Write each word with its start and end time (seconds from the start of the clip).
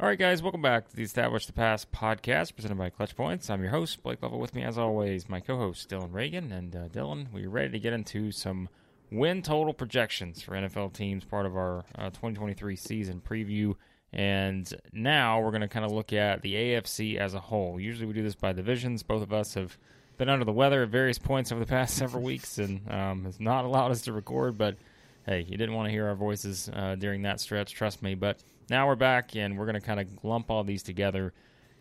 All 0.00 0.06
right, 0.06 0.18
guys, 0.18 0.42
welcome 0.42 0.62
back 0.62 0.88
to 0.88 0.96
the 0.96 1.02
Establish 1.02 1.44
the 1.44 1.52
Pass 1.52 1.84
podcast 1.84 2.54
presented 2.54 2.78
by 2.78 2.88
Clutch 2.88 3.14
Points. 3.14 3.50
I'm 3.50 3.60
your 3.60 3.70
host, 3.70 4.02
Blake 4.02 4.22
Lovell. 4.22 4.40
With 4.40 4.54
me, 4.54 4.62
as 4.62 4.78
always, 4.78 5.28
my 5.28 5.40
co 5.40 5.58
host, 5.58 5.90
Dillon 5.90 6.10
Reagan. 6.10 6.52
And 6.52 6.74
uh, 6.74 6.88
Dillon, 6.88 7.28
we're 7.34 7.50
ready 7.50 7.72
to 7.72 7.78
get 7.78 7.92
into 7.92 8.32
some 8.32 8.70
win 9.10 9.42
total 9.42 9.74
projections 9.74 10.40
for 10.40 10.52
NFL 10.52 10.94
teams, 10.94 11.26
part 11.26 11.44
of 11.44 11.54
our 11.54 11.84
uh, 11.98 12.08
2023 12.08 12.76
season 12.76 13.20
preview. 13.20 13.74
And 14.10 14.72
now 14.90 15.42
we're 15.42 15.50
going 15.50 15.60
to 15.60 15.68
kind 15.68 15.84
of 15.84 15.92
look 15.92 16.14
at 16.14 16.40
the 16.40 16.54
AFC 16.54 17.18
as 17.18 17.34
a 17.34 17.40
whole. 17.40 17.78
Usually 17.78 18.06
we 18.06 18.14
do 18.14 18.22
this 18.22 18.34
by 18.34 18.54
divisions. 18.54 19.02
Both 19.02 19.22
of 19.22 19.34
us 19.34 19.52
have 19.52 19.76
been 20.16 20.30
under 20.30 20.46
the 20.46 20.52
weather 20.52 20.82
at 20.82 20.88
various 20.88 21.18
points 21.18 21.52
over 21.52 21.60
the 21.60 21.68
past 21.68 21.94
several 21.98 22.22
weeks 22.22 22.56
and 22.56 22.90
um, 22.90 23.26
has 23.26 23.38
not 23.38 23.66
allowed 23.66 23.90
us 23.90 24.00
to 24.02 24.14
record, 24.14 24.56
but 24.56 24.78
hey, 25.26 25.42
you 25.42 25.58
didn't 25.58 25.74
want 25.74 25.88
to 25.88 25.92
hear 25.92 26.06
our 26.06 26.14
voices 26.14 26.70
uh, 26.72 26.94
during 26.94 27.20
that 27.22 27.38
stretch, 27.38 27.74
trust 27.74 28.02
me. 28.02 28.14
But 28.14 28.38
now 28.70 28.86
we're 28.86 28.94
back, 28.94 29.34
and 29.34 29.58
we're 29.58 29.66
going 29.66 29.80
to 29.80 29.86
kind 29.86 30.00
of 30.00 30.06
lump 30.24 30.50
all 30.50 30.64
these 30.64 30.82
together 30.82 31.32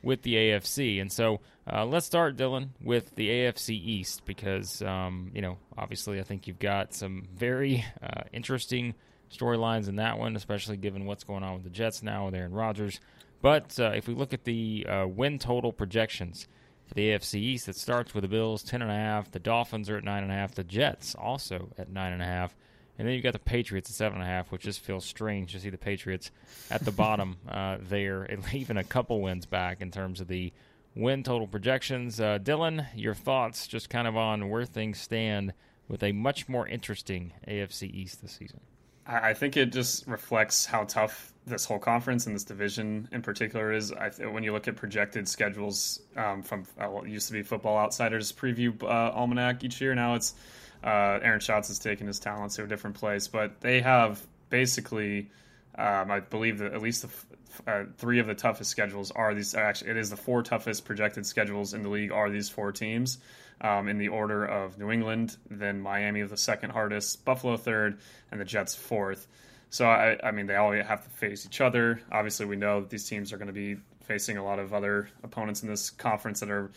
with 0.02 0.24
the 0.24 0.34
AFC. 0.36 1.00
And 1.00 1.12
so 1.12 1.40
uh, 1.72 1.86
let's 1.86 2.06
start, 2.06 2.36
Dillon, 2.36 2.74
with 2.82 3.16
the 3.16 3.30
AFC 3.30 3.70
East 3.70 4.26
because, 4.26 4.82
um, 4.82 5.32
you 5.34 5.42
know, 5.42 5.58
obviously 5.78 6.20
I 6.20 6.24
think 6.24 6.48
you've 6.48 6.60
got 6.60 6.94
some 6.94 7.28
very 7.34 7.86
uh, 8.02 8.22
interesting 8.34 8.96
storylines 9.32 9.88
in 9.88 9.98
that 9.98 10.18
one, 10.18 10.36
especially 10.36 10.78
given 10.78 11.06
what's 11.06 11.24
going 11.24 11.44
on 11.44 11.54
with 11.54 11.64
the 11.64 11.70
Jets 11.70 12.02
now 12.02 12.26
with 12.26 12.36
Aaron 12.36 12.54
Rodgers. 12.54 13.00
But 13.42 13.80
uh, 13.80 13.92
if 13.96 14.08
we 14.08 14.16
look 14.16 14.34
at 14.34 14.44
the 14.44 14.86
uh, 14.90 15.08
win 15.08 15.38
total 15.38 15.72
projections 15.72 16.48
for 16.88 16.96
the 16.96 17.10
AFC 17.10 17.36
East, 17.36 17.70
it 17.70 17.76
starts 17.76 18.14
with 18.14 18.24
the 18.24 18.28
Bills, 18.28 18.64
10.5. 18.64 19.32
The 19.32 19.40
Dolphins 19.40 19.90
are 19.90 19.98
at 19.98 20.04
9.5. 20.04 20.56
The 20.56 20.64
Jets 20.64 21.14
also 21.16 21.70
at 21.78 21.94
9.5. 21.94 22.52
And 23.00 23.08
then 23.08 23.16
you've 23.16 23.24
got 23.24 23.32
the 23.32 23.40
Patriots 23.40 23.90
at 23.90 23.96
seven 23.96 24.20
and 24.20 24.30
a 24.30 24.32
half, 24.32 24.52
which 24.52 24.64
just 24.64 24.82
feels 24.82 25.06
strange 25.06 25.54
to 25.54 25.60
see 25.62 25.70
the 25.70 25.78
Patriots 25.78 26.32
at 26.70 26.84
the 26.84 26.92
bottom 26.92 27.38
uh, 27.50 27.78
there, 27.80 28.30
even 28.54 28.76
a 28.76 28.84
couple 28.84 29.22
wins 29.22 29.46
back 29.46 29.82
in 29.82 29.90
terms 29.90 30.20
of 30.20 30.28
the 30.28 30.52
win 30.96 31.24
total 31.24 31.48
projections. 31.48 32.20
Uh, 32.20 32.40
Dillon, 32.40 32.86
your 32.94 33.14
thoughts 33.14 33.68
just 33.68 33.90
kind 33.90 34.06
of 34.06 34.18
on 34.18 34.50
where 34.50 34.66
things 34.66 35.00
stand 35.00 35.54
with 35.88 36.04
a 36.04 36.12
much 36.12 36.50
more 36.50 36.68
interesting 36.68 37.32
AFC 37.48 37.90
East 37.92 38.22
this 38.22 38.34
season. 38.34 38.60
I 39.08 39.34
think 39.34 39.58
it 39.58 39.72
just 39.72 40.06
reflects 40.06 40.68
how 40.68 40.84
tough 40.84 41.34
this 41.48 41.66
whole 41.66 41.80
conference 41.80 42.28
and 42.28 42.36
this 42.36 42.44
division 42.44 43.10
in 43.12 43.24
particular 43.24 43.72
is. 43.72 43.92
Th- 43.92 44.30
when 44.30 44.44
you 44.44 44.52
look 44.52 44.68
at 44.68 44.76
projected 44.76 45.28
schedules 45.28 46.02
um, 46.16 46.44
from 46.44 46.66
uh, 46.78 46.86
what 46.86 47.08
used 47.08 47.26
to 47.28 47.34
be 47.34 47.42
Football 47.42 47.78
Outsiders 47.78 48.32
preview 48.32 48.84
uh, 48.84 49.12
almanac 49.16 49.64
each 49.64 49.82
year, 49.82 49.96
now 49.96 50.14
it's 50.14 50.36
uh, 50.84 51.20
Aaron 51.22 51.40
Schatz 51.40 51.68
has 51.68 51.80
taken 51.80 52.08
his 52.08 52.20
talents 52.20 52.56
to 52.56 52.64
a 52.64 52.68
different 52.68 52.96
place, 52.96 53.28
but 53.28 53.62
they 53.62 53.82
have 53.82 54.26
basically, 54.50 55.30
um, 55.78 56.12
I 56.12 56.20
believe 56.20 56.60
that 56.60 56.74
at 56.74 56.82
least 56.82 57.04
the, 57.04 57.72
uh, 57.72 57.84
three 57.98 58.20
of 58.20 58.28
the 58.28 58.36
toughest 58.36 58.70
schedules 58.70 59.12
are 59.12 59.34
these. 59.34 59.56
Actually, 59.56 59.92
it 59.92 59.98
is 59.98 60.10
the 60.10 60.18
four 60.18 60.44
toughest 60.44 60.86
projected 60.86 61.26
schedules 61.26 61.74
in 61.74 61.84
the 61.84 61.90
league 61.90 62.12
are 62.12 62.30
these 62.30 62.50
four 62.50 62.72
teams, 62.72 63.18
um, 63.62 63.88
in 63.88 63.98
the 63.98 64.08
order 64.08 64.46
of 64.46 64.78
New 64.78 64.92
England, 64.92 65.36
then 65.50 65.82
Miami 65.82 66.22
of 66.22 66.30
the 66.30 66.38
second 66.38 66.70
hardest, 66.70 67.26
Buffalo 67.26 67.58
third, 67.58 68.00
and 68.32 68.40
the 68.40 68.46
Jets 68.46 68.76
fourth. 68.76 69.28
So 69.70 69.88
I, 69.88 70.18
I 70.24 70.32
mean, 70.32 70.48
they 70.48 70.56
all 70.56 70.72
have 70.72 71.04
to 71.04 71.10
face 71.10 71.46
each 71.46 71.62
other. 71.62 72.02
Obviously, 72.12 72.46
we 72.46 72.56
know 72.56 72.82
that 72.82 72.90
these 72.90 73.08
teams 73.08 73.32
are 73.34 73.38
going 73.38 73.48
to 73.48 73.54
be 73.54 73.78
facing 74.02 74.38
a 74.38 74.44
lot 74.44 74.58
of 74.58 74.74
other 74.74 75.10
opponents 75.24 75.62
in 75.62 75.70
this 75.70 75.92
conference 75.92 76.40
that 76.40 76.50
are 76.50 76.72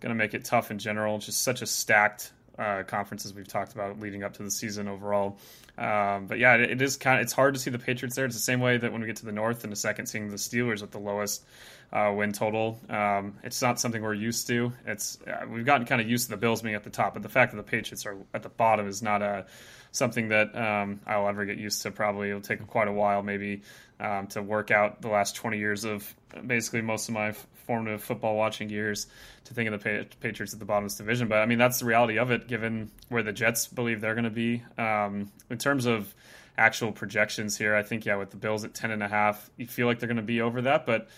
going 0.00 0.10
to 0.10 0.14
make 0.14 0.32
it 0.32 0.44
tough 0.44 0.70
in 0.70 0.78
general. 0.78 1.18
Just 1.18 1.42
such 1.42 1.60
a 1.60 1.66
stacked 1.66 2.32
uh, 2.58 2.82
conferences 2.84 3.32
we've 3.34 3.48
talked 3.48 3.72
about 3.72 4.00
leading 4.00 4.24
up 4.24 4.34
to 4.34 4.42
the 4.42 4.50
season 4.50 4.88
overall. 4.88 5.38
Um, 5.76 6.26
but 6.26 6.38
yeah, 6.38 6.54
it, 6.54 6.72
it 6.72 6.82
is 6.82 6.96
kind 6.96 7.20
of 7.20 7.24
it's 7.24 7.32
hard 7.32 7.54
to 7.54 7.60
see 7.60 7.70
the 7.70 7.78
Patriots 7.78 8.16
there. 8.16 8.24
It's 8.24 8.34
the 8.34 8.40
same 8.40 8.60
way 8.60 8.76
that 8.76 8.92
when 8.92 9.00
we 9.00 9.06
get 9.06 9.16
to 9.16 9.26
the 9.26 9.32
North 9.32 9.64
in 9.64 9.72
a 9.72 9.76
second, 9.76 10.06
seeing 10.06 10.28
the 10.28 10.36
Steelers 10.36 10.82
at 10.82 10.90
the 10.90 10.98
lowest 10.98 11.44
uh, 11.92 12.12
win 12.14 12.32
total. 12.32 12.78
Um, 12.88 13.38
it's 13.42 13.62
not 13.62 13.80
something 13.80 14.02
we're 14.02 14.14
used 14.14 14.46
to. 14.48 14.72
It's 14.86 15.18
uh, 15.26 15.46
we've 15.48 15.64
gotten 15.64 15.86
kind 15.86 16.00
of 16.00 16.08
used 16.08 16.24
to 16.24 16.30
the 16.30 16.36
Bills 16.36 16.62
being 16.62 16.74
at 16.74 16.84
the 16.84 16.90
top, 16.90 17.14
but 17.14 17.22
the 17.22 17.28
fact 17.28 17.52
that 17.52 17.56
the 17.56 17.62
Patriots 17.62 18.04
are 18.06 18.16
at 18.34 18.42
the 18.42 18.48
bottom 18.48 18.88
is 18.88 19.02
not 19.02 19.22
a 19.22 19.46
something 19.90 20.28
that 20.28 20.54
um, 20.54 21.00
I'll 21.06 21.28
ever 21.28 21.44
get 21.44 21.58
used 21.58 21.82
to. 21.82 21.90
Probably 21.90 22.28
it'll 22.28 22.42
take 22.42 22.66
quite 22.66 22.88
a 22.88 22.92
while, 22.92 23.22
maybe, 23.22 23.62
um, 24.00 24.26
to 24.28 24.42
work 24.42 24.70
out 24.70 25.00
the 25.00 25.08
last 25.08 25.36
20 25.36 25.58
years 25.58 25.84
of 25.84 26.14
basically 26.46 26.82
most 26.82 27.08
of 27.08 27.14
my 27.14 27.34
formative 27.68 28.02
football 28.02 28.34
watching 28.34 28.70
years 28.70 29.06
to 29.44 29.52
think 29.54 29.70
of 29.70 29.82
the 29.82 30.06
Patriots 30.20 30.54
at 30.54 30.58
the 30.58 30.64
bottom 30.64 30.84
of 30.84 30.90
this 30.90 30.96
division. 30.96 31.28
But 31.28 31.40
I 31.40 31.46
mean, 31.46 31.58
that's 31.58 31.78
the 31.78 31.84
reality 31.84 32.18
of 32.18 32.30
it, 32.30 32.48
given 32.48 32.90
where 33.10 33.22
the 33.22 33.32
Jets 33.32 33.68
believe 33.68 34.00
they're 34.00 34.14
going 34.14 34.24
to 34.24 34.30
be 34.30 34.62
um, 34.78 35.30
in 35.50 35.58
terms 35.58 35.84
of 35.84 36.14
actual 36.56 36.90
projections 36.90 37.58
here. 37.58 37.76
I 37.76 37.82
think 37.82 38.06
yeah, 38.06 38.16
with 38.16 38.30
the 38.30 38.38
Bills 38.38 38.64
at 38.64 38.72
10 38.72 38.90
and 38.90 39.02
a 39.02 39.08
half, 39.08 39.50
you 39.58 39.66
feel 39.66 39.86
like 39.86 39.98
they're 39.98 40.08
going 40.08 40.16
to 40.16 40.22
be 40.22 40.40
over 40.40 40.62
that, 40.62 40.86
but. 40.86 41.08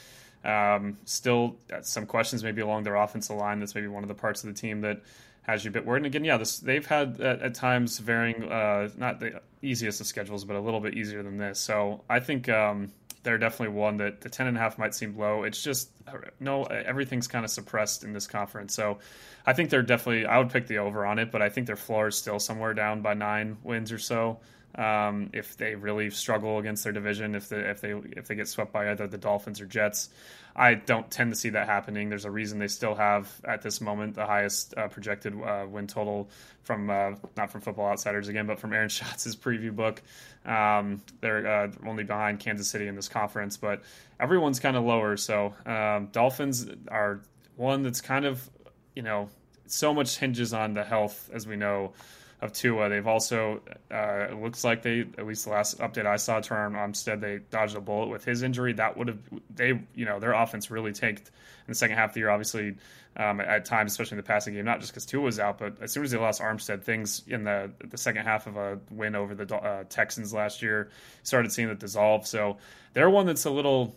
Um, 0.43 0.97
still, 1.05 1.59
some 1.83 2.06
questions 2.06 2.43
maybe 2.43 2.62
along 2.62 2.84
their 2.84 2.94
offensive 2.94 3.37
line. 3.37 3.60
That's 3.60 3.75
maybe 3.75 3.89
one 3.89 4.03
of 4.03 4.09
the 4.09 4.15
parts 4.15 4.43
of 4.43 4.49
the 4.49 4.59
team 4.59 4.81
that 4.81 5.03
has 5.43 5.65
you 5.65 5.69
a 5.69 5.72
bit 5.72 5.84
worried. 5.84 5.99
And 5.99 6.06
again, 6.06 6.25
yeah, 6.25 6.37
this, 6.37 6.59
they've 6.59 6.87
had 6.87 7.21
at, 7.21 7.43
at 7.43 7.55
times 7.55 7.99
varying, 7.99 8.44
uh, 8.44 8.89
not 8.97 9.21
the 9.21 9.41
easiest 9.62 10.00
of 10.00 10.06
schedules, 10.06 10.44
but 10.44 10.56
a 10.56 10.60
little 10.60 10.81
bit 10.81 10.94
easier 10.94 11.22
than 11.22 11.37
this. 11.37 11.59
So 11.59 12.03
I 12.09 12.21
think 12.21 12.49
um, 12.49 12.93
they're 13.22 13.38
definitely 13.38 13.75
one 13.76 13.98
that 13.98 14.20
the 14.20 14.28
ten 14.28 14.47
and 14.47 14.56
a 14.56 14.60
half 14.60 14.78
might 14.78 14.94
seem 14.94 15.16
low. 15.16 15.42
It's 15.44 15.62
just 15.62 15.91
uh, 16.06 16.19
no, 16.38 16.64
uh, 16.64 16.82
everything's 16.86 17.28
kind 17.28 17.44
of 17.44 17.50
suppressed 17.50 18.04
in 18.04 18.12
this 18.12 18.26
conference. 18.26 18.75
So 18.75 18.98
I 19.47 19.53
think 19.53 19.70
they're 19.70 19.82
definitely. 19.82 20.26
I 20.26 20.38
would 20.38 20.50
pick 20.50 20.66
the 20.66 20.78
over 20.78 21.04
on 21.04 21.19
it, 21.19 21.30
but 21.30 21.42
I 21.42 21.48
think 21.48 21.66
their 21.66 21.76
floor 21.76 22.09
is 22.09 22.16
still 22.16 22.38
somewhere 22.38 22.75
down 22.75 23.03
by 23.03 23.14
nine 23.14 23.59
wins 23.62 23.92
or 23.92 23.98
so. 23.98 24.41
Um, 24.75 25.31
if 25.32 25.56
they 25.56 25.75
really 25.75 26.10
struggle 26.10 26.58
against 26.58 26.84
their 26.84 26.92
division, 26.92 27.34
if 27.34 27.48
they 27.48 27.58
if 27.58 27.81
they 27.81 27.91
if 27.92 28.28
they 28.28 28.34
get 28.36 28.48
swept 28.48 28.72
by 28.72 28.91
either 28.91 29.08
the 29.08 29.19
Dolphins 29.19 29.60
or 29.60 29.66
Jets, 29.66 30.10
I 30.54 30.75
don't 30.75 31.10
tend 31.10 31.32
to 31.32 31.38
see 31.38 31.50
that 31.50 31.66
happening. 31.66 32.08
There's 32.08 32.25
a 32.25 32.31
reason 32.31 32.58
they 32.58 32.69
still 32.69 32.94
have 32.94 33.28
at 33.44 33.62
this 33.62 33.80
moment 33.80 34.14
the 34.14 34.26
highest 34.26 34.75
uh, 34.76 34.88
projected 34.88 35.34
uh, 35.34 35.66
win 35.69 35.86
total 35.86 36.28
from 36.62 36.88
uh, 36.88 37.12
not 37.36 37.50
from 37.50 37.62
Football 37.62 37.91
Outsiders 37.91 38.28
again, 38.28 38.47
but 38.47 38.60
from 38.60 38.72
Aaron 38.72 38.88
Schatz's 38.91 39.36
preview 39.36 39.75
book. 39.75 40.03
Um, 40.44 41.03
they're 41.20 41.47
uh, 41.47 41.70
only 41.86 42.04
behind 42.04 42.41
Kansas 42.41 42.69
City 42.69 42.86
in 42.86 42.94
this 42.94 43.09
conference, 43.09 43.56
but 43.56 43.82
everyone's 44.19 44.60
kind 44.60 44.76
of 44.76 44.84
lower. 44.84 45.16
So 45.16 45.54
um, 45.66 46.09
Dolphins 46.12 46.69
are 46.88 47.20
one 47.56 47.82
that's 47.82 48.00
kind 48.00 48.25
of 48.25 48.48
you 48.94 49.03
know 49.03 49.28
so 49.66 49.94
much 49.94 50.16
hinges 50.19 50.53
on 50.53 50.75
the 50.75 50.84
health, 50.84 51.28
as 51.32 51.47
we 51.47 51.56
know 51.56 51.92
of 52.41 52.53
Tua. 52.53 52.89
They've 52.89 53.06
also, 53.06 53.61
uh, 53.91 54.28
it 54.31 54.41
looks 54.41 54.65
like 54.65 54.83
they, 54.83 55.01
at 55.01 55.27
least 55.27 55.45
the 55.45 55.51
last 55.51 55.78
update 55.78 56.06
I 56.06 56.17
saw, 56.17 56.41
Terron 56.41 56.73
Armstead, 56.73 57.21
they 57.21 57.41
dodged 57.51 57.77
a 57.77 57.81
bullet 57.81 58.09
with 58.09 58.25
his 58.25 58.43
injury. 58.43 58.73
That 58.73 58.97
would 58.97 59.09
have, 59.09 59.19
they, 59.55 59.81
you 59.95 60.06
know, 60.06 60.19
their 60.19 60.33
offense 60.33 60.71
really 60.71 60.93
tanked 60.93 61.28
in 61.28 61.69
the 61.69 61.75
second 61.75 61.97
half 61.97 62.11
of 62.11 62.15
the 62.15 62.21
year, 62.21 62.31
obviously, 62.31 62.77
um, 63.17 63.41
at 63.41 63.65
times, 63.65 63.93
especially 63.93 64.17
in 64.17 64.25
the 64.25 64.27
passing 64.27 64.55
game, 64.55 64.65
not 64.65 64.81
just 64.81 64.93
because 64.93 65.05
Tua 65.05 65.23
was 65.23 65.39
out, 65.39 65.59
but 65.59 65.83
as 65.83 65.93
soon 65.93 66.05
as 66.05 66.12
they 66.12 66.19
lost 66.19 66.41
Armstead, 66.41 66.83
things 66.83 67.23
in 67.27 67.45
the 67.45 67.71
the 67.84 67.99
second 67.99 68.25
half 68.25 68.47
of 68.47 68.57
a 68.57 68.78
win 68.91 69.15
over 69.15 69.34
the 69.34 69.55
uh, 69.55 69.84
Texans 69.89 70.33
last 70.33 70.62
year 70.62 70.91
started 71.22 71.53
seeing 71.53 71.69
it 71.69 71.78
dissolve. 71.78 72.27
So 72.27 72.59
they're 72.93 73.11
one 73.11 73.27
that's 73.27 73.45
a 73.45 73.51
little 73.51 73.97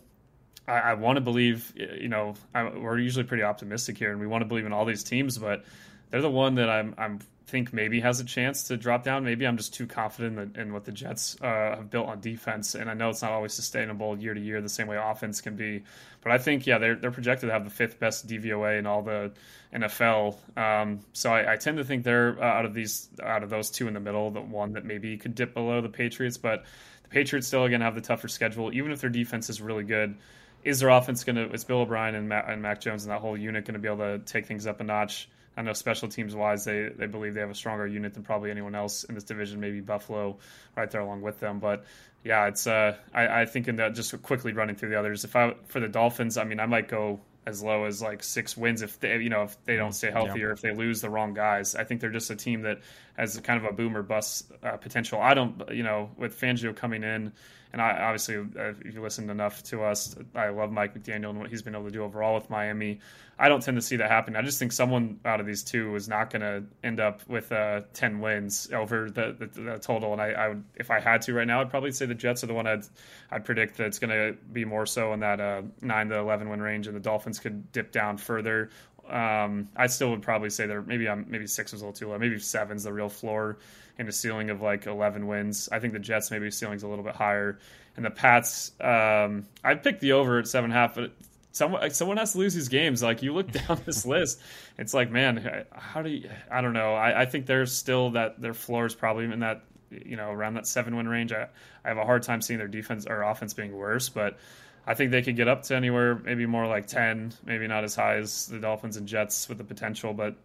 I, 0.66 0.72
I 0.72 0.94
want 0.94 1.16
to 1.16 1.20
believe, 1.20 1.72
you 1.76 2.08
know, 2.08 2.34
I, 2.54 2.64
we're 2.64 2.98
usually 2.98 3.24
pretty 3.24 3.42
optimistic 3.42 3.98
here, 3.98 4.10
and 4.10 4.20
we 4.20 4.26
want 4.26 4.42
to 4.42 4.46
believe 4.46 4.66
in 4.66 4.72
all 4.72 4.84
these 4.84 5.04
teams, 5.04 5.38
but 5.38 5.64
they're 6.10 6.22
the 6.22 6.30
one 6.30 6.56
that 6.56 6.68
I'm 6.68 6.94
I'm 6.98 7.20
think 7.54 7.72
maybe 7.72 8.00
has 8.00 8.18
a 8.18 8.24
chance 8.24 8.64
to 8.64 8.76
drop 8.76 9.04
down. 9.04 9.22
Maybe 9.22 9.46
I'm 9.46 9.56
just 9.56 9.72
too 9.74 9.86
confident 9.86 10.56
in, 10.56 10.60
in 10.60 10.72
what 10.72 10.84
the 10.84 10.90
Jets 10.90 11.36
uh, 11.40 11.76
have 11.76 11.88
built 11.88 12.08
on 12.08 12.18
defense, 12.18 12.74
and 12.74 12.90
I 12.90 12.94
know 12.94 13.10
it's 13.10 13.22
not 13.22 13.30
always 13.30 13.52
sustainable 13.52 14.18
year 14.18 14.34
to 14.34 14.40
year 14.40 14.60
the 14.60 14.68
same 14.68 14.88
way 14.88 14.96
offense 15.00 15.40
can 15.40 15.54
be. 15.54 15.84
But 16.20 16.32
I 16.32 16.38
think 16.38 16.66
yeah, 16.66 16.78
they're 16.78 16.96
they're 16.96 17.12
projected 17.12 17.50
to 17.50 17.52
have 17.52 17.62
the 17.62 17.70
fifth 17.70 18.00
best 18.00 18.26
DVOA 18.26 18.80
in 18.80 18.86
all 18.86 19.02
the 19.02 19.30
NFL. 19.72 20.36
Um, 20.58 21.04
so 21.12 21.32
I, 21.32 21.52
I, 21.52 21.56
tend 21.56 21.76
to 21.76 21.84
think 21.84 22.02
they're 22.02 22.36
uh, 22.42 22.44
out 22.44 22.64
of 22.64 22.74
these 22.74 23.08
out 23.22 23.44
of 23.44 23.50
those 23.50 23.70
two 23.70 23.86
in 23.86 23.94
the 23.94 24.00
middle, 24.00 24.32
the 24.32 24.40
one 24.40 24.72
that 24.72 24.84
maybe 24.84 25.16
could 25.16 25.36
dip 25.36 25.54
below 25.54 25.80
the 25.80 25.88
Patriots. 25.88 26.38
But 26.38 26.64
the 27.04 27.08
Patriots 27.08 27.46
still 27.46 27.66
again 27.66 27.82
have 27.82 27.94
the 27.94 28.00
tougher 28.00 28.26
schedule, 28.26 28.74
even 28.74 28.90
if 28.90 29.00
their 29.00 29.10
defense 29.10 29.48
is 29.48 29.60
really 29.60 29.84
good. 29.84 30.16
Is 30.64 30.80
their 30.80 30.88
offense 30.88 31.22
going 31.22 31.36
to? 31.36 31.54
Is 31.54 31.62
Bill 31.62 31.82
O'Brien 31.82 32.16
and 32.16 32.28
Mac, 32.28 32.46
and 32.48 32.60
Mac 32.62 32.80
Jones 32.80 33.04
and 33.04 33.12
that 33.12 33.20
whole 33.20 33.38
unit 33.38 33.64
going 33.64 33.74
to 33.74 33.78
be 33.78 33.86
able 33.86 33.98
to 33.98 34.18
take 34.18 34.46
things 34.46 34.66
up 34.66 34.80
a 34.80 34.84
notch? 34.84 35.28
I 35.56 35.62
know 35.62 35.72
special 35.72 36.08
teams 36.08 36.34
wise, 36.34 36.64
they, 36.64 36.88
they 36.88 37.06
believe 37.06 37.34
they 37.34 37.40
have 37.40 37.50
a 37.50 37.54
stronger 37.54 37.86
unit 37.86 38.14
than 38.14 38.22
probably 38.22 38.50
anyone 38.50 38.74
else 38.74 39.04
in 39.04 39.14
this 39.14 39.24
division, 39.24 39.60
maybe 39.60 39.80
Buffalo 39.80 40.38
right 40.76 40.90
there 40.90 41.00
along 41.00 41.22
with 41.22 41.38
them. 41.40 41.60
But 41.60 41.84
yeah, 42.24 42.46
it's 42.46 42.66
uh, 42.66 42.96
I, 43.12 43.42
I 43.42 43.46
think 43.46 43.68
in 43.68 43.76
that 43.76 43.94
just 43.94 44.20
quickly 44.22 44.52
running 44.52 44.76
through 44.76 44.90
the 44.90 44.98
others. 44.98 45.24
If 45.24 45.36
I 45.36 45.54
for 45.66 45.80
the 45.80 45.88
Dolphins, 45.88 46.36
I 46.36 46.44
mean, 46.44 46.58
I 46.58 46.66
might 46.66 46.88
go 46.88 47.20
as 47.46 47.62
low 47.62 47.84
as 47.84 48.00
like 48.00 48.22
six 48.22 48.56
wins 48.56 48.82
if 48.82 48.98
they 49.00 49.18
you 49.18 49.28
know 49.28 49.42
if 49.42 49.62
they 49.64 49.76
don't 49.76 49.92
stay 49.92 50.10
healthy 50.10 50.40
yeah. 50.40 50.46
or 50.46 50.52
if 50.52 50.60
they 50.60 50.72
lose 50.72 51.00
the 51.00 51.10
wrong 51.10 51.34
guys. 51.34 51.74
I 51.74 51.84
think 51.84 52.00
they're 52.00 52.10
just 52.10 52.30
a 52.30 52.36
team 52.36 52.62
that 52.62 52.80
has 53.16 53.38
kind 53.40 53.64
of 53.64 53.70
a 53.70 53.74
boomer 53.74 54.02
bust 54.02 54.52
uh, 54.62 54.76
potential. 54.76 55.20
I 55.20 55.34
don't 55.34 55.62
you 55.72 55.82
know 55.82 56.10
with 56.16 56.38
Fangio 56.40 56.74
coming 56.74 57.02
in 57.02 57.32
And 57.74 57.82
I 57.82 57.90
obviously, 58.04 58.36
uh, 58.36 58.72
if 58.84 58.94
you 58.94 59.02
listened 59.02 59.32
enough 59.32 59.64
to 59.64 59.82
us, 59.82 60.14
I 60.32 60.50
love 60.50 60.70
Mike 60.70 60.94
McDaniel 60.94 61.30
and 61.30 61.40
what 61.40 61.50
he's 61.50 61.62
been 61.62 61.74
able 61.74 61.86
to 61.86 61.90
do 61.90 62.04
overall 62.04 62.36
with 62.36 62.48
Miami. 62.48 63.00
I 63.36 63.48
don't 63.48 63.64
tend 63.64 63.76
to 63.76 63.82
see 63.82 63.96
that 63.96 64.08
happen. 64.08 64.36
I 64.36 64.42
just 64.42 64.60
think 64.60 64.70
someone 64.70 65.18
out 65.24 65.40
of 65.40 65.46
these 65.46 65.64
two 65.64 65.96
is 65.96 66.08
not 66.08 66.30
going 66.30 66.42
to 66.42 66.62
end 66.84 67.00
up 67.00 67.28
with 67.28 67.50
uh, 67.50 67.80
ten 67.92 68.20
wins 68.20 68.70
over 68.72 69.10
the, 69.10 69.34
the, 69.36 69.60
the 69.60 69.78
total. 69.80 70.12
And 70.12 70.22
I, 70.22 70.30
I, 70.30 70.48
would, 70.50 70.62
if 70.76 70.92
I 70.92 71.00
had 71.00 71.22
to 71.22 71.34
right 71.34 71.48
now, 71.48 71.62
I'd 71.62 71.70
probably 71.70 71.90
say 71.90 72.06
the 72.06 72.14
Jets 72.14 72.44
are 72.44 72.46
the 72.46 72.54
one 72.54 72.68
I'd 72.68 72.84
I'd 73.28 73.44
predict 73.44 73.78
that 73.78 73.86
it's 73.86 73.98
going 73.98 74.10
to 74.10 74.38
be 74.52 74.64
more 74.64 74.86
so 74.86 75.12
in 75.12 75.18
that 75.20 75.40
uh, 75.40 75.62
nine 75.80 76.10
to 76.10 76.18
eleven 76.20 76.50
win 76.50 76.62
range, 76.62 76.86
and 76.86 76.94
the 76.94 77.00
Dolphins 77.00 77.40
could 77.40 77.72
dip 77.72 77.90
down 77.90 78.18
further. 78.18 78.70
Um, 79.08 79.68
I 79.76 79.86
still 79.86 80.10
would 80.10 80.22
probably 80.22 80.50
say 80.50 80.66
they're 80.66 80.82
maybe 80.82 81.08
I'm 81.08 81.26
maybe 81.28 81.46
six 81.46 81.72
was 81.72 81.82
a 81.82 81.84
little 81.84 81.98
too 81.98 82.08
low. 82.08 82.18
Maybe 82.18 82.38
seven's 82.38 82.84
the 82.84 82.92
real 82.92 83.08
floor, 83.08 83.58
and 83.98 84.08
a 84.08 84.12
ceiling 84.12 84.50
of 84.50 84.62
like 84.62 84.86
eleven 84.86 85.26
wins. 85.26 85.68
I 85.70 85.78
think 85.78 85.92
the 85.92 85.98
Jets 85.98 86.30
maybe 86.30 86.50
ceiling's 86.50 86.82
a 86.82 86.88
little 86.88 87.04
bit 87.04 87.14
higher, 87.14 87.58
and 87.96 88.04
the 88.04 88.10
Pats. 88.10 88.72
Um, 88.80 89.46
I'd 89.62 89.82
pick 89.82 90.00
the 90.00 90.12
over 90.12 90.38
at 90.38 90.48
seven 90.48 90.70
and 90.70 90.78
a 90.78 90.80
half, 90.80 90.94
but 90.94 91.12
someone 91.52 91.90
someone 91.90 92.16
has 92.18 92.32
to 92.32 92.38
lose 92.38 92.54
these 92.54 92.68
games. 92.68 93.02
Like 93.02 93.22
you 93.22 93.32
look 93.32 93.50
down 93.66 93.80
this 93.86 94.04
list, 94.04 94.40
it's 94.78 94.92
like, 94.92 95.10
man, 95.10 95.64
how 95.72 96.02
do 96.02 96.10
you? 96.10 96.28
I 96.50 96.60
don't 96.60 96.74
know. 96.74 96.94
I, 96.94 97.22
I 97.22 97.26
think 97.26 97.46
there's 97.46 97.72
still 97.72 98.10
that 98.10 98.40
their 98.40 98.54
floor 98.54 98.86
is 98.86 98.94
probably 98.94 99.24
in 99.24 99.40
that 99.40 99.64
you 99.90 100.16
know 100.16 100.30
around 100.30 100.54
that 100.54 100.66
seven 100.66 100.96
win 100.96 101.08
range. 101.08 101.32
I, 101.32 101.48
I 101.84 101.88
have 101.88 101.98
a 101.98 102.04
hard 102.04 102.22
time 102.22 102.42
seeing 102.42 102.58
their 102.58 102.68
defense 102.68 103.06
or 103.06 103.22
offense 103.22 103.54
being 103.54 103.74
worse, 103.74 104.08
but 104.08 104.38
I 104.86 104.94
think 104.94 105.10
they 105.10 105.22
could 105.22 105.36
get 105.36 105.48
up 105.48 105.62
to 105.64 105.76
anywhere, 105.76 106.16
maybe 106.16 106.46
more 106.46 106.66
like 106.66 106.86
ten, 106.86 107.32
maybe 107.44 107.66
not 107.66 107.84
as 107.84 107.94
high 107.94 108.16
as 108.16 108.46
the 108.46 108.58
Dolphins 108.58 108.96
and 108.96 109.06
Jets 109.06 109.48
with 109.48 109.58
the 109.58 109.64
potential, 109.64 110.12
but 110.12 110.36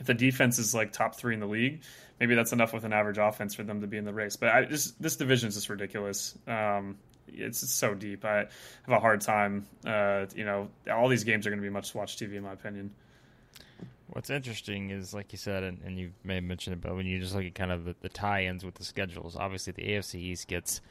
if 0.00 0.06
the 0.06 0.14
defense 0.14 0.58
is 0.58 0.74
like 0.74 0.92
top 0.92 1.14
three 1.14 1.34
in 1.34 1.40
the 1.40 1.46
league, 1.46 1.82
maybe 2.18 2.34
that's 2.34 2.52
enough 2.52 2.72
with 2.72 2.84
an 2.84 2.92
average 2.92 3.18
offense 3.18 3.54
for 3.54 3.62
them 3.62 3.80
to 3.80 3.86
be 3.86 3.96
in 3.96 4.04
the 4.04 4.12
race. 4.12 4.36
But 4.36 4.48
I, 4.48 4.64
this 4.64 4.92
this 4.92 5.16
division 5.16 5.48
is 5.48 5.54
just 5.54 5.68
ridiculous. 5.68 6.36
Um, 6.46 6.96
it's 7.28 7.58
so 7.70 7.94
deep. 7.94 8.24
I 8.24 8.38
have 8.38 8.48
a 8.88 9.00
hard 9.00 9.20
time. 9.20 9.66
Uh, 9.86 10.26
you 10.34 10.44
know, 10.44 10.68
all 10.90 11.08
these 11.08 11.24
games 11.24 11.46
are 11.46 11.50
going 11.50 11.60
to 11.60 11.66
be 11.66 11.72
much 11.72 11.94
watch 11.94 12.16
TV, 12.16 12.34
in 12.34 12.42
my 12.42 12.52
opinion. 12.52 12.92
What's 14.08 14.28
interesting 14.28 14.90
is, 14.90 15.14
like 15.14 15.32
you 15.32 15.38
said, 15.38 15.62
and, 15.62 15.80
and, 15.86 15.98
you 15.98 16.12
may 16.22 16.34
have 16.34 16.44
mentioned 16.44 16.74
it, 16.74 16.80
but 16.82 16.94
when 16.94 17.06
you 17.06 17.18
just 17.18 17.34
look 17.34 17.44
at 17.44 17.54
kind 17.54 17.72
of 17.72 17.86
the, 17.86 17.96
the 18.02 18.10
tie-ins 18.10 18.62
with 18.62 18.74
the 18.74 18.84
schedules, 18.84 19.36
obviously 19.36 19.72
the 19.72 19.82
AFC 19.82 20.16
East 20.16 20.48
gets 20.48 20.82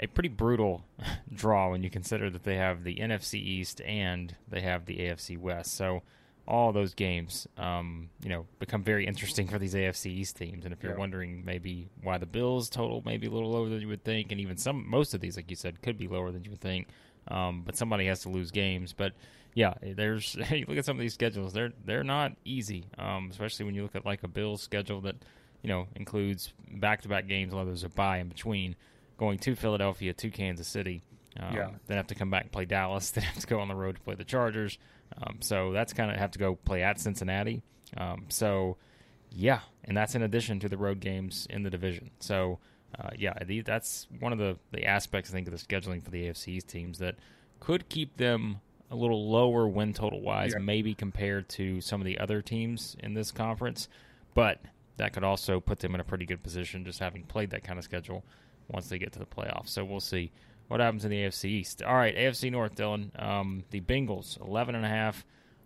a 0.00 0.06
pretty 0.06 0.28
brutal 0.28 0.84
draw 1.34 1.70
when 1.70 1.82
you 1.82 1.90
consider 1.90 2.30
that 2.30 2.44
they 2.44 2.56
have 2.56 2.84
the 2.84 2.96
NFC 2.96 3.34
East 3.34 3.80
and 3.82 4.34
they 4.48 4.60
have 4.60 4.86
the 4.86 4.98
AFC 4.98 5.38
West. 5.38 5.74
So 5.74 6.02
all 6.46 6.72
those 6.72 6.94
games, 6.94 7.46
um, 7.58 8.08
you 8.22 8.30
know, 8.30 8.46
become 8.58 8.82
very 8.82 9.06
interesting 9.06 9.46
for 9.46 9.58
these 9.58 9.74
AFC 9.74 10.06
East 10.06 10.36
teams. 10.36 10.64
And 10.64 10.72
if 10.72 10.82
you're 10.82 10.92
yeah. 10.92 10.98
wondering 10.98 11.44
maybe 11.44 11.88
why 12.02 12.16
the 12.16 12.26
Bills 12.26 12.70
total 12.70 13.02
maybe 13.04 13.26
a 13.26 13.30
little 13.30 13.50
lower 13.50 13.68
than 13.68 13.82
you 13.82 13.88
would 13.88 14.02
think, 14.02 14.32
and 14.32 14.40
even 14.40 14.56
some 14.56 14.88
most 14.88 15.12
of 15.12 15.20
these, 15.20 15.36
like 15.36 15.50
you 15.50 15.56
said, 15.56 15.82
could 15.82 15.98
be 15.98 16.08
lower 16.08 16.32
than 16.32 16.44
you 16.44 16.50
would 16.50 16.60
think. 16.60 16.88
Um, 17.30 17.62
but 17.66 17.76
somebody 17.76 18.06
has 18.06 18.22
to 18.22 18.30
lose 18.30 18.50
games. 18.50 18.94
But 18.94 19.12
yeah, 19.52 19.74
there's 19.82 20.36
you 20.50 20.64
look 20.66 20.78
at 20.78 20.86
some 20.86 20.96
of 20.96 21.00
these 21.00 21.14
schedules; 21.14 21.52
they're 21.52 21.72
they're 21.84 22.04
not 22.04 22.32
easy, 22.46 22.86
um, 22.96 23.28
especially 23.30 23.66
when 23.66 23.74
you 23.74 23.82
look 23.82 23.94
at 23.94 24.06
like 24.06 24.22
a 24.22 24.28
Bills 24.28 24.62
schedule 24.62 25.02
that 25.02 25.16
you 25.62 25.68
know 25.68 25.86
includes 25.96 26.54
back-to-back 26.70 27.28
games. 27.28 27.52
A 27.52 27.56
lot 27.56 27.62
of 27.62 27.68
those 27.68 27.84
are 27.84 27.90
bye 27.90 28.18
in 28.18 28.28
between, 28.28 28.74
going 29.18 29.38
to 29.40 29.54
Philadelphia, 29.54 30.14
to 30.14 30.30
Kansas 30.30 30.66
City. 30.66 31.02
Um, 31.38 31.54
yeah. 31.54 31.70
Then 31.86 31.96
have 31.98 32.06
to 32.08 32.14
come 32.14 32.30
back 32.30 32.44
and 32.44 32.52
play 32.52 32.64
Dallas. 32.64 33.10
Then 33.14 33.24
have 33.24 33.40
to 33.40 33.46
go 33.46 33.60
on 33.60 33.68
the 33.68 33.74
road 33.74 33.96
to 33.96 34.00
play 34.00 34.14
the 34.14 34.24
Chargers. 34.24 34.78
Um, 35.20 35.38
so 35.40 35.72
that's 35.72 35.92
kind 35.92 36.10
of 36.10 36.16
have 36.16 36.30
to 36.32 36.38
go 36.38 36.54
play 36.54 36.82
at 36.82 37.00
Cincinnati. 37.00 37.62
Um, 37.96 38.26
so 38.28 38.76
yeah, 39.30 39.60
and 39.84 39.96
that's 39.96 40.14
in 40.14 40.22
addition 40.22 40.60
to 40.60 40.68
the 40.68 40.76
road 40.76 41.00
games 41.00 41.46
in 41.50 41.62
the 41.62 41.70
division. 41.70 42.10
So 42.20 42.58
uh, 42.98 43.10
yeah, 43.16 43.34
the, 43.44 43.60
that's 43.60 44.06
one 44.18 44.32
of 44.32 44.38
the, 44.38 44.56
the 44.72 44.86
aspects 44.86 45.30
I 45.30 45.34
think 45.34 45.48
of 45.48 45.52
the 45.52 45.64
scheduling 45.64 46.02
for 46.02 46.10
the 46.10 46.24
AFC's 46.26 46.64
teams 46.64 46.98
that 46.98 47.16
could 47.60 47.88
keep 47.88 48.16
them 48.16 48.60
a 48.90 48.96
little 48.96 49.30
lower 49.30 49.68
win 49.68 49.92
total 49.92 50.20
wise, 50.20 50.52
yeah. 50.54 50.60
maybe 50.60 50.94
compared 50.94 51.48
to 51.50 51.80
some 51.80 52.00
of 52.00 52.06
the 52.06 52.18
other 52.18 52.40
teams 52.40 52.96
in 53.00 53.14
this 53.14 53.30
conference. 53.30 53.88
But 54.34 54.60
that 54.96 55.12
could 55.12 55.24
also 55.24 55.60
put 55.60 55.80
them 55.80 55.94
in 55.94 56.00
a 56.00 56.04
pretty 56.04 56.24
good 56.24 56.42
position 56.42 56.84
just 56.84 56.98
having 56.98 57.24
played 57.24 57.50
that 57.50 57.64
kind 57.64 57.78
of 57.78 57.84
schedule 57.84 58.24
once 58.68 58.88
they 58.88 58.98
get 58.98 59.12
to 59.12 59.18
the 59.18 59.26
playoffs. 59.26 59.68
So 59.68 59.84
we'll 59.84 60.00
see 60.00 60.30
what 60.68 60.80
happens 60.80 61.04
in 61.04 61.10
the 61.10 61.24
AFC 61.24 61.46
East. 61.46 61.82
All 61.82 61.94
right, 61.94 62.16
AFC 62.16 62.50
North, 62.50 62.74
Dillon. 62.74 63.12
Um, 63.18 63.64
the 63.70 63.80
Bengals, 63.80 64.38
11.5. 64.38 65.24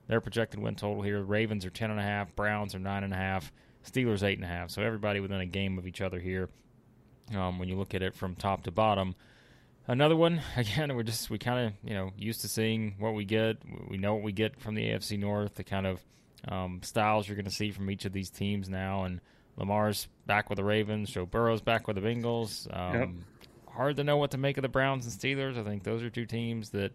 Their 0.09 0.21
projected 0.21 0.61
win 0.61 0.75
total 0.75 1.03
here. 1.03 1.23
Ravens 1.23 1.65
are 1.65 1.71
10.5. 1.71 2.35
Browns 2.35 2.75
are 2.75 2.79
9.5. 2.79 3.51
Steelers, 3.85 4.23
8.5. 4.23 4.71
So 4.71 4.83
everybody 4.83 5.21
within 5.21 5.41
a 5.41 5.47
game 5.47 5.79
of 5.79 5.87
each 5.87 6.01
other 6.01 6.19
here 6.19 6.49
um, 7.35 7.59
when 7.59 7.69
you 7.69 7.77
look 7.77 7.95
at 7.95 8.03
it 8.03 8.15
from 8.15 8.35
top 8.35 8.65
to 8.65 8.71
bottom. 8.71 9.15
Another 9.89 10.15
one, 10.15 10.41
again, 10.57 10.95
we're 10.95 11.03
just, 11.03 11.31
we 11.31 11.39
kind 11.39 11.67
of, 11.67 11.73
you 11.89 11.95
know, 11.95 12.11
used 12.17 12.43
to 12.43 12.49
seeing 12.49 12.95
what 12.99 13.15
we 13.15 13.25
get. 13.25 13.59
We 13.89 13.99
know 13.99 14.15
what 14.15 14.23
we 14.23 14.33
get 14.33 14.61
from 14.61 14.75
the 14.75 14.85
AFC 14.85 15.19
North, 15.19 15.55
the 15.55 15.65
kind 15.65 15.87
of 15.87 16.01
um, 16.47 16.81
styles 16.83 17.27
you're 17.29 17.37
going 17.37 17.45
to 17.47 17.51
see 17.51 17.71
from 17.71 17.91
each 17.91 18.05
of 18.05 18.13
these 18.13 18.31
teams 18.31 18.69
now. 18.69 19.05
And 19.05 19.21
Lamar's 19.57 20.09
back 20.27 20.49
with 20.49 20.57
the 20.57 20.65
Ravens. 20.65 21.11
Joe 21.11 21.27
Burrow's 21.27 21.61
back 21.61 21.87
with 21.87 21.97
the 21.97 22.03
Bengals. 22.03 22.67
Um, 22.75 22.95
yep 22.95 23.09
hard 23.73 23.97
to 23.97 24.05
know 24.05 24.17
what 24.17 24.33
to 24.33 24.39
make 24.39 24.57
of 24.59 24.63
the 24.63 24.69
Browns 24.69 25.07
and 25.07 25.15
Steelers. 25.15 25.59
I 25.59 25.65
think 25.65 25.83
those 25.83 26.03
are 26.03 26.11
two 26.11 26.27
teams 26.27 26.71
that 26.71 26.93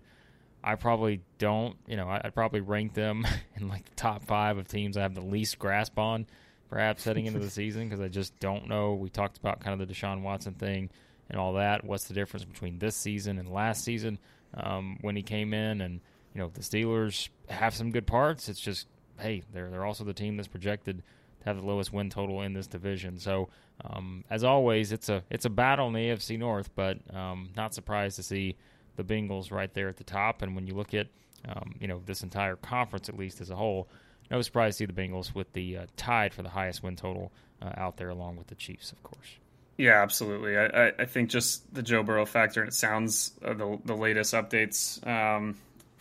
I 0.63 0.75
probably 0.75 1.21
don't. 1.37 1.75
You 1.87 1.97
know, 1.97 2.07
I'd 2.07 2.33
probably 2.33 2.61
rank 2.61 2.93
them 2.93 3.25
in 3.55 3.67
like 3.67 3.85
the 3.85 3.95
top 3.95 4.23
five 4.23 4.57
of 4.57 4.67
teams 4.67 4.97
I 4.97 5.01
have 5.01 5.15
the 5.15 5.21
least 5.21 5.59
grasp 5.59 5.97
on, 5.97 6.27
perhaps 6.69 7.03
heading 7.03 7.25
into 7.25 7.39
the 7.39 7.49
season 7.49 7.87
because 7.87 8.01
I 8.01 8.07
just 8.07 8.37
don't 8.39 8.67
know. 8.67 8.93
We 8.93 9.09
talked 9.09 9.37
about 9.37 9.59
kind 9.59 9.79
of 9.79 9.87
the 9.87 9.93
Deshaun 9.93 10.21
Watson 10.21 10.53
thing 10.53 10.89
and 11.29 11.39
all 11.39 11.53
that. 11.53 11.83
What's 11.83 12.05
the 12.05 12.13
difference 12.13 12.45
between 12.45 12.79
this 12.79 12.95
season 12.95 13.37
and 13.39 13.49
last 13.49 13.83
season 13.83 14.19
um, 14.53 14.97
when 15.01 15.15
he 15.15 15.23
came 15.23 15.53
in? 15.53 15.81
And 15.81 15.99
you 16.33 16.41
know, 16.41 16.51
the 16.53 16.61
Steelers 16.61 17.29
have 17.49 17.73
some 17.73 17.91
good 17.91 18.07
parts. 18.07 18.49
It's 18.49 18.59
just 18.59 18.87
hey, 19.19 19.43
they're 19.51 19.69
they're 19.69 19.85
also 19.85 20.03
the 20.03 20.13
team 20.13 20.37
that's 20.37 20.47
projected 20.47 21.01
have 21.47 21.57
the 21.57 21.65
lowest 21.65 21.91
win 21.91 22.09
total 22.09 22.41
in 22.41 22.53
this 22.53 22.67
division. 22.67 23.17
So 23.17 23.49
um, 23.83 24.23
as 24.29 24.43
always, 24.43 24.91
it's 24.91 25.09
a 25.09 25.23
it's 25.29 25.45
a 25.45 25.49
battle 25.49 25.87
in 25.87 25.93
the 25.93 25.99
AFC 25.99 26.37
North, 26.37 26.69
but 26.75 26.97
um, 27.15 27.49
not 27.55 27.73
surprised 27.73 28.17
to 28.17 28.23
see 28.23 28.55
the 28.95 29.03
Bengals 29.03 29.51
right 29.51 29.73
there 29.73 29.87
at 29.87 29.97
the 29.97 30.03
top. 30.03 30.41
And 30.41 30.55
when 30.55 30.67
you 30.67 30.75
look 30.75 30.93
at 30.93 31.07
um, 31.47 31.75
you 31.79 31.87
know 31.87 32.01
this 32.05 32.23
entire 32.23 32.55
conference, 32.55 33.09
at 33.09 33.17
least 33.17 33.41
as 33.41 33.49
a 33.49 33.55
whole, 33.55 33.87
no 34.29 34.41
surprise 34.41 34.75
to 34.75 34.77
see 34.77 34.85
the 34.85 34.93
Bengals 34.93 35.33
with 35.33 35.51
the 35.53 35.77
uh, 35.77 35.85
tied 35.95 36.33
for 36.33 36.43
the 36.43 36.49
highest 36.49 36.83
win 36.83 36.95
total 36.95 37.31
uh, 37.61 37.71
out 37.77 37.97
there, 37.97 38.09
along 38.09 38.35
with 38.35 38.47
the 38.47 38.55
Chiefs, 38.55 38.91
of 38.91 39.01
course. 39.03 39.37
Yeah, 39.77 40.01
absolutely. 40.01 40.57
I, 40.57 40.91
I 40.97 41.05
think 41.05 41.29
just 41.29 41.71
the 41.71 41.83
Joe 41.83 42.01
Burrow 42.01 42.25
factor, 42.25 42.61
and 42.61 42.69
it 42.69 42.73
sounds 42.73 43.33
uh, 43.45 43.53
the 43.53 43.79
the 43.85 43.95
latest 43.95 44.33
updates 44.33 45.05
um, 45.05 45.55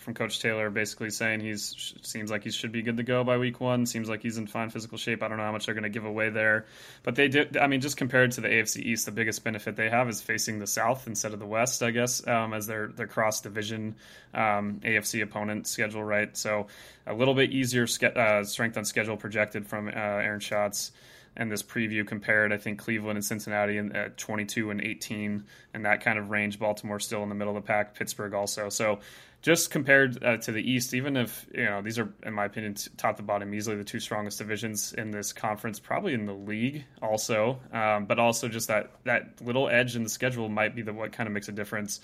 from 0.06 0.14
Coach 0.14 0.38
Taylor, 0.41 0.70
basically 0.70 1.11
saying 1.11 1.41
he's 1.41 1.94
seems 2.03 2.31
like 2.31 2.44
he 2.44 2.53
should 2.53 2.70
be 2.70 2.81
good 2.82 2.97
to 2.97 3.03
go 3.03 3.25
by 3.25 3.38
week 3.38 3.61
one. 3.61 3.87
Seems 3.87 4.08
like 4.08 4.23
he's 4.23 4.38
in 4.38 4.47
fine 4.47 4.70
physical 4.70 4.97
shape. 4.99 5.20
I 5.20 5.26
don't 5.26 5.37
know 5.37 5.43
how 5.43 5.50
much 5.50 5.67
they're 5.67 5.75
going 5.75 5.82
to 5.82 5.91
give 5.91 6.05
away 6.05 6.31
there, 6.31 6.64
but 7.03 7.17
they 7.17 7.26
did. 7.26 7.56
I 7.56 7.67
mean, 7.67 7.81
just 7.81 7.97
compared 7.97 8.31
to 8.32 8.41
the 8.41 8.47
AFC 8.47 8.82
East, 8.82 9.05
the 9.05 9.11
biggest 9.11 9.43
benefit 9.43 9.75
they 9.75 9.91
have 9.91 10.08
is 10.08 10.23
facing 10.23 10.61
the 10.61 10.67
South 10.69 11.08
instead 11.08 11.32
of 11.32 11.41
the 11.41 11.47
West. 11.47 11.82
I 11.82 11.91
guess 11.91 12.25
um, 12.25 12.55
as 12.55 12.69
their 12.69 12.87
their 12.87 13.08
cross 13.08 13.41
division 13.41 13.97
um, 14.32 14.81
AFC 14.85 15.25
opponent 15.25 15.67
schedule, 15.67 16.05
right? 16.05 16.36
So 16.36 16.69
a 17.05 17.13
little 17.13 17.34
bit 17.34 17.51
easier 17.51 17.89
uh, 18.05 18.44
strength 18.44 18.77
on 18.77 18.84
schedule 18.84 19.17
projected 19.17 19.67
from 19.67 19.89
uh, 19.89 19.91
Aaron 19.91 20.39
Schatz 20.39 20.93
and 21.36 21.53
this 21.53 21.63
preview 21.63 22.06
compared, 22.06 22.53
I 22.53 22.56
think 22.56 22.79
Cleveland 22.79 23.19
and 23.19 23.25
Cincinnati 23.25 23.77
in, 23.77 23.94
at 23.94 24.17
22 24.17 24.70
and 24.70 24.81
18 24.81 25.44
and 25.75 25.84
that 25.84 26.01
kind 26.01 26.19
of 26.19 26.31
range. 26.31 26.58
Baltimore 26.58 26.98
still 26.98 27.22
in 27.22 27.29
the 27.29 27.34
middle 27.34 27.55
of 27.56 27.63
the 27.63 27.67
pack. 27.67 27.94
Pittsburgh 27.94 28.32
also. 28.32 28.69
So 28.70 29.01
just 29.46 29.70
compared 29.70 30.24
uh, 30.24 30.36
to 30.38 30.50
the 30.50 30.60
East, 30.60 30.93
even 30.93 31.17
if 31.17 31.46
you 31.55 31.67
know 31.67 31.81
these 31.81 32.00
are, 32.00 32.12
in 32.24 32.34
my 32.34 32.46
opinion, 32.46 32.74
top 32.96 33.17
to 33.17 33.22
bottom, 33.22 33.55
easily 33.55 33.76
the 33.76 33.84
two 33.84 34.00
strongest 34.00 34.38
divisions 34.38 34.93
in 34.93 35.12
this 35.12 35.32
conference, 35.32 35.79
probably 35.79 36.15
in 36.15 36.26
the 36.26 36.32
league, 36.32 36.84
also. 37.00 37.60
Um, 37.72 38.06
but 38.06 38.19
also 38.19 38.48
just 38.48 38.67
that 38.67 38.91
that 39.05 39.41
little 39.41 39.69
edge 39.69 39.94
in 39.94 40.03
the 40.03 40.08
schedule 40.08 40.48
might 40.48 40.74
be 40.74 40.82
the 40.82 40.93
what 40.93 41.12
kind 41.12 41.29
of 41.29 41.32
makes 41.32 41.46
a 41.46 41.53
difference 41.53 42.00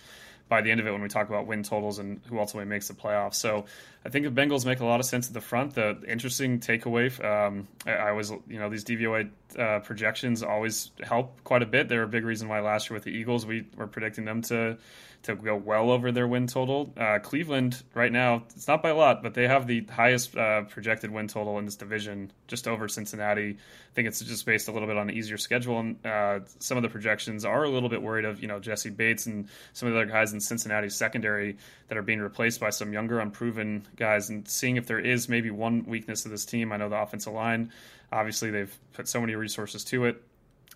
by 0.49 0.61
the 0.61 0.71
end 0.71 0.79
of 0.79 0.87
it 0.87 0.93
when 0.93 1.03
we 1.03 1.09
talk 1.09 1.29
about 1.29 1.49
win 1.49 1.65
totals 1.65 1.99
and 1.99 2.21
who 2.29 2.39
ultimately 2.39 2.69
makes 2.69 2.87
the 2.87 2.95
playoffs. 2.95 3.35
So 3.35 3.65
I 4.05 4.09
think 4.09 4.25
the 4.25 4.41
Bengals 4.41 4.65
make 4.65 4.79
a 4.79 4.85
lot 4.85 5.01
of 5.01 5.07
sense 5.07 5.27
at 5.27 5.35
the 5.35 5.41
front. 5.41 5.75
The 5.75 5.99
interesting 6.07 6.61
takeaway, 6.61 7.25
um, 7.25 7.67
I, 7.87 7.93
I, 7.93 8.13
was, 8.13 8.31
you 8.47 8.59
know, 8.59 8.69
these 8.69 8.85
DVOA 8.85 9.31
uh, 9.59 9.79
projections 9.81 10.43
always 10.43 10.91
help 11.03 11.43
quite 11.43 11.63
a 11.63 11.67
bit. 11.67 11.89
They're 11.89 12.03
a 12.03 12.09
big 12.09 12.25
reason 12.25 12.49
why 12.49 12.61
last 12.61 12.91
year 12.91 12.97
with 12.97 13.05
the 13.05 13.13
Eagles, 13.13 13.47
we 13.47 13.67
were 13.77 13.87
predicting 13.87 14.27
them 14.27 14.43
to 14.43 14.77
to 15.23 15.37
go 15.37 15.55
well 15.55 15.91
over 15.91 16.11
their 16.11 16.27
win 16.27 16.47
total. 16.47 16.93
Uh, 16.97 17.19
Cleveland 17.21 17.83
right 17.95 18.11
now, 18.11 18.45
it's 18.55 18.67
not 18.67 18.83
by 18.83 18.91
a 18.91 18.95
lot, 18.95 19.23
but 19.23 19.35
they 19.35 19.47
have 19.47 19.67
the 19.67 19.85
highest 19.85 20.37
uh, 20.37 20.63
projected 20.63 21.11
win 21.11 21.29
total 21.29 21.59
in 21.59 21.65
this 21.65 21.77
division, 21.77 22.33
just 22.49 22.67
over 22.67 22.89
Cincinnati. 22.89 23.51
I 23.51 23.95
think 23.95 24.09
it's 24.09 24.21
just 24.21 24.45
based 24.45 24.69
a 24.69 24.73
little 24.73 24.89
bit 24.89 24.97
on 24.97 25.07
the 25.07 25.13
easier 25.13 25.39
schedule, 25.39 25.79
and 25.79 26.07
uh, 26.07 26.41
some 26.59 26.77
of 26.77 26.83
the 26.83 26.89
projections 26.89 27.45
are 27.45 27.65
a 27.65 27.69
little 27.69 27.89
bit 27.89 28.03
worried 28.03 28.25
of 28.25 28.41
you 28.43 28.49
know 28.49 28.59
Jessie 28.59 28.91
Bates 28.91 29.27
and 29.27 29.49
some 29.73 29.89
of 29.89 29.95
the 29.95 30.01
other 30.01 30.11
guys 30.11 30.33
in 30.33 30.41
Cincinnati's 30.41 30.97
secondary 30.97 31.57
that 31.89 31.97
are 31.97 32.03
being 32.03 32.21
replaced 32.21 32.61
by 32.61 32.71
some 32.71 32.93
younger, 32.93 33.21
unproven 33.21 33.87
guys, 33.97 34.29
and 34.29 34.49
seeing 34.49 34.77
if 34.77 34.87
there 34.87 34.99
is 34.99 35.29
maybe 35.29 35.51
one 35.51 35.85
weakness 35.85 36.25
of 36.25 36.31
this 36.31 36.45
team. 36.45 36.73
I 36.73 36.77
know 36.79 36.89
the 36.89 36.97
offensive 36.97 37.33
line. 37.33 37.73
Obviously, 38.11 38.51
they've 38.51 38.79
put 38.93 39.09
so 39.09 39.21
many 39.21 39.35
resources 39.35 39.85
to 39.85 40.05
it 40.07 40.23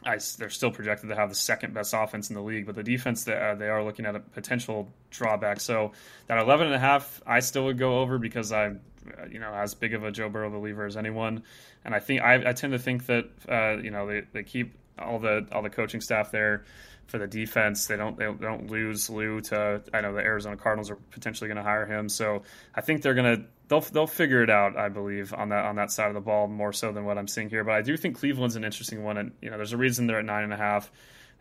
I, 0.05 0.19
they're 0.39 0.51
still 0.51 0.71
projected 0.71 1.09
to 1.09 1.17
have 1.17 1.31
the 1.31 1.35
second 1.35 1.75
best 1.75 1.95
offense 1.95 2.29
in 2.29 2.37
the 2.37 2.43
league, 2.43 2.67
but 2.67 2.75
the 2.75 2.83
defense 2.83 3.25
that 3.25 3.43
uh, 3.43 3.55
they 3.55 3.69
are 3.69 3.83
looking 3.83 4.07
at 4.07 4.15
a 4.15 4.21
potential 4.21 4.89
drawback. 5.11 5.61
So 5.61 5.93
that 6.27 6.39
11 6.39 6.67
and 6.67 6.77
a 6.77 6.79
half, 6.79 7.23
I 7.27 7.41
still 7.41 7.65
would 7.65 7.79
go 7.79 8.01
over 8.01 8.19
because 8.19 8.53
I'm, 8.53 8.81
uh, 9.07 9.27
you 9.27 9.39
know, 9.39 9.53
as 9.53 9.75
big 9.75 9.95
of 9.95 10.05
a 10.05 10.11
Joe 10.13 10.29
Burrow 10.29 10.51
believer 10.51 10.85
as 10.85 10.97
anyone, 10.97 11.43
and 11.85 11.95
I 11.95 12.01
think 12.01 12.23
I, 12.23 12.51
I 12.51 12.53
tend 12.53 12.73
to 12.73 12.79
think 12.79 13.07
that 13.07 13.29
uh, 13.49 13.81
you 13.81 13.91
know 13.91 14.07
they, 14.07 14.23
they 14.33 14.43
keep 14.43 14.75
all 14.99 15.19
the 15.19 15.47
all 15.53 15.63
the 15.63 15.71
coaching 15.71 16.01
staff 16.01 16.31
there 16.33 16.65
for 17.07 17.19
the 17.19 17.27
defense. 17.27 17.87
They 17.87 17.97
don't 17.97 18.19
they 18.19 18.25
don't 18.25 18.71
lose 18.71 19.09
Lou 19.09 19.41
to 19.43 19.83
I 19.93 20.01
know 20.01 20.13
the 20.13 20.21
Arizona 20.21 20.57
Cardinals 20.57 20.91
are 20.91 20.97
potentially 20.97 21.49
going 21.49 21.57
to 21.57 21.63
hire 21.63 21.87
him, 21.87 22.09
so 22.09 22.43
I 22.75 22.81
think 22.81 23.03
they're 23.03 23.15
going 23.15 23.39
to 23.39 23.45
they'll 23.69 23.81
they'll 23.81 24.07
figure 24.07 24.43
it 24.43 24.51
out. 24.51 24.77
I 24.77 24.89
believe 24.89 25.33
on 25.33 25.51
that 25.51 25.65
on 25.65 25.77
that 25.77 25.91
side 25.91 26.09
of 26.09 26.15
the 26.15 26.21
ball 26.21 26.49
more 26.49 26.73
so 26.73 26.93
than 26.93 27.05
what 27.05 27.19
I'm 27.19 27.29
seeing 27.29 27.49
here. 27.49 27.65
But 27.65 27.75
I 27.75 27.83
do 27.83 27.97
think 27.97 28.19
Cleveland's 28.19 28.57
an 28.57 28.65
interesting 28.65 29.05
one, 29.05 29.17
and 29.17 29.33
you 29.41 29.51
know 29.51 29.57
there's 29.57 29.73
a 29.73 29.77
reason 29.77 30.07
they're 30.07 30.19
at 30.19 30.25
nine 30.25 30.45
and 30.45 30.53
a 30.53 30.57
half. 30.57 30.91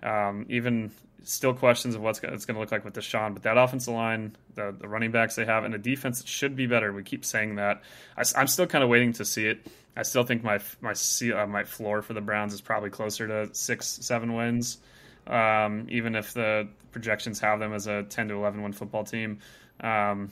Um, 0.04 0.46
even 0.50 0.92
still 1.24 1.54
questions 1.54 1.96
of 1.96 2.02
what's 2.02 2.20
it's 2.24 2.46
going 2.46 2.56
to 2.56 2.60
look 2.60 2.72
like 2.72 2.86
with 2.86 2.94
Deshaun, 2.94 3.34
but 3.34 3.44
that 3.44 3.58
offensive 3.58 3.94
line, 3.94 4.36
the, 4.54 4.76
the 4.78 4.88
running 4.88 5.12
backs 5.12 5.36
they 5.36 5.46
have, 5.46 5.64
and 5.64 5.74
the 5.74 5.80
defense 5.80 6.24
should 6.26 6.56
be 6.56 6.68
better. 6.68 6.94
We 6.94 7.04
keep 7.04 7.26
saying 7.26 7.56
that. 7.56 7.82
I, 8.16 8.24
am 8.40 8.48
still 8.48 8.68
kind 8.68 8.84
of 8.84 8.90
waiting 8.90 9.14
to 9.14 9.26
see 9.26 9.48
it. 9.48 9.66
I 9.98 10.04
still 10.04 10.24
think 10.24 10.44
my 10.44 10.60
my 10.82 10.94
uh, 10.94 11.48
my 11.48 11.64
floor 11.64 12.02
for 12.02 12.14
the 12.14 12.22
Browns 12.22 12.54
is 12.54 12.62
probably 12.62 12.90
closer 12.90 13.28
to 13.28 13.54
six 13.56 13.88
seven 13.88 14.34
wins, 14.34 14.78
um, 15.28 15.88
even 15.90 16.16
if 16.16 16.34
the 16.34 16.68
projections 16.92 17.40
have 17.40 17.60
them 17.60 17.74
as 17.74 17.88
a 17.88 18.04
ten 18.04 18.28
to 18.30 18.36
eleven 18.36 18.62
win 18.64 18.74
football 18.74 19.04
team. 19.04 19.40
Um, 19.82 20.32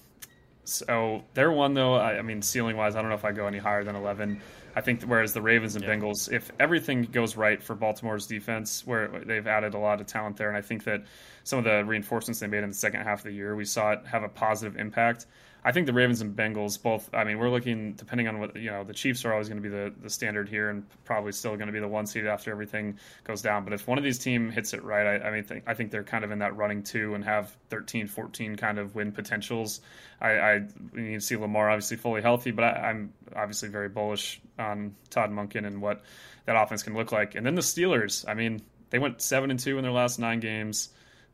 so 0.63 1.23
they're 1.33 1.51
one 1.51 1.73
though. 1.73 1.95
I, 1.95 2.19
I 2.19 2.21
mean, 2.21 2.41
ceiling 2.41 2.77
wise, 2.77 2.95
I 2.95 3.01
don't 3.01 3.09
know 3.09 3.15
if 3.15 3.25
I 3.25 3.31
go 3.31 3.47
any 3.47 3.57
higher 3.57 3.83
than 3.83 3.95
eleven. 3.95 4.41
I 4.75 4.81
think 4.81 5.03
whereas 5.03 5.33
the 5.33 5.41
Ravens 5.41 5.75
and 5.75 5.83
yeah. 5.83 5.91
Bengals, 5.91 6.31
if 6.31 6.51
everything 6.59 7.03
goes 7.03 7.37
right 7.37 7.61
for 7.61 7.75
Baltimore's 7.75 8.25
defense, 8.25 8.85
where 8.87 9.07
they've 9.25 9.45
added 9.45 9.75
a 9.75 9.77
lot 9.77 10.01
of 10.01 10.07
talent 10.07 10.37
there, 10.37 10.47
and 10.47 10.57
I 10.57 10.61
think 10.61 10.85
that 10.85 11.03
some 11.43 11.59
of 11.59 11.65
the 11.65 11.83
reinforcements 11.85 12.39
they 12.39 12.47
made 12.47 12.63
in 12.63 12.69
the 12.69 12.75
second 12.75 13.01
half 13.01 13.19
of 13.19 13.25
the 13.25 13.33
year, 13.33 13.55
we 13.55 13.65
saw 13.65 13.91
it 13.91 13.99
have 14.07 14.23
a 14.23 14.29
positive 14.29 14.79
impact. 14.79 15.27
I 15.65 15.71
think 15.71 15.85
the 15.87 15.93
Ravens 15.93 16.21
and 16.21 16.35
Bengals 16.35 16.81
both. 16.81 17.09
I 17.13 17.23
mean, 17.23 17.39
we're 17.39 17.49
looking 17.49 17.93
depending 17.93 18.27
on 18.27 18.39
what 18.39 18.55
you 18.55 18.69
know. 18.69 18.83
The 18.83 18.93
Chiefs 18.93 19.23
are 19.23 19.31
always 19.31 19.47
going 19.47 19.61
to 19.61 19.69
be 19.69 19.73
the, 19.73 19.93
the 20.01 20.09
standard 20.09 20.49
here, 20.49 20.69
and 20.69 20.83
probably 21.05 21.31
still 21.31 21.55
going 21.55 21.67
to 21.67 21.73
be 21.73 21.79
the 21.79 21.87
one 21.87 22.05
seed 22.05 22.25
after 22.25 22.51
everything 22.51 22.99
goes 23.23 23.41
down. 23.41 23.63
But 23.63 23.73
if 23.73 23.87
one 23.87 23.97
of 23.97 24.03
these 24.03 24.19
team 24.19 24.51
hits 24.51 24.73
it 24.73 24.83
right, 24.83 25.21
I, 25.21 25.27
I 25.27 25.31
mean, 25.31 25.61
I 25.65 25.73
think 25.73 25.91
they're 25.91 26.03
kind 26.03 26.25
of 26.25 26.31
in 26.31 26.39
that 26.39 26.55
running 26.57 26.83
too, 26.83 27.15
and 27.15 27.23
have 27.23 27.55
13, 27.69 28.07
14 28.07 28.55
kind 28.57 28.77
of 28.77 28.93
win 28.93 29.11
potentials. 29.13 29.79
I, 30.19 30.31
I 30.31 30.59
need 30.93 31.15
to 31.15 31.21
see 31.21 31.37
Lamar 31.37 31.69
obviously 31.69 31.97
fully 31.97 32.21
healthy, 32.21 32.51
but 32.51 32.65
I, 32.65 32.89
I'm 32.89 33.13
obviously 33.35 33.69
very 33.69 33.89
bullish 33.89 34.41
on 34.59 34.95
Todd 35.09 35.31
Monken 35.31 35.65
and 35.65 35.81
what 35.81 36.03
that 36.45 36.61
offense 36.61 36.83
can 36.83 36.93
look 36.93 37.11
like. 37.11 37.35
And 37.35 37.45
then 37.45 37.55
the 37.55 37.61
Steelers. 37.61 38.27
I 38.27 38.33
mean, 38.33 38.61
they 38.89 38.99
went 38.99 39.21
seven 39.21 39.49
and 39.49 39.59
two 39.59 39.77
in 39.77 39.83
their 39.83 39.93
last 39.93 40.19
nine 40.19 40.39
games. 40.39 40.89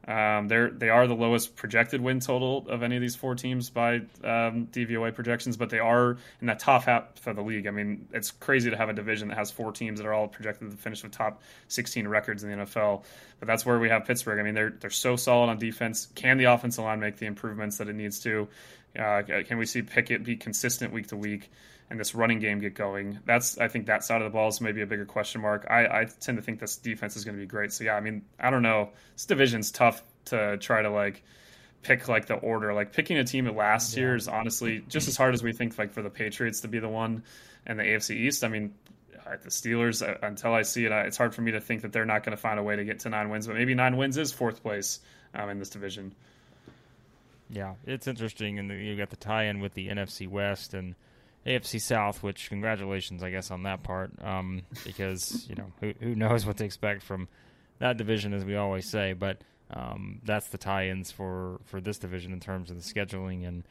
Um, 0.07 0.47
they're 0.47 0.71
they 0.71 0.89
are 0.89 1.07
the 1.07 1.15
lowest 1.15 1.55
projected 1.55 2.01
win 2.01 2.19
total 2.19 2.65
of 2.69 2.83
any 2.83 2.95
of 2.95 3.01
these 3.01 3.15
four 3.15 3.35
teams 3.35 3.69
by 3.69 3.95
um, 4.23 4.67
DVOA 4.71 5.13
projections, 5.13 5.57
but 5.57 5.69
they 5.69 5.79
are 5.79 6.17
in 6.41 6.47
that 6.47 6.59
top 6.59 6.83
half 6.83 7.27
of 7.27 7.35
the 7.35 7.43
league. 7.43 7.67
I 7.67 7.71
mean, 7.71 8.07
it's 8.13 8.31
crazy 8.31 8.69
to 8.69 8.77
have 8.77 8.89
a 8.89 8.93
division 8.93 9.27
that 9.27 9.37
has 9.37 9.51
four 9.51 9.71
teams 9.71 9.99
that 9.99 10.07
are 10.07 10.13
all 10.13 10.27
projected 10.27 10.71
to 10.71 10.77
finish 10.77 11.03
with 11.03 11.11
top 11.11 11.41
16 11.67 12.07
records 12.07 12.43
in 12.43 12.49
the 12.49 12.65
NFL. 12.65 13.03
But 13.39 13.47
that's 13.47 13.65
where 13.65 13.77
we 13.77 13.89
have 13.89 14.05
Pittsburgh. 14.05 14.39
I 14.39 14.43
mean, 14.43 14.55
they're 14.55 14.71
they're 14.71 14.89
so 14.89 15.15
solid 15.15 15.49
on 15.49 15.59
defense. 15.59 16.07
Can 16.15 16.37
the 16.37 16.45
offensive 16.45 16.83
line 16.83 16.99
make 17.01 17.17
the 17.17 17.25
improvements 17.25 17.77
that 17.77 17.89
it 17.89 17.93
needs 17.93 18.19
to? 18.21 18.47
Uh, 18.97 19.21
can 19.45 19.57
we 19.57 19.65
see 19.65 19.81
Pickett 19.81 20.23
be 20.23 20.37
consistent 20.37 20.93
week 20.93 21.07
to 21.07 21.17
week? 21.17 21.51
And 21.89 21.99
this 21.99 22.13
running 22.13 22.39
game 22.39 22.59
get 22.59 22.75
going. 22.75 23.19
That's 23.25 23.57
I 23.57 23.67
think 23.67 23.87
that 23.87 24.03
side 24.03 24.21
of 24.21 24.25
the 24.25 24.33
ball 24.35 24.49
is 24.49 24.61
maybe 24.61 24.81
a 24.81 24.85
bigger 24.85 25.05
question 25.05 25.41
mark. 25.41 25.65
I, 25.69 25.85
I 25.85 26.05
tend 26.19 26.37
to 26.37 26.41
think 26.41 26.59
this 26.59 26.75
defense 26.75 27.15
is 27.15 27.25
going 27.25 27.35
to 27.35 27.41
be 27.41 27.47
great. 27.47 27.73
So 27.73 27.83
yeah, 27.83 27.95
I 27.95 27.99
mean 27.99 28.23
I 28.39 28.49
don't 28.49 28.61
know. 28.61 28.89
This 29.15 29.25
division's 29.25 29.71
tough 29.71 30.03
to 30.25 30.57
try 30.57 30.81
to 30.81 30.89
like 30.89 31.23
pick 31.81 32.07
like 32.07 32.27
the 32.27 32.35
order. 32.35 32.73
Like 32.73 32.93
picking 32.93 33.17
a 33.17 33.23
team 33.23 33.47
at 33.47 33.55
last 33.55 33.95
yeah. 33.95 34.01
year 34.01 34.15
is 34.15 34.27
honestly 34.27 34.83
just 34.87 35.07
as 35.07 35.17
hard 35.17 35.33
as 35.33 35.41
we 35.41 35.53
think 35.53 35.77
like 35.77 35.91
for 35.91 36.01
the 36.01 36.09
Patriots 36.09 36.61
to 36.61 36.67
be 36.67 36.79
the 36.79 36.89
one 36.89 37.23
and 37.65 37.79
the 37.79 37.83
AFC 37.83 38.15
East. 38.15 38.43
I 38.43 38.49
mean 38.49 38.73
the 39.43 39.49
Steelers 39.49 40.07
uh, 40.07 40.17
until 40.23 40.53
I 40.53 40.63
see 40.63 40.85
it, 40.85 40.91
it's 40.91 41.17
hard 41.17 41.35
for 41.35 41.41
me 41.41 41.51
to 41.51 41.61
think 41.61 41.83
that 41.83 41.93
they're 41.93 42.05
not 42.05 42.23
going 42.23 42.35
to 42.35 42.41
find 42.41 42.59
a 42.59 42.63
way 42.63 42.75
to 42.75 42.83
get 42.83 42.99
to 43.01 43.09
nine 43.09 43.29
wins. 43.29 43.47
But 43.47 43.55
maybe 43.55 43.75
nine 43.75 43.97
wins 43.97 44.17
is 44.17 44.31
fourth 44.31 44.61
place 44.61 44.99
um, 45.33 45.49
in 45.49 45.59
this 45.59 45.69
division. 45.69 46.13
Yeah, 47.51 47.75
it's 47.85 48.07
interesting, 48.07 48.59
and 48.59 48.69
you 48.69 48.95
got 48.95 49.09
the 49.09 49.15
tie-in 49.15 49.59
with 49.59 49.73
the 49.73 49.87
NFC 49.87 50.27
West 50.27 50.75
and 50.75 50.95
AFC 51.45 51.81
South, 51.81 52.21
which 52.21 52.49
congratulations, 52.49 53.23
I 53.23 53.31
guess, 53.31 53.51
on 53.51 53.63
that 53.63 53.83
part, 53.83 54.11
um, 54.21 54.63
because 54.85 55.47
you 55.49 55.55
know 55.55 55.71
who 55.79 55.93
who 55.99 56.15
knows 56.15 56.45
what 56.45 56.57
to 56.57 56.65
expect 56.65 57.03
from 57.03 57.27
that 57.79 57.97
division, 57.97 58.33
as 58.33 58.43
we 58.43 58.55
always 58.55 58.89
say. 58.89 59.13
But 59.13 59.41
um, 59.71 60.19
that's 60.23 60.47
the 60.47 60.57
tie-ins 60.57 61.11
for 61.11 61.59
for 61.65 61.79
this 61.81 61.97
division 61.97 62.33
in 62.33 62.39
terms 62.39 62.69
of 62.69 62.77
the 62.77 62.83
scheduling, 62.83 63.47
and 63.47 63.63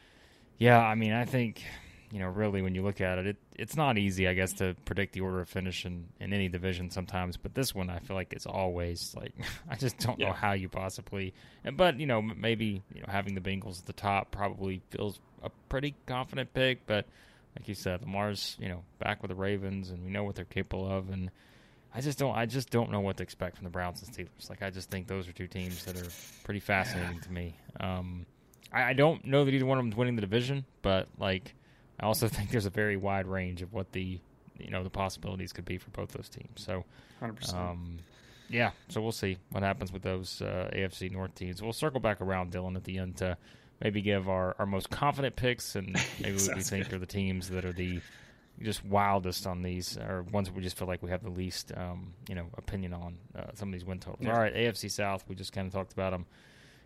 yeah, 0.56 0.80
I 0.80 0.94
mean, 0.94 1.12
I 1.12 1.24
think 1.24 1.62
you 2.10 2.20
know, 2.20 2.28
really, 2.28 2.62
when 2.62 2.74
you 2.74 2.82
look 2.82 3.00
at 3.00 3.18
it, 3.18 3.26
it 3.26 3.36
it's 3.54 3.76
not 3.76 3.98
easy, 3.98 4.28
I 4.28 4.34
guess, 4.34 4.52
to 4.54 4.74
predict 4.84 5.12
the 5.12 5.20
order 5.20 5.40
of 5.40 5.48
finish 5.48 5.84
in, 5.84 6.08
in 6.20 6.32
any 6.32 6.48
division 6.48 6.90
sometimes. 6.90 7.36
But 7.36 7.54
this 7.54 7.74
one, 7.74 7.90
I 7.90 7.98
feel 7.98 8.16
like 8.16 8.32
it's 8.32 8.46
always 8.46 9.14
like 9.16 9.34
I 9.70 9.76
just 9.76 9.98
don't 9.98 10.18
yeah. 10.18 10.28
know 10.28 10.32
how 10.32 10.52
you 10.52 10.68
possibly. 10.68 11.34
But 11.74 12.00
you 12.00 12.06
know, 12.06 12.22
maybe 12.22 12.82
you 12.94 13.00
know 13.00 13.08
having 13.08 13.34
the 13.34 13.40
Bengals 13.40 13.80
at 13.80 13.86
the 13.86 13.92
top 13.92 14.30
probably 14.30 14.80
feels 14.90 15.20
a 15.42 15.50
pretty 15.68 15.94
confident 16.06 16.54
pick, 16.54 16.86
but 16.86 17.06
like 17.58 17.68
you 17.68 17.74
said, 17.74 18.02
Lamar's 18.02 18.56
you 18.60 18.68
know 18.68 18.84
back 18.98 19.20
with 19.20 19.30
the 19.30 19.34
Ravens, 19.34 19.90
and 19.90 20.04
we 20.04 20.10
know 20.10 20.24
what 20.24 20.36
they're 20.36 20.44
capable 20.44 20.90
of. 20.90 21.10
And 21.10 21.30
I 21.94 22.00
just 22.00 22.18
don't, 22.18 22.36
I 22.36 22.46
just 22.46 22.70
don't 22.70 22.90
know 22.90 23.00
what 23.00 23.16
to 23.16 23.22
expect 23.22 23.56
from 23.56 23.64
the 23.64 23.70
Browns 23.70 24.02
and 24.02 24.14
Steelers. 24.14 24.48
Like 24.48 24.62
I 24.62 24.70
just 24.70 24.90
think 24.90 25.08
those 25.08 25.28
are 25.28 25.32
two 25.32 25.48
teams 25.48 25.84
that 25.84 25.96
are 25.96 26.08
pretty 26.44 26.60
fascinating 26.60 27.20
to 27.20 27.32
me. 27.32 27.56
Um, 27.80 28.26
I, 28.72 28.84
I 28.84 28.92
don't 28.92 29.24
know 29.24 29.44
that 29.44 29.52
either 29.52 29.66
one 29.66 29.78
of 29.78 29.84
them 29.84 29.92
is 29.92 29.96
winning 29.96 30.14
the 30.14 30.20
division, 30.20 30.64
but 30.82 31.08
like 31.18 31.54
I 31.98 32.06
also 32.06 32.28
think 32.28 32.50
there's 32.50 32.66
a 32.66 32.70
very 32.70 32.96
wide 32.96 33.26
range 33.26 33.62
of 33.62 33.72
what 33.72 33.90
the 33.92 34.20
you 34.58 34.70
know 34.70 34.84
the 34.84 34.90
possibilities 34.90 35.52
could 35.52 35.64
be 35.64 35.78
for 35.78 35.90
both 35.90 36.12
those 36.12 36.28
teams. 36.28 36.64
So, 36.64 36.84
um, 37.54 37.98
yeah, 38.48 38.70
so 38.88 39.00
we'll 39.00 39.12
see 39.12 39.38
what 39.50 39.62
happens 39.64 39.92
with 39.92 40.02
those 40.02 40.40
uh, 40.42 40.70
AFC 40.72 41.10
North 41.10 41.34
teams. 41.34 41.60
We'll 41.60 41.72
circle 41.72 42.00
back 42.00 42.20
around 42.20 42.52
Dillon 42.52 42.76
at 42.76 42.84
the 42.84 42.98
end 42.98 43.16
to 43.18 43.36
maybe 43.80 44.00
give 44.02 44.28
our, 44.28 44.56
our 44.58 44.66
most 44.66 44.90
confident 44.90 45.36
picks 45.36 45.76
and 45.76 45.92
maybe 46.20 46.38
what 46.38 46.56
we 46.56 46.62
think 46.62 46.84
good. 46.84 46.94
are 46.94 46.98
the 46.98 47.06
teams 47.06 47.48
that 47.50 47.64
are 47.64 47.72
the 47.72 48.00
just 48.60 48.84
wildest 48.84 49.46
on 49.46 49.62
these 49.62 49.96
or 49.98 50.22
ones 50.32 50.48
that 50.48 50.54
we 50.54 50.62
just 50.62 50.76
feel 50.76 50.88
like 50.88 51.02
we 51.02 51.10
have 51.10 51.22
the 51.22 51.30
least 51.30 51.72
um, 51.76 52.12
you 52.28 52.34
know 52.34 52.46
opinion 52.56 52.92
on 52.92 53.16
uh, 53.36 53.44
some 53.54 53.68
of 53.68 53.72
these 53.72 53.84
win 53.84 54.00
totals. 54.00 54.24
Yeah. 54.24 54.34
All 54.34 54.40
right, 54.40 54.54
AFC 54.54 54.90
South, 54.90 55.24
we 55.28 55.34
just 55.34 55.52
kind 55.52 55.66
of 55.66 55.72
talked 55.72 55.92
about 55.92 56.10
them. 56.10 56.26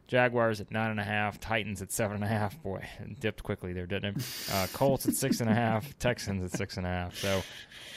Jaguars 0.06 0.61
at 0.61 0.71
nine 0.71 0.90
and 0.90 1.00
a 1.00 1.04
half, 1.04 1.40
Titans 1.40 1.80
at 1.80 1.90
seven 1.90 2.16
and 2.16 2.25
a 2.25 2.28
half. 2.28 2.61
Boy, 2.62 2.87
dipped 3.21 3.42
quickly 3.42 3.73
there, 3.73 3.87
didn't 3.87 4.18
it? 4.18 4.50
Uh, 4.52 4.66
Colts 4.73 5.06
at 5.06 5.14
six 5.14 5.40
and 5.40 5.49
a 5.49 5.54
half, 5.54 5.99
Texans 5.99 6.42
at 6.42 6.56
six 6.59 6.76
and 6.76 6.87
a 6.87 6.90
half. 6.90 7.16
So 7.16 7.42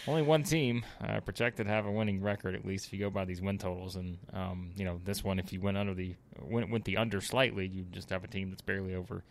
only 0.07 0.21
one 0.21 0.43
team 0.43 0.85
uh, 1.01 1.19
projected 1.19 1.65
to 1.67 1.71
have 1.71 1.85
a 1.85 1.91
winning 1.91 2.21
record, 2.21 2.55
at 2.55 2.65
least 2.65 2.85
if 2.87 2.93
you 2.93 2.99
go 2.99 3.09
by 3.09 3.25
these 3.25 3.41
win 3.41 3.57
totals. 3.57 3.95
And 3.95 4.17
um, 4.33 4.71
you 4.75 4.85
know 4.85 5.01
this 5.03 5.23
one, 5.23 5.39
if 5.39 5.51
you 5.51 5.61
went 5.61 5.77
under 5.77 5.93
the 5.93 6.15
went, 6.41 6.69
went 6.71 6.85
the 6.85 6.97
under 6.97 7.21
slightly, 7.21 7.67
you 7.67 7.83
just 7.91 8.09
have 8.11 8.23
a 8.23 8.27
team 8.27 8.49
that's 8.49 8.61
barely 8.61 8.95
over, 8.95 9.23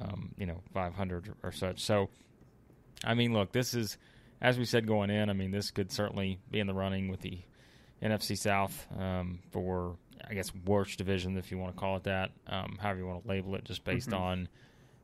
um, 0.00 0.32
you 0.36 0.46
know, 0.46 0.60
500 0.72 1.28
or, 1.28 1.48
or 1.48 1.52
such. 1.52 1.80
So, 1.80 2.08
I 3.04 3.14
mean, 3.14 3.32
look, 3.32 3.52
this 3.52 3.74
is 3.74 3.98
as 4.40 4.58
we 4.58 4.64
said 4.64 4.86
going 4.86 5.10
in. 5.10 5.30
I 5.30 5.32
mean, 5.32 5.50
this 5.50 5.70
could 5.70 5.90
certainly 5.90 6.38
be 6.50 6.60
in 6.60 6.66
the 6.66 6.74
running 6.74 7.08
with 7.08 7.20
the 7.20 7.40
NFC 8.02 8.36
South 8.38 8.86
um, 8.98 9.40
for 9.50 9.96
I 10.28 10.34
guess 10.34 10.52
worst 10.64 10.98
division, 10.98 11.36
if 11.36 11.50
you 11.50 11.58
want 11.58 11.74
to 11.74 11.80
call 11.80 11.96
it 11.96 12.04
that, 12.04 12.30
um, 12.46 12.78
however 12.80 13.00
you 13.00 13.06
want 13.06 13.22
to 13.22 13.28
label 13.28 13.54
it, 13.54 13.64
just 13.64 13.84
based 13.84 14.10
mm-hmm. 14.10 14.22
on, 14.22 14.48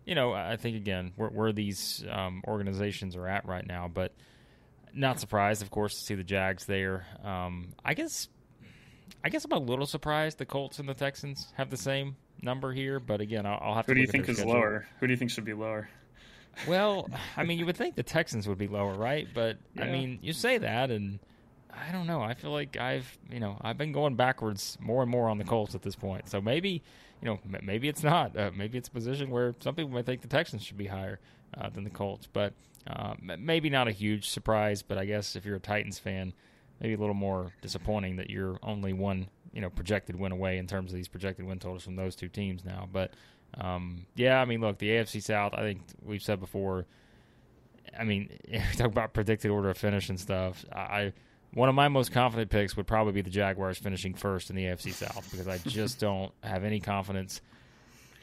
you 0.04 0.14
know, 0.14 0.32
I 0.32 0.56
think 0.56 0.76
again 0.76 1.12
where, 1.16 1.28
where 1.28 1.52
these 1.52 2.04
um, 2.10 2.42
organizations 2.46 3.16
are 3.16 3.26
at 3.26 3.46
right 3.46 3.66
now. 3.66 3.88
But 3.92 4.12
not 4.92 5.20
surprised, 5.20 5.62
of 5.62 5.70
course, 5.70 5.94
to 5.94 6.00
see 6.00 6.14
the 6.14 6.24
Jags 6.24 6.66
there. 6.66 7.06
Um, 7.22 7.72
I 7.84 7.94
guess, 7.94 8.28
I 9.24 9.28
guess 9.28 9.44
I'm 9.44 9.52
a 9.52 9.58
little 9.58 9.86
surprised 9.86 10.38
the 10.38 10.46
Colts 10.46 10.78
and 10.78 10.88
the 10.88 10.94
Texans 10.94 11.52
have 11.56 11.70
the 11.70 11.76
same 11.76 12.16
number 12.42 12.72
here. 12.72 13.00
But 13.00 13.20
again, 13.20 13.46
I'll, 13.46 13.58
I'll 13.60 13.74
have 13.74 13.86
Who 13.86 13.94
to. 13.94 14.00
Who 14.00 14.06
do 14.06 14.08
you 14.08 14.12
think 14.12 14.28
is 14.28 14.36
schedule. 14.36 14.54
lower? 14.54 14.86
Who 15.00 15.06
do 15.06 15.12
you 15.12 15.16
think 15.16 15.30
should 15.30 15.44
be 15.44 15.54
lower? 15.54 15.88
Well, 16.68 17.08
I 17.36 17.44
mean, 17.44 17.58
you 17.58 17.66
would 17.66 17.76
think 17.76 17.96
the 17.96 18.02
Texans 18.02 18.46
would 18.46 18.58
be 18.58 18.68
lower, 18.68 18.94
right? 18.94 19.26
But 19.32 19.58
yeah. 19.74 19.84
I 19.84 19.90
mean, 19.90 20.20
you 20.22 20.32
say 20.32 20.58
that 20.58 20.90
and 20.90 21.18
I 21.76 21.92
don't 21.92 22.06
know. 22.06 22.20
I 22.22 22.34
feel 22.34 22.50
like 22.50 22.76
I've 22.76 23.18
you 23.30 23.40
know 23.40 23.56
I've 23.60 23.78
been 23.78 23.92
going 23.92 24.16
backwards 24.16 24.78
more 24.80 25.02
and 25.02 25.10
more 25.10 25.28
on 25.28 25.38
the 25.38 25.44
Colts 25.44 25.74
at 25.74 25.82
this 25.82 25.96
point. 25.96 26.28
So 26.28 26.40
maybe 26.40 26.82
you 27.20 27.26
know 27.28 27.38
maybe 27.62 27.88
it's 27.88 28.02
not. 28.02 28.36
Uh, 28.36 28.50
maybe 28.54 28.78
it's 28.78 28.88
a 28.88 28.92
position 28.92 29.30
where 29.30 29.54
some 29.60 29.74
people 29.74 29.90
might 29.90 30.06
think 30.06 30.22
the 30.22 30.28
Texans 30.28 30.62
should 30.62 30.78
be 30.78 30.86
higher 30.86 31.20
uh, 31.58 31.68
than 31.70 31.84
the 31.84 31.90
Colts, 31.90 32.28
but 32.32 32.52
uh, 32.86 33.14
maybe 33.38 33.70
not 33.70 33.88
a 33.88 33.92
huge 33.92 34.28
surprise. 34.28 34.82
But 34.82 34.98
I 34.98 35.04
guess 35.04 35.36
if 35.36 35.44
you're 35.44 35.56
a 35.56 35.60
Titans 35.60 35.98
fan, 35.98 36.32
maybe 36.80 36.94
a 36.94 36.98
little 36.98 37.14
more 37.14 37.52
disappointing 37.62 38.16
that 38.16 38.30
you're 38.30 38.58
only 38.62 38.92
one 38.92 39.28
you 39.52 39.60
know 39.60 39.70
projected 39.70 40.16
win 40.16 40.32
away 40.32 40.58
in 40.58 40.66
terms 40.66 40.92
of 40.92 40.96
these 40.96 41.08
projected 41.08 41.46
win 41.46 41.58
totals 41.58 41.84
from 41.84 41.96
those 41.96 42.14
two 42.16 42.28
teams 42.28 42.64
now. 42.64 42.88
But 42.92 43.12
um, 43.58 44.06
yeah, 44.16 44.40
I 44.40 44.44
mean, 44.44 44.60
look, 44.60 44.78
the 44.78 44.90
AFC 44.90 45.22
South. 45.22 45.54
I 45.54 45.60
think 45.60 45.82
we've 46.02 46.22
said 46.22 46.40
before. 46.40 46.86
I 47.98 48.04
mean, 48.04 48.30
talk 48.76 48.86
about 48.86 49.12
predicted 49.12 49.50
order 49.50 49.70
of 49.70 49.78
finish 49.78 50.08
and 50.08 50.18
stuff. 50.18 50.64
I 50.72 51.12
one 51.54 51.68
of 51.68 51.74
my 51.74 51.88
most 51.88 52.12
confident 52.12 52.50
picks 52.50 52.76
would 52.76 52.86
probably 52.86 53.12
be 53.12 53.22
the 53.22 53.30
Jaguars 53.30 53.78
finishing 53.78 54.14
first 54.14 54.50
in 54.50 54.56
the 54.56 54.64
AFC 54.64 54.92
South 54.92 55.28
because 55.30 55.48
I 55.48 55.58
just 55.58 56.00
don't 56.00 56.32
have 56.42 56.64
any 56.64 56.80
confidence 56.80 57.40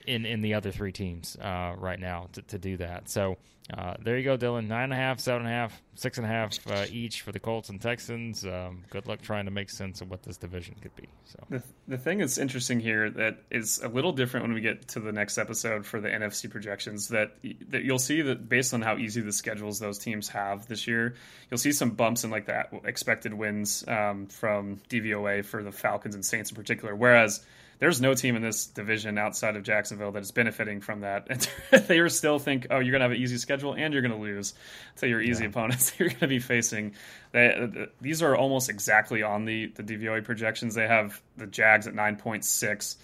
in 0.06 0.26
in 0.26 0.42
the 0.42 0.54
other 0.54 0.72
three 0.72 0.92
teams 0.92 1.38
uh, 1.38 1.74
right 1.78 2.00
now 2.00 2.28
to, 2.34 2.42
to 2.44 2.58
do 2.58 2.78
that. 2.78 3.10
So 3.10 3.38
uh, 3.78 3.94
there 4.04 4.18
you 4.18 4.24
go, 4.24 4.36
Dillon. 4.38 4.68
Nine 4.68 4.86
and 4.86 4.94
a 4.94 4.98
half, 4.98 5.20
seven 5.20 5.46
and 5.46 5.50
a 5.50 5.56
half, 5.56 5.82
six 5.96 6.18
and 6.18 6.26
a 6.26 6.30
half 6.30 6.68
uh, 6.68 6.86
each 6.90 7.22
for 7.22 7.32
the 7.32 7.40
Colts 7.40 7.70
and 7.70 7.80
Texans. 7.80 8.46
Um, 8.46 8.84
good 8.90 9.08
luck 9.08 9.22
trying 9.22 9.46
to 9.46 9.52
make 9.52 9.70
sense 9.70 10.02
of 10.02 10.10
what 10.10 10.24
this 10.24 10.38
division 10.38 10.76
could 10.82 10.96
be. 10.96 11.08
So 11.26 11.40
the 11.50 11.64
the 11.88 11.98
thing 11.98 12.18
that's 12.18 12.38
interesting 12.38 12.80
here 12.80 13.10
that 13.12 13.44
is 13.50 13.80
a 13.82 13.88
little 13.88 14.12
different 14.12 14.46
when 14.46 14.54
we 14.54 14.62
get 14.62 14.90
to 14.90 15.00
the 15.00 15.12
next 15.12 15.38
episode 15.38 15.86
for 15.86 16.02
the 16.02 16.10
NFC 16.10 16.50
projections 16.50 17.10
that 17.10 17.38
that 17.70 17.84
you'll 17.84 18.00
see 18.00 18.22
that 18.24 18.50
based 18.50 18.74
on 18.74 18.82
how 18.82 18.98
easy 18.98 19.22
the 19.22 19.34
schedules 19.34 19.80
those 19.80 20.00
teams 20.00 20.28
have 20.30 20.68
this 20.68 20.88
year, 20.88 21.16
you'll 21.50 21.58
see 21.58 21.72
some 21.72 21.92
bumps 21.92 22.24
in 22.24 22.32
like 22.32 22.48
the 22.48 22.66
expected 22.84 23.34
wins 23.34 23.88
um, 23.88 24.28
from 24.28 24.78
DVOA 24.90 25.46
for 25.46 25.64
the 25.64 25.72
Falcons 25.72 26.16
and 26.16 26.26
Saints 26.26 26.50
in 26.50 26.56
particular, 26.56 26.96
whereas 26.96 27.46
there's 27.82 28.00
no 28.00 28.14
team 28.14 28.36
in 28.36 28.44
this 28.44 28.68
division 28.68 29.18
outside 29.18 29.56
of 29.56 29.64
Jacksonville 29.64 30.12
that 30.12 30.22
is 30.22 30.32
benefiting 30.32 30.82
from 30.82 31.02
that. 31.02 31.50
they 31.88 32.08
still 32.10 32.38
think, 32.38 32.68
oh, 32.70 32.78
you're 32.78 32.92
going 32.92 33.00
to 33.00 33.06
have 33.06 33.12
an 33.12 33.18
easy 33.18 33.38
schedule 33.38 33.51
and 33.52 33.94
you're 33.94 34.02
going 34.02 34.14
to 34.14 34.18
lose 34.18 34.54
to 34.98 35.08
your 35.08 35.22
easy 35.22 35.44
yeah. 35.44 35.50
opponents 35.50 35.94
you're 36.00 36.10
going 36.10 36.20
to 36.20 36.28
be 36.28 36.40
facing. 36.40 36.94
They, 37.32 37.88
these 38.02 38.22
are 38.22 38.36
almost 38.36 38.70
exactly 38.70 39.24
on 39.24 39.46
the, 39.46 39.68
the 39.68 39.84
DVOA 39.84 40.24
projections. 40.24 40.76
They 40.76 40.88
have 40.88 41.22
the 41.38 41.48
Jags 41.48 41.88
at 41.88 41.94
9.6, 41.94 42.96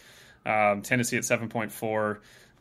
um, 0.46 0.82
Tennessee 0.82 1.18
at 1.18 1.24
7.4. 1.24 2.18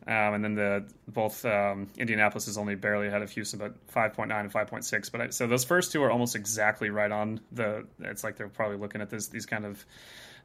Um, 0.08 0.34
and 0.34 0.44
then 0.44 0.54
the 0.54 0.84
both 1.08 1.44
um, 1.44 1.88
Indianapolis 1.98 2.46
is 2.46 2.56
only 2.56 2.76
barely 2.76 3.08
ahead 3.08 3.22
of 3.22 3.30
Houston, 3.32 3.58
but 3.58 3.74
5.9 3.88 4.30
and 4.38 4.52
5.6. 4.52 5.10
But 5.10 5.20
I, 5.20 5.28
so 5.30 5.48
those 5.48 5.64
first 5.64 5.90
two 5.90 6.00
are 6.04 6.12
almost 6.12 6.36
exactly 6.36 6.90
right 6.90 7.10
on 7.10 7.40
the. 7.50 7.84
It's 8.00 8.22
like 8.22 8.36
they're 8.36 8.48
probably 8.48 8.76
looking 8.76 9.00
at 9.00 9.10
this 9.10 9.26
these 9.26 9.46
kind 9.46 9.64
of 9.64 9.84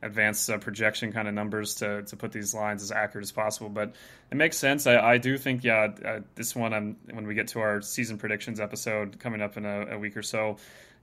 advanced 0.02 0.50
uh, 0.50 0.58
projection 0.58 1.12
kind 1.12 1.28
of 1.28 1.34
numbers 1.34 1.76
to, 1.76 2.04
to 2.04 2.16
put 2.16 2.32
these 2.32 2.54
lines 2.54 2.82
as 2.82 2.92
accurate 2.92 3.24
as 3.24 3.32
possible. 3.32 3.70
But 3.70 3.94
it 4.32 4.36
makes 4.36 4.58
sense. 4.58 4.88
I, 4.88 4.98
I 4.98 5.18
do 5.18 5.38
think, 5.38 5.64
yeah, 5.64 5.90
uh, 6.04 6.20
this 6.36 6.56
one, 6.56 6.74
I'm, 6.74 6.98
when 7.12 7.28
we 7.28 7.36
get 7.36 7.50
to 7.50 7.60
our 7.60 7.82
season 7.82 8.18
predictions 8.18 8.60
episode 8.60 9.20
coming 9.20 9.42
up 9.42 9.58
in 9.58 9.66
a, 9.66 9.92
a 9.92 10.00
week 10.00 10.18
or 10.18 10.24
so, 10.24 10.58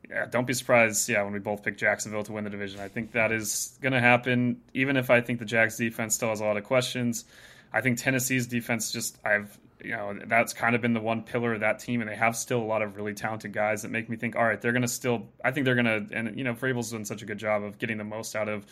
yeah, 0.08 0.26
don't 0.26 0.46
be 0.46 0.54
surprised, 0.54 1.08
yeah, 1.08 1.22
when 1.22 1.32
we 1.32 1.38
both 1.38 1.62
pick 1.62 1.76
Jacksonville 1.76 2.22
to 2.24 2.32
win 2.32 2.44
the 2.44 2.50
division. 2.50 2.80
I 2.80 2.88
think 2.88 3.12
that 3.12 3.32
is 3.32 3.76
going 3.82 3.92
to 3.92 4.00
happen, 4.00 4.60
even 4.72 4.96
if 4.96 5.10
I 5.10 5.20
think 5.20 5.38
the 5.38 5.44
Jags 5.44 5.76
defense 5.76 6.14
still 6.14 6.30
has 6.30 6.40
a 6.40 6.44
lot 6.44 6.56
of 6.56 6.64
questions. 6.64 7.24
I 7.72 7.80
think 7.80 7.98
Tennessee's 7.98 8.46
defense 8.46 8.90
just, 8.90 9.18
I've 9.24 9.58
you 9.82 9.92
know 9.92 10.18
that's 10.26 10.52
kind 10.52 10.74
of 10.74 10.80
been 10.80 10.92
the 10.92 11.00
one 11.00 11.22
pillar 11.22 11.54
of 11.54 11.60
that 11.60 11.78
team, 11.78 12.00
and 12.00 12.10
they 12.10 12.16
have 12.16 12.36
still 12.36 12.60
a 12.60 12.64
lot 12.64 12.82
of 12.82 12.96
really 12.96 13.14
talented 13.14 13.52
guys 13.52 13.82
that 13.82 13.90
make 13.90 14.08
me 14.08 14.16
think, 14.16 14.36
all 14.36 14.44
right, 14.44 14.60
they're 14.60 14.72
going 14.72 14.82
to 14.82 14.88
still. 14.88 15.28
I 15.44 15.50
think 15.50 15.64
they're 15.64 15.74
going 15.74 16.08
to, 16.08 16.16
and 16.16 16.36
you 16.36 16.44
know, 16.44 16.54
Vrabel's 16.54 16.92
done 16.92 17.04
such 17.04 17.22
a 17.22 17.26
good 17.26 17.38
job 17.38 17.62
of 17.62 17.78
getting 17.78 17.98
the 17.98 18.04
most 18.04 18.36
out 18.36 18.48
of 18.48 18.66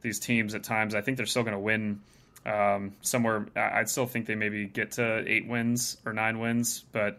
these 0.00 0.18
teams 0.18 0.54
at 0.54 0.64
times. 0.64 0.94
I 0.94 1.00
think 1.00 1.16
they're 1.16 1.26
still 1.26 1.42
going 1.42 1.54
to 1.54 1.60
win 1.60 2.00
um, 2.46 2.92
somewhere. 3.02 3.46
I'd 3.56 3.88
still 3.88 4.06
think 4.06 4.26
they 4.26 4.34
maybe 4.34 4.66
get 4.66 4.92
to 4.92 5.24
eight 5.26 5.46
wins 5.46 5.96
or 6.04 6.12
nine 6.12 6.38
wins, 6.38 6.84
but 6.92 7.18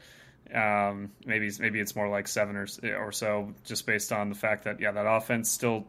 um, 0.53 1.11
maybe 1.25 1.51
maybe 1.59 1.79
it's 1.79 1.95
more 1.95 2.09
like 2.09 2.27
seven 2.27 2.55
or 2.55 2.67
or 2.97 3.11
so, 3.11 3.53
just 3.65 3.85
based 3.85 4.11
on 4.11 4.29
the 4.29 4.35
fact 4.35 4.63
that 4.63 4.79
yeah, 4.79 4.91
that 4.91 5.05
offense 5.05 5.49
still, 5.51 5.85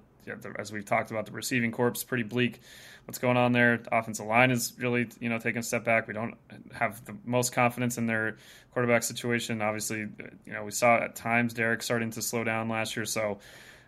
as 0.58 0.72
we've 0.72 0.84
talked 0.84 1.10
about, 1.10 1.26
the 1.26 1.32
receiving 1.32 1.72
corps 1.72 2.04
pretty 2.04 2.24
bleak 2.24 2.60
what's 3.06 3.18
going 3.18 3.36
on 3.36 3.52
there. 3.52 3.78
The 3.78 3.96
offensive 3.96 4.26
line 4.26 4.50
is 4.50 4.74
really, 4.78 5.08
you 5.18 5.28
know, 5.28 5.38
taking 5.38 5.58
a 5.58 5.62
step 5.62 5.84
back. 5.84 6.06
We 6.06 6.14
don't 6.14 6.36
have 6.72 7.04
the 7.04 7.16
most 7.24 7.52
confidence 7.52 7.98
in 7.98 8.06
their 8.06 8.36
quarterback 8.72 9.02
situation. 9.02 9.62
Obviously, 9.62 10.06
you 10.46 10.52
know, 10.52 10.64
we 10.64 10.70
saw 10.70 10.98
at 10.98 11.16
times 11.16 11.52
Derrick 11.54 11.82
starting 11.82 12.10
to 12.12 12.22
slow 12.22 12.44
down 12.44 12.68
last 12.68 12.96
year. 12.96 13.04
So 13.04 13.40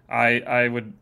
I 0.08 0.40
I 0.40 0.68
would 0.68 0.92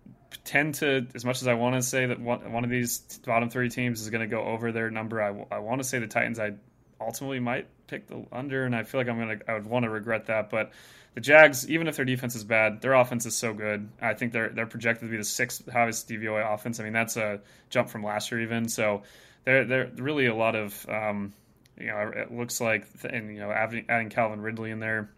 tend 0.44 0.76
to, 0.76 1.06
as 1.14 1.24
much 1.24 1.42
as 1.42 1.48
I 1.48 1.54
want 1.54 1.76
to 1.76 1.82
say 1.82 2.06
that 2.06 2.20
one, 2.20 2.52
one 2.52 2.64
of 2.64 2.70
these 2.70 2.98
bottom 3.24 3.50
three 3.50 3.68
teams 3.68 4.00
is 4.00 4.10
going 4.10 4.20
to 4.20 4.26
go 4.26 4.44
over 4.44 4.72
their 4.72 4.90
number, 4.90 5.22
I, 5.22 5.56
I 5.56 5.58
want 5.58 5.80
to 5.80 5.88
say 5.88 5.98
the 5.98 6.06
Titans. 6.06 6.38
I 6.38 6.52
ultimately 7.00 7.40
might 7.40 7.66
pick 7.86 8.06
the 8.06 8.24
under, 8.32 8.64
and 8.64 8.74
I 8.74 8.82
feel 8.82 9.00
like 9.00 9.08
I'm 9.08 9.18
gonna 9.18 9.38
I 9.48 9.54
would 9.54 9.66
want 9.66 9.84
to 9.84 9.90
regret 9.90 10.26
that, 10.26 10.50
but 10.50 10.72
the 11.14 11.20
Jags, 11.20 11.68
even 11.68 11.88
if 11.88 11.96
their 11.96 12.04
defense 12.04 12.36
is 12.36 12.44
bad, 12.44 12.80
their 12.82 12.94
offense 12.94 13.26
is 13.26 13.36
so 13.36 13.52
good. 13.52 13.88
I 14.00 14.14
think 14.14 14.32
they're 14.32 14.50
they're 14.50 14.66
projected 14.66 15.08
to 15.08 15.10
be 15.10 15.16
the 15.16 15.24
sixth 15.24 15.68
highest 15.70 16.08
DVOA 16.08 16.54
offense. 16.54 16.78
I 16.78 16.84
mean, 16.84 16.92
that's 16.92 17.16
a 17.16 17.40
jump 17.68 17.88
from 17.88 18.04
last 18.04 18.30
year 18.30 18.40
even. 18.42 18.68
So 18.68 19.02
they're 19.44 19.64
they're 19.64 19.90
really 19.96 20.26
a 20.26 20.34
lot 20.34 20.54
of 20.54 20.88
um, 20.88 21.32
you 21.76 21.88
know 21.88 22.12
it 22.14 22.32
looks 22.32 22.60
like 22.60 22.86
and 23.04 23.34
you 23.34 23.40
know 23.40 23.50
adding, 23.50 23.86
adding 23.88 24.08
Calvin 24.08 24.40
Ridley 24.40 24.70
in 24.70 24.78
there, 24.78 25.10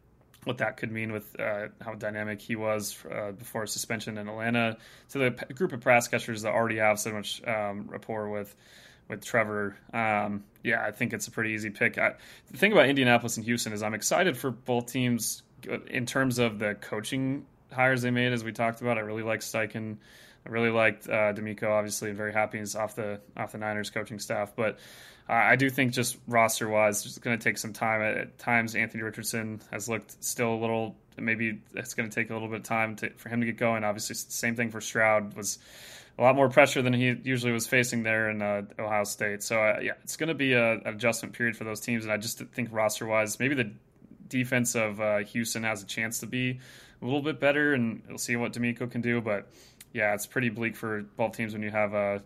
what 0.44 0.58
that 0.58 0.78
could 0.78 0.90
mean 0.90 1.12
with 1.12 1.38
uh, 1.38 1.68
how 1.82 1.94
dynamic 1.94 2.40
he 2.40 2.56
was 2.56 2.96
uh, 3.10 3.32
before 3.32 3.66
suspension 3.66 4.16
in 4.16 4.28
Atlanta. 4.28 4.78
To 5.10 5.18
the 5.18 5.30
group 5.54 5.74
of 5.74 5.82
pass 5.82 6.08
catchers 6.08 6.42
that 6.42 6.52
already 6.52 6.78
have 6.78 6.98
so 7.00 7.12
much 7.12 7.46
um, 7.46 7.86
rapport 7.88 8.30
with 8.30 8.54
with 9.08 9.24
Trevor. 9.24 9.76
Um, 9.92 10.44
yeah, 10.62 10.82
I 10.84 10.90
think 10.90 11.12
it's 11.12 11.26
a 11.26 11.30
pretty 11.30 11.50
easy 11.50 11.70
pick. 11.70 11.98
I, 11.98 12.14
the 12.50 12.58
thing 12.58 12.72
about 12.72 12.88
Indianapolis 12.88 13.36
and 13.36 13.44
Houston 13.44 13.72
is 13.72 13.82
I'm 13.82 13.94
excited 13.94 14.36
for 14.36 14.50
both 14.50 14.92
teams 14.92 15.42
in 15.88 16.06
terms 16.06 16.38
of 16.38 16.58
the 16.58 16.74
coaching 16.74 17.46
hires 17.72 18.02
they 18.02 18.10
made, 18.10 18.32
as 18.32 18.44
we 18.44 18.52
talked 18.52 18.80
about, 18.80 18.98
I 18.98 19.00
really 19.00 19.22
liked 19.22 19.42
Steichen. 19.42 19.96
I 20.46 20.50
really 20.50 20.70
liked 20.70 21.08
uh, 21.08 21.32
DeMeco. 21.32 21.70
Obviously, 21.70 22.08
and 22.08 22.16
very 22.16 22.32
happy 22.32 22.58
he's 22.58 22.74
off 22.74 22.96
the 22.96 23.20
off 23.36 23.52
the 23.52 23.58
Niners 23.58 23.90
coaching 23.90 24.18
staff. 24.18 24.52
But 24.56 24.78
uh, 25.28 25.34
I 25.34 25.56
do 25.56 25.70
think 25.70 25.92
just 25.92 26.18
roster 26.26 26.68
wise, 26.68 27.04
it's 27.06 27.18
going 27.18 27.38
to 27.38 27.42
take 27.42 27.58
some 27.58 27.72
time. 27.72 28.02
At 28.02 28.38
times, 28.38 28.74
Anthony 28.74 29.02
Richardson 29.02 29.60
has 29.70 29.88
looked 29.88 30.22
still 30.22 30.54
a 30.54 30.60
little. 30.60 30.96
Maybe 31.16 31.60
it's 31.74 31.94
going 31.94 32.08
to 32.08 32.14
take 32.14 32.30
a 32.30 32.32
little 32.32 32.48
bit 32.48 32.58
of 32.58 32.62
time 32.64 32.96
to, 32.96 33.10
for 33.10 33.28
him 33.28 33.40
to 33.40 33.46
get 33.46 33.56
going. 33.56 33.84
Obviously, 33.84 34.16
same 34.16 34.56
thing 34.56 34.70
for 34.70 34.80
Stroud 34.80 35.34
was 35.34 35.58
a 36.18 36.22
lot 36.22 36.36
more 36.36 36.48
pressure 36.48 36.82
than 36.82 36.92
he 36.92 37.16
usually 37.24 37.52
was 37.52 37.66
facing 37.66 38.02
there 38.02 38.30
in 38.30 38.42
uh, 38.42 38.62
Ohio 38.78 39.04
State. 39.04 39.42
So 39.42 39.56
uh, 39.56 39.80
yeah, 39.82 39.92
it's 40.02 40.16
going 40.16 40.28
to 40.28 40.34
be 40.34 40.52
a, 40.52 40.74
an 40.74 40.86
adjustment 40.86 41.34
period 41.34 41.56
for 41.56 41.64
those 41.64 41.80
teams. 41.80 42.04
And 42.04 42.12
I 42.12 42.16
just 42.16 42.38
think 42.38 42.68
roster 42.72 43.06
wise, 43.06 43.38
maybe 43.40 43.54
the 43.54 43.72
defense 44.28 44.74
of 44.74 45.00
uh, 45.00 45.18
Houston 45.18 45.62
has 45.62 45.82
a 45.82 45.86
chance 45.86 46.20
to 46.20 46.26
be 46.26 46.60
a 47.00 47.04
little 47.04 47.22
bit 47.22 47.40
better, 47.40 47.74
and 47.74 48.02
we'll 48.08 48.18
see 48.18 48.36
what 48.36 48.52
DeMeco 48.52 48.90
can 48.90 49.00
do. 49.00 49.20
But 49.20 49.48
yeah, 49.92 50.14
it's 50.14 50.26
pretty 50.26 50.48
bleak 50.48 50.76
for 50.76 51.02
both 51.16 51.36
teams 51.36 51.52
when 51.52 51.62
you 51.62 51.70
have 51.70 51.94
uh, 51.94 52.18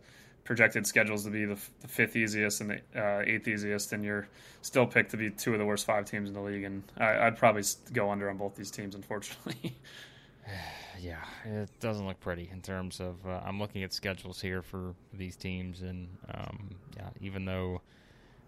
projected 0.45 0.87
schedules 0.87 1.25
to 1.25 1.31
be 1.31 1.45
the, 1.45 1.59
the 1.81 1.89
fifth 1.89 2.17
easiest 2.17 2.61
and 2.61 2.71
the 2.71 3.01
uh, 3.01 3.23
eighth 3.27 3.49
easiest, 3.49 3.93
and 3.93 4.05
you're 4.05 4.29
still 4.63 4.87
picked 4.87 5.11
to 5.13 5.17
be 5.17 5.31
two 5.31 5.53
of 5.53 5.59
the 5.59 5.65
worst 5.65 5.85
five 5.85 6.05
teams 6.07 6.29
in 6.29 6.35
the 6.35 6.41
league. 6.41 6.65
And 6.65 6.83
I, 6.97 7.25
would 7.25 7.37
probably 7.37 7.63
go 7.93 8.11
under 8.11 8.31
on 8.31 8.37
both 8.37 8.57
these 8.57 8.71
teams, 8.71 8.95
unfortunately. 8.95 9.77
yeah, 11.01 11.25
it 11.45 11.71
doesn't 11.81 12.07
look 12.07 12.21
pretty 12.21 12.49
in 12.53 12.63
terms 12.63 13.01
of. 13.01 13.27
Uh, 13.27 13.41
I'm 13.45 13.59
looking 13.59 13.83
at 13.83 13.93
schedules 13.93 14.41
here 14.41 14.63
for 14.63 14.95
these 15.13 15.37
teams, 15.37 15.83
and 15.83 16.09
um, 16.33 16.71
yeah, 16.97 17.09
even 17.21 17.45
though 17.45 17.81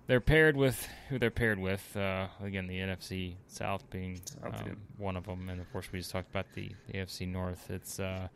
they're 0.09 0.21
paired 0.21 0.57
with 0.57 0.89
who 1.09 1.19
they're 1.19 1.31
paired 1.31 1.59
with. 1.59 1.97
Uh, 1.97 2.27
again, 2.43 2.67
the 2.67 2.79
NFC 2.79 3.35
South 3.47 3.89
being 3.91 4.21
um, 4.43 4.77
one 4.97 5.17
of 5.17 5.27
them, 5.27 5.49
and 5.49 5.61
of 5.61 5.71
course 5.71 5.87
we 5.93 5.99
just 5.99 6.11
talked 6.11 6.31
about 6.31 6.47
the, 6.55 6.71
the 6.87 6.99
AFC 6.99 7.29
North. 7.29 7.71
It's 7.71 8.01
uh, 8.01 8.29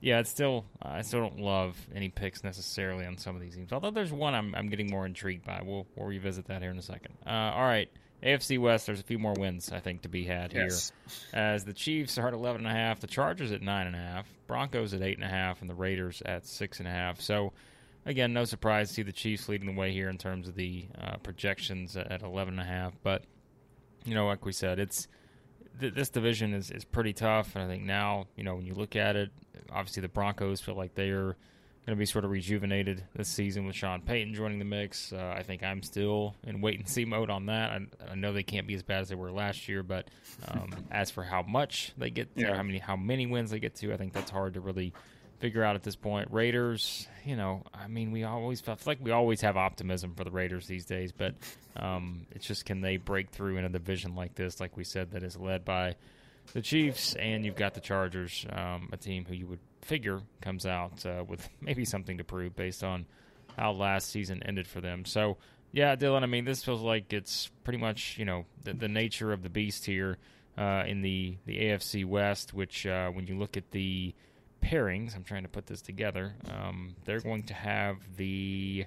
yeah, 0.00 0.20
it's 0.20 0.30
still 0.30 0.64
I 0.80 1.02
still 1.02 1.20
don't 1.20 1.40
love 1.40 1.76
any 1.92 2.08
picks 2.08 2.44
necessarily 2.44 3.04
on 3.04 3.18
some 3.18 3.34
of 3.34 3.42
these 3.42 3.56
teams. 3.56 3.72
Although 3.72 3.90
there's 3.90 4.12
one 4.12 4.34
I'm 4.34 4.54
I'm 4.54 4.68
getting 4.68 4.88
more 4.90 5.04
intrigued 5.04 5.44
by. 5.44 5.60
We'll 5.64 5.86
we'll 5.96 6.06
revisit 6.06 6.46
that 6.46 6.62
here 6.62 6.70
in 6.70 6.78
a 6.78 6.82
second. 6.82 7.14
Uh, 7.26 7.30
all 7.30 7.64
right. 7.66 7.90
AFC 8.22 8.58
West, 8.58 8.86
there's 8.86 9.00
a 9.00 9.04
few 9.04 9.18
more 9.18 9.34
wins 9.38 9.70
I 9.72 9.80
think 9.80 10.02
to 10.02 10.08
be 10.08 10.24
had 10.24 10.52
yes. 10.52 10.92
here. 11.06 11.40
As 11.40 11.64
the 11.64 11.72
Chiefs 11.72 12.18
are 12.18 12.28
at 12.28 12.34
eleven 12.34 12.66
and 12.66 12.76
a 12.76 12.78
half, 12.78 13.00
the 13.00 13.06
Chargers 13.06 13.52
at 13.52 13.62
nine 13.62 13.86
and 13.86 13.94
a 13.94 14.00
half, 14.00 14.26
Broncos 14.46 14.92
at 14.94 15.02
eight 15.02 15.16
and 15.16 15.24
a 15.24 15.28
half, 15.28 15.60
and 15.60 15.70
the 15.70 15.74
Raiders 15.74 16.22
at 16.24 16.46
six 16.46 16.78
and 16.80 16.88
a 16.88 16.90
half. 16.90 17.20
So 17.20 17.52
again, 18.06 18.32
no 18.32 18.44
surprise 18.44 18.88
to 18.88 18.94
see 18.94 19.02
the 19.02 19.12
Chiefs 19.12 19.48
leading 19.48 19.66
the 19.66 19.78
way 19.78 19.92
here 19.92 20.08
in 20.08 20.18
terms 20.18 20.48
of 20.48 20.56
the 20.56 20.86
uh, 21.00 21.16
projections 21.18 21.96
at 21.96 22.22
eleven 22.22 22.58
and 22.58 22.68
a 22.68 22.70
half. 22.70 22.94
But 23.02 23.22
you 24.04 24.14
know, 24.14 24.26
like 24.26 24.44
we 24.44 24.52
said, 24.52 24.80
it's 24.80 25.06
th- 25.80 25.94
this 25.94 26.10
division 26.10 26.54
is, 26.54 26.70
is 26.70 26.84
pretty 26.84 27.12
tough, 27.12 27.54
and 27.54 27.64
I 27.64 27.68
think 27.68 27.84
now 27.84 28.26
you 28.36 28.42
know 28.42 28.56
when 28.56 28.66
you 28.66 28.74
look 28.74 28.96
at 28.96 29.14
it, 29.14 29.30
obviously 29.70 30.00
the 30.00 30.08
Broncos 30.08 30.60
feel 30.60 30.74
like 30.74 30.94
they 30.94 31.10
are 31.10 31.36
going 31.88 31.96
to 31.96 32.00
be 32.00 32.04
sort 32.04 32.26
of 32.26 32.30
rejuvenated 32.30 33.02
this 33.16 33.28
season 33.28 33.64
with 33.64 33.74
Sean 33.74 34.02
Payton 34.02 34.34
joining 34.34 34.58
the 34.58 34.64
mix. 34.66 35.10
Uh, 35.10 35.34
I 35.34 35.42
think 35.42 35.62
I'm 35.62 35.82
still 35.82 36.34
in 36.44 36.60
wait 36.60 36.78
and 36.78 36.86
see 36.86 37.06
mode 37.06 37.30
on 37.30 37.46
that. 37.46 37.70
I, 37.70 38.10
I, 38.10 38.14
know 38.14 38.34
they 38.34 38.42
can't 38.42 38.66
be 38.66 38.74
as 38.74 38.82
bad 38.82 39.00
as 39.00 39.08
they 39.08 39.14
were 39.14 39.32
last 39.32 39.70
year, 39.70 39.82
but 39.82 40.06
um, 40.48 40.68
as 40.90 41.10
for 41.10 41.24
how 41.24 41.40
much 41.40 41.94
they 41.96 42.10
get, 42.10 42.36
to, 42.36 42.42
yeah. 42.42 42.54
how 42.54 42.62
many 42.62 42.76
how 42.76 42.94
many 42.94 43.24
wins 43.24 43.50
they 43.50 43.58
get 43.58 43.74
to, 43.76 43.94
I 43.94 43.96
think 43.96 44.12
that's 44.12 44.30
hard 44.30 44.52
to 44.54 44.60
really 44.60 44.92
figure 45.38 45.64
out 45.64 45.76
at 45.76 45.82
this 45.82 45.96
point. 45.96 46.30
Raiders, 46.30 47.08
you 47.24 47.36
know, 47.36 47.62
I 47.72 47.88
mean, 47.88 48.12
we 48.12 48.22
always 48.22 48.60
feel 48.60 48.76
like 48.84 48.98
we 49.00 49.10
always 49.10 49.40
have 49.40 49.56
optimism 49.56 50.14
for 50.14 50.24
the 50.24 50.30
Raiders 50.30 50.66
these 50.66 50.84
days, 50.84 51.10
but 51.10 51.36
um, 51.74 52.26
it's 52.32 52.46
just 52.46 52.66
can 52.66 52.82
they 52.82 52.98
break 52.98 53.30
through 53.30 53.56
in 53.56 53.64
a 53.64 53.70
division 53.70 54.14
like 54.14 54.34
this, 54.34 54.60
like 54.60 54.76
we 54.76 54.84
said, 54.84 55.12
that 55.12 55.22
is 55.22 55.38
led 55.38 55.64
by 55.64 55.96
the 56.52 56.60
Chiefs, 56.60 57.14
and 57.14 57.46
you've 57.46 57.56
got 57.56 57.72
the 57.72 57.80
Chargers, 57.80 58.44
um, 58.52 58.90
a 58.92 58.98
team 58.98 59.24
who 59.26 59.34
you 59.34 59.46
would 59.46 59.60
figure 59.88 60.20
comes 60.40 60.64
out 60.66 61.04
uh, 61.04 61.24
with 61.26 61.48
maybe 61.60 61.84
something 61.84 62.18
to 62.18 62.24
prove 62.24 62.54
based 62.54 62.84
on 62.84 63.06
how 63.56 63.72
last 63.72 64.10
season 64.10 64.40
ended 64.44 64.68
for 64.68 64.80
them. 64.80 65.04
So, 65.04 65.38
yeah, 65.72 65.96
Dillon, 65.96 66.22
I 66.22 66.26
mean, 66.26 66.44
this 66.44 66.62
feels 66.62 66.82
like 66.82 67.12
it's 67.12 67.50
pretty 67.64 67.78
much 67.78 68.16
you 68.18 68.24
know 68.24 68.44
the, 68.62 68.72
the 68.74 68.88
nature 68.88 69.32
of 69.32 69.42
the 69.42 69.50
beast 69.50 69.84
here. 69.86 70.18
uh, 70.58 70.82
in 70.86 71.02
the 71.02 71.36
the 71.46 71.56
AFC 71.56 72.04
West, 72.04 72.52
which 72.52 72.84
uh, 72.86 73.08
when 73.10 73.26
you 73.26 73.38
look 73.38 73.56
at 73.56 73.70
the 73.70 74.12
pairings, 74.62 75.14
I'm 75.14 75.22
trying 75.22 75.44
to 75.44 75.48
put 75.48 75.66
this 75.66 75.80
together. 75.80 76.34
Um, 76.50 76.96
they're 77.04 77.20
going 77.20 77.44
to 77.44 77.54
have 77.54 77.96
the 78.16 78.84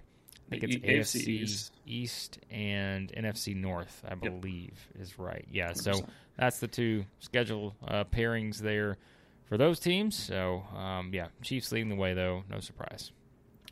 I 0.52 0.60
think 0.60 0.64
it's 0.64 1.16
AFC, 1.16 1.28
East. 1.28 1.74
East. 1.86 2.40
and 2.50 3.12
NFC 3.14 3.56
North, 3.56 4.04
I 4.08 4.16
believe, 4.16 4.74
yep. 4.94 5.02
is 5.02 5.18
right. 5.18 5.46
Yeah, 5.50 5.72
100%. 5.72 5.78
so 5.78 6.06
that's 6.38 6.60
the 6.60 6.68
two 6.68 7.06
schedule 7.20 7.76
uh, 7.88 8.04
pairings 8.04 8.58
there 8.58 8.98
for 9.52 9.58
those 9.58 9.82
teams. 9.82 10.16
So, 10.16 10.64
um, 10.74 11.12
yeah, 11.14 11.28
Chiefs 11.42 11.74
leading 11.74 11.90
the 11.90 11.96
way, 11.96 12.14
though. 12.14 12.46
No 12.50 12.62
surprise 12.62 13.12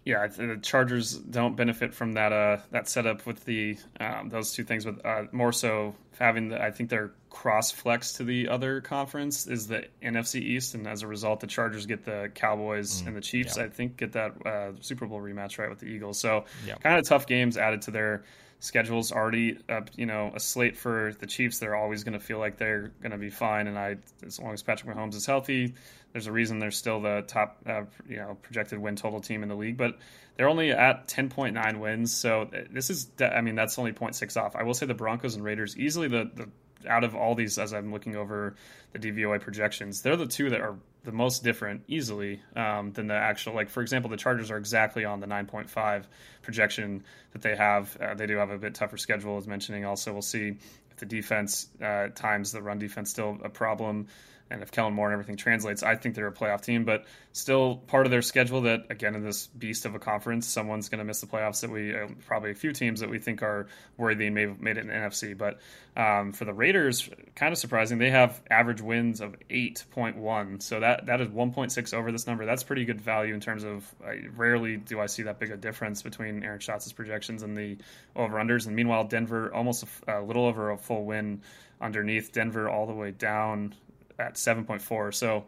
yeah, 0.10 0.26
the 0.28 0.58
Chargers 0.62 1.13
don't 1.18 1.56
benefit 1.56 1.94
from 1.94 2.13
that 2.13 2.34
uh, 2.34 2.58
that 2.72 2.89
setup 2.89 3.26
with 3.26 3.46
the 3.46 3.78
um, 4.00 4.30
those 4.30 4.54
two 4.54 4.63
things. 4.63 4.86
With 4.86 5.06
uh, 5.06 5.24
more 5.32 5.52
so 5.52 5.94
having 6.18 6.50
the, 6.50 6.62
I 6.62 6.72
think 6.72 6.89
their 6.89 7.12
cross 7.30 7.72
flex 7.72 8.13
to 8.13 8.24
the 8.24 8.50
other 8.50 8.82
conference 8.82 9.46
is 9.46 9.68
the 9.68 9.86
NFC 10.02 10.42
East, 10.42 10.74
and 10.74 10.88
as 10.88 11.04
a 11.04 11.08
result, 11.08 11.42
the 11.42 11.48
Chargers 11.48 11.86
get 11.86 12.06
the 12.06 12.32
Cowboys 12.34 13.02
mm, 13.02 13.08
and 13.08 13.15
the 13.15 13.22
Chiefs. 13.22 13.58
Yeah. 13.58 13.65
I 13.65 13.70
think 13.70 13.98
get 13.98 14.13
that 14.13 14.46
uh, 14.46 14.72
Super 14.80 15.06
Bowl 15.06 15.20
rematch 15.20 15.60
right 15.60 15.70
with 15.70 15.80
the 15.80 15.88
Eagles. 15.88 16.20
So 16.20 16.46
yeah. 16.65 16.76
kind 16.76 16.98
of 16.98 17.06
tough 17.06 17.28
games 17.28 17.58
added 17.58 17.84
to 17.84 17.92
their 17.92 18.24
schedules 18.60 19.12
already 19.12 19.58
up, 19.69 19.89
you 19.95 20.06
know 20.06 20.32
a 20.36 20.39
slate 20.39 20.78
for 20.78 21.13
the 21.19 21.26
Chiefs. 21.26 21.60
They're 21.60 21.76
always 21.76 22.04
going 22.04 22.13
to 22.13 22.19
feel 22.19 22.39
like 22.39 22.58
they're 22.58 22.91
going 23.02 23.12
to 23.12 23.17
be 23.17 23.30
fine, 23.30 23.67
and 23.67 23.78
I 23.78 23.98
as 24.26 24.39
long 24.39 24.54
as 24.54 24.62
Patrick 24.62 24.95
Mahomes 24.95 25.15
is 25.15 25.26
healthy, 25.26 25.74
there's 26.12 26.28
a 26.28 26.32
reason 26.32 26.60
they're 26.60 26.72
still 26.72 27.02
the 27.02 27.24
top 27.28 27.58
uh, 27.65 27.84
you 28.08 28.17
know 28.17 28.38
projected 28.41 28.80
win 28.80 28.95
total 28.95 29.22
team 29.22 29.43
in 29.43 29.50
the 29.50 29.56
league. 29.56 29.78
But 29.78 29.98
they're 30.36 30.50
only 30.50 30.72
at 30.72 31.08
10.9 31.08 31.80
wins, 31.80 32.15
so 32.15 32.50
this 32.72 32.89
is 32.89 33.08
I 33.19 33.41
mean 33.41 33.56
that's 33.56 33.80
only 33.80 33.93
0.6 33.93 34.41
off. 34.41 34.56
I 34.56 34.63
will 34.63 34.74
say 34.74 34.86
the 34.86 34.93
Broncos 34.93 35.36
and 35.36 35.43
Raiders 35.43 35.78
easily 35.78 36.08
the 36.08 36.30
the 36.34 36.50
out 36.88 37.04
of 37.04 37.15
all 37.15 37.36
these 37.36 37.58
as 37.58 37.74
I'm 37.74 37.92
looking 37.92 38.15
over 38.15 38.56
the 38.94 39.00
DVOA 39.00 39.42
projections, 39.42 40.02
they're 40.02 40.15
the 40.15 40.28
two 40.28 40.50
that 40.52 40.62
are 40.62 40.76
the 41.04 41.12
most 41.12 41.44
different 41.44 41.84
easily 41.88 42.42
um, 42.56 42.92
than 42.92 43.08
the 43.08 43.13
actual 43.13 43.56
like 43.56 43.70
for 43.70 43.82
example 43.82 44.10
the 44.10 44.18
chargers 44.18 44.52
are 44.52 44.58
exactly 44.58 45.06
on 45.06 45.22
the 45.22 45.28
9.5 45.28 46.04
projection 46.42 47.04
that 47.32 47.42
they 47.42 47.56
have. 47.56 47.96
Uh, 47.98 48.13
they 48.15 48.28
do 48.28 48.38
have 48.38 48.50
a 48.50 48.58
bit 48.58 48.76
tougher 48.76 48.98
schedule 48.98 49.38
as 49.38 49.48
mentioning 49.48 49.86
also. 49.86 50.12
We'll 50.12 50.22
see 50.22 50.58
if 50.92 50.98
the 50.98 51.06
defense 51.06 51.68
uh, 51.82 52.10
times 52.10 52.52
the 52.52 52.62
run 52.62 52.80
defense 52.80 53.10
still 53.10 53.38
a 53.44 53.50
problem 53.50 54.08
and 54.52 54.64
if 54.64 54.72
Kellen 54.72 54.94
Moore 54.94 55.08
and 55.08 55.14
everything 55.14 55.38
translates, 55.38 55.84
I 55.84 55.96
think 55.96 56.16
they're 56.16 56.28
a 56.28 56.34
playoff 56.34 56.62
team, 56.62 56.84
but 56.84 57.06
still 57.34 57.76
part 57.76 58.08
of 58.08 58.12
their 58.12 58.24
schedule 58.24 58.62
that, 58.62 58.88
again, 58.90 59.14
in 59.14 59.24
this 59.24 59.46
beast 59.48 59.86
of 59.86 59.94
a 59.94 60.00
conference, 60.00 60.48
someone's 60.48 60.90
going 60.90 61.00
to 61.00 61.06
miss 61.06 61.22
the 61.22 61.28
playoffs 61.28 61.62
that 61.62 61.70
we, 61.70 61.96
uh, 61.96 62.08
probably 62.26 62.50
a 62.50 62.56
few 62.56 62.72
teams 62.72 63.02
that 63.02 63.10
we 63.10 63.20
think 63.20 63.44
are 63.44 63.68
worthy 63.98 64.26
and 64.26 64.36
may 64.36 64.42
have 64.48 64.60
made 64.60 64.78
it 64.78 64.82
in 64.82 64.88
the 64.88 64.94
NFC. 64.94 65.38
But 65.38 65.60
um, 65.96 66.32
for 66.34 66.46
the 66.46 66.54
Raiders, 66.54 67.08
kind 67.36 67.52
of 67.52 67.60
surprising, 67.60 68.00
they 68.00 68.10
have 68.10 68.42
average 68.50 68.82
wins 68.82 69.22
of 69.22 69.36
8.1. 69.50 70.64
So 70.64 70.80
that, 70.80 71.06
that 71.06 71.22
is 71.22 71.28
1.6 71.28 71.94
over 71.94 72.12
this 72.12 72.26
number. 72.26 72.46
That's 72.46 72.64
pretty 72.64 72.86
good 72.86 73.02
value 73.02 73.36
in 73.36 73.40
terms 73.42 73.64
of, 73.64 73.86
uh, 74.04 74.14
rarely 74.36 74.78
do 74.78 75.00
I 75.00 75.06
see 75.06 75.24
that 75.24 75.40
big 75.40 75.52
a 75.52 75.58
difference 75.58 76.02
between 76.02 76.44
Aaron 76.44 76.60
Schatz' 76.60 76.92
projections 76.92 77.44
and 77.44 77.56
the 77.56 77.78
over-unders. 78.16 78.66
And 78.66 78.76
meanwhile, 78.76 79.04
Denver 79.04 79.54
almost 79.54 79.86
a 80.08 80.22
little 80.22 80.48
over 80.48 80.72
a 80.72 80.78
full 80.78 81.06
win 81.06 81.42
underneath 81.80 82.32
Denver 82.32 82.68
all 82.68 82.88
the 82.88 82.94
way 82.94 83.12
down 83.12 83.76
at 84.20 84.36
7.4. 84.36 85.14
So, 85.14 85.46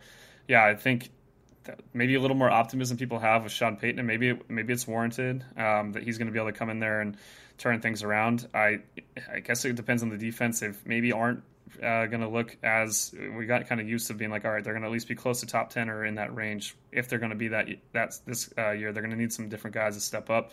yeah, 0.47 0.63
I 0.63 0.75
think 0.75 1.09
maybe 1.93 2.15
a 2.15 2.19
little 2.19 2.37
more 2.37 2.49
optimism 2.49 2.97
people 2.97 3.19
have 3.19 3.43
with 3.43 3.51
Sean 3.51 3.77
Payton, 3.77 3.99
and 3.99 4.07
maybe 4.07 4.37
maybe 4.47 4.73
it's 4.73 4.87
warranted 4.87 5.43
um, 5.57 5.93
that 5.93 6.03
he's 6.03 6.17
going 6.17 6.27
to 6.27 6.31
be 6.31 6.39
able 6.39 6.51
to 6.51 6.57
come 6.57 6.69
in 6.69 6.79
there 6.79 7.01
and 7.01 7.17
turn 7.57 7.81
things 7.81 8.03
around. 8.03 8.47
I 8.53 8.79
I 9.31 9.39
guess 9.39 9.63
it 9.65 9.75
depends 9.75 10.03
on 10.03 10.09
the 10.09 10.17
defense. 10.17 10.59
They 10.59 10.71
maybe 10.85 11.11
aren't 11.11 11.43
uh, 11.77 12.07
going 12.07 12.21
to 12.21 12.27
look 12.27 12.57
as 12.63 13.13
we 13.37 13.45
got 13.45 13.67
kind 13.67 13.79
of 13.79 13.87
used 13.87 14.07
to 14.07 14.13
being 14.13 14.31
like, 14.31 14.45
all 14.45 14.51
right, 14.51 14.63
they're 14.63 14.73
going 14.73 14.83
to 14.83 14.87
at 14.87 14.93
least 14.93 15.07
be 15.07 15.15
close 15.15 15.41
to 15.41 15.45
top 15.45 15.69
ten 15.69 15.89
or 15.89 16.05
in 16.05 16.15
that 16.15 16.35
range. 16.35 16.75
If 16.91 17.07
they're 17.07 17.19
going 17.19 17.31
to 17.31 17.37
be 17.37 17.49
that 17.49 17.67
that's 17.91 18.19
this 18.19 18.51
uh, 18.57 18.71
year, 18.71 18.91
they're 18.91 19.03
going 19.03 19.15
to 19.15 19.19
need 19.19 19.33
some 19.33 19.49
different 19.49 19.75
guys 19.75 19.95
to 19.95 20.01
step 20.01 20.29
up. 20.29 20.51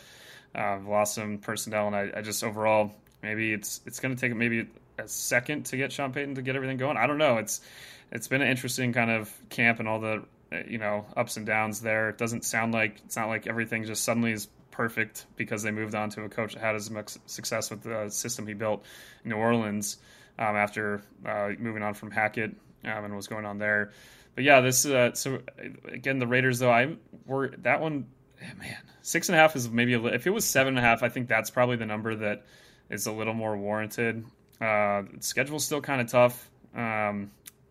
Uh, 0.55 0.59
I've 0.59 0.87
lost 0.87 1.15
some 1.15 1.39
personnel, 1.39 1.87
and 1.87 1.97
I, 1.97 2.11
I 2.17 2.23
just 2.23 2.45
overall 2.45 2.93
maybe 3.23 3.53
it's 3.53 3.81
it's 3.87 4.01
going 4.01 4.15
to 4.15 4.21
take 4.21 4.37
maybe 4.37 4.69
a 4.99 5.09
second 5.09 5.67
to 5.67 5.77
get 5.77 5.93
Sean 5.93 6.13
Payton 6.13 6.37
to 6.37 6.43
get 6.43 6.57
everything 6.57 6.77
going. 6.77 6.97
I 6.97 7.07
don't 7.07 7.19
know. 7.19 7.39
It's 7.39 7.61
it's 8.11 8.29
been 8.29 8.43
an 8.43 8.49
interesting 8.49 8.93
kind 8.93 9.11
of 9.11 9.33
camp 9.51 9.81
and 9.81 9.89
all 9.89 10.01
the 10.01 10.25
you 10.67 10.79
know 10.79 11.07
ups 11.17 11.37
and 11.37 11.47
downs 11.47 11.81
there. 11.81 12.11
It 12.11 12.19
doesn't 12.19 12.45
sound 12.45 12.73
like 12.73 13.01
it's 13.05 13.17
not 13.17 13.29
like 13.29 13.47
everything 13.47 13.85
just 13.85 14.05
suddenly 14.05 14.33
is 14.33 14.49
perfect 14.71 15.27
because 15.37 15.63
they 15.63 15.71
moved 15.71 15.95
on 15.95 16.11
to 16.11 16.23
a 16.23 16.29
coach 16.29 16.55
that 16.55 16.61
had 16.61 16.77
as 16.77 16.91
much 16.91 17.17
success 17.27 17.71
with 17.71 17.83
the 17.83 18.09
system 18.11 18.47
he 18.47 18.55
built 18.55 18.85
in 19.25 19.31
New 19.31 19.37
Orleans 19.37 19.97
um, 20.39 20.57
after 20.57 21.03
uh, 21.27 21.51
moving 21.59 21.83
on 21.83 21.95
from 21.95 22.11
Hackett 22.11 22.55
um, 22.85 23.05
and 23.05 23.15
what's 23.15 23.27
going 23.27 23.45
on 23.45 23.59
there. 23.59 23.93
But 24.35 24.45
yeah, 24.45 24.61
this 24.61 24.87
uh, 24.87 25.15
so 25.15 25.41
again 25.87 26.19
the 26.19 26.27
Raiders 26.27 26.61
though 26.61 26.71
I 26.71 26.97
were 27.27 27.49
that 27.59 27.81
one 27.81 28.07
man 28.41 28.77
six 29.03 29.29
and 29.29 29.37
a 29.37 29.41
half 29.41 29.57
is 29.57 29.69
maybe 29.69 29.95
a, 29.95 30.05
if 30.07 30.27
it 30.27 30.31
was 30.31 30.45
seven 30.45 30.77
and 30.77 30.79
a 30.79 30.89
half 30.89 31.03
I 31.03 31.09
think 31.09 31.29
that's 31.29 31.51
probably 31.51 31.77
the 31.77 31.87
number 31.87 32.15
that 32.15 32.45
is 32.89 33.07
a 33.07 33.13
little 33.13 33.35
more 33.35 33.57
warranted. 33.57 34.25
Uh, 34.61 35.03
schedule's 35.21 35.65
still 35.65 35.81
kind 35.81 36.01
of 36.01 36.09
tough. 36.09 36.51
Um, 36.75 37.31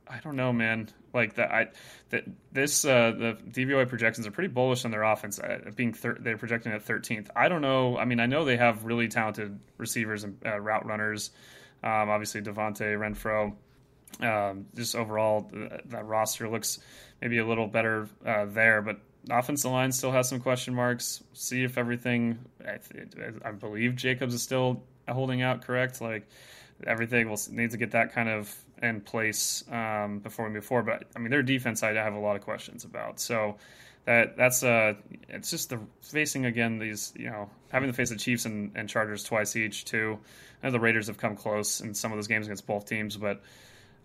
I 0.10 0.20
don't 0.24 0.36
know, 0.36 0.54
man. 0.54 0.89
Like 1.13 1.36
that, 1.36 1.52
I 1.52 1.67
that 2.10 2.24
this 2.52 2.86
uh, 2.86 3.12
the 3.12 3.38
DVOA 3.50 3.88
projections 3.88 4.28
are 4.28 4.32
pretty 4.32 4.50
bullish 4.50 4.86
on 4.86 4.91
their 4.91 5.04
offense. 5.04 5.39
Uh, 5.39 5.72
being 5.76 5.93
thir- 5.93 6.17
they're 6.20 6.38
projecting 6.38 6.72
at 6.72 6.86
13th. 6.86 7.30
I 7.36 7.50
don't 7.50 7.62
know. 7.62 7.98
I 7.98 8.06
mean, 8.06 8.20
I 8.20 8.26
know 8.26 8.46
they 8.46 8.58
have 8.58 8.86
really 8.86 9.08
talented 9.08 9.60
receivers 9.78 10.24
and 10.24 10.38
uh, 10.46 10.60
route 10.60 10.86
runners. 10.86 11.32
Um, 11.84 12.10
obviously, 12.10 12.41
Devonte 12.41 12.98
Renfro. 12.98 13.54
Um, 14.26 14.65
just 14.76 14.96
overall, 14.96 15.52
uh, 15.54 15.78
that 15.86 16.06
roster 16.06 16.50
looks 16.50 16.80
maybe 17.22 17.39
a 17.39 17.46
little 17.46 17.67
better 17.67 18.08
uh, 18.26 18.46
there, 18.46 18.82
but 18.82 19.00
offensive 19.30 19.72
line 19.72 19.91
still 19.91 20.12
has 20.12 20.30
some 20.30 20.39
question 20.39 20.74
marks. 20.74 21.24
See 21.34 21.63
if 21.63 21.78
everything. 21.78 22.39
I, 22.65 22.78
I 23.48 23.52
believe 23.52 23.96
Jacobs 23.96 24.34
is 24.34 24.41
still 24.41 24.84
holding 25.08 25.41
out. 25.41 25.63
Correct, 25.63 26.02
like 26.02 26.28
everything 26.86 27.30
will 27.30 27.39
need 27.50 27.72
to 27.72 27.78
get 27.78 27.91
that 27.91 28.13
kind 28.13 28.30
of 28.30 28.56
in 28.82 29.02
place 29.02 29.63
um, 29.72 30.20
before 30.20 30.46
we 30.46 30.52
move 30.52 30.66
forward. 30.66 30.86
But 30.86 31.08
I 31.16 31.20
mean, 31.20 31.32
their 31.32 31.44
defense, 31.44 31.84
I 31.84 31.94
have 31.94 32.13
a 32.13 32.20
lot 32.20 32.36
of 32.36 32.42
questions 32.42 32.84
about. 32.84 33.20
So 33.20 33.56
that 34.08 34.38
that's 34.38 34.63
uh, 34.63 34.94
it's 35.28 35.52
just 35.52 35.70
the 35.70 35.80
facing 36.02 36.46
again 36.46 36.80
these 36.80 37.13
you 37.18 37.30
know 37.30 37.50
having 37.70 37.90
to 37.90 37.94
face 37.94 38.10
the 38.10 38.16
Chiefs 38.16 38.46
and, 38.46 38.72
and 38.76 38.88
Chargers 38.88 39.24
twice 39.24 39.56
each 39.56 39.86
too. 39.86 40.18
I 40.63 40.68
know 40.68 40.72
the 40.72 40.80
Raiders 40.80 41.08
have 41.08 41.18
come 41.18 41.36
close 41.36 41.82
in 41.82 41.94
some 41.94 42.12
of 42.12 42.18
those 42.18 42.28
games 42.28 42.48
against 42.48 42.66
both 42.66 42.88
teams, 42.88 43.18
but 43.18 43.42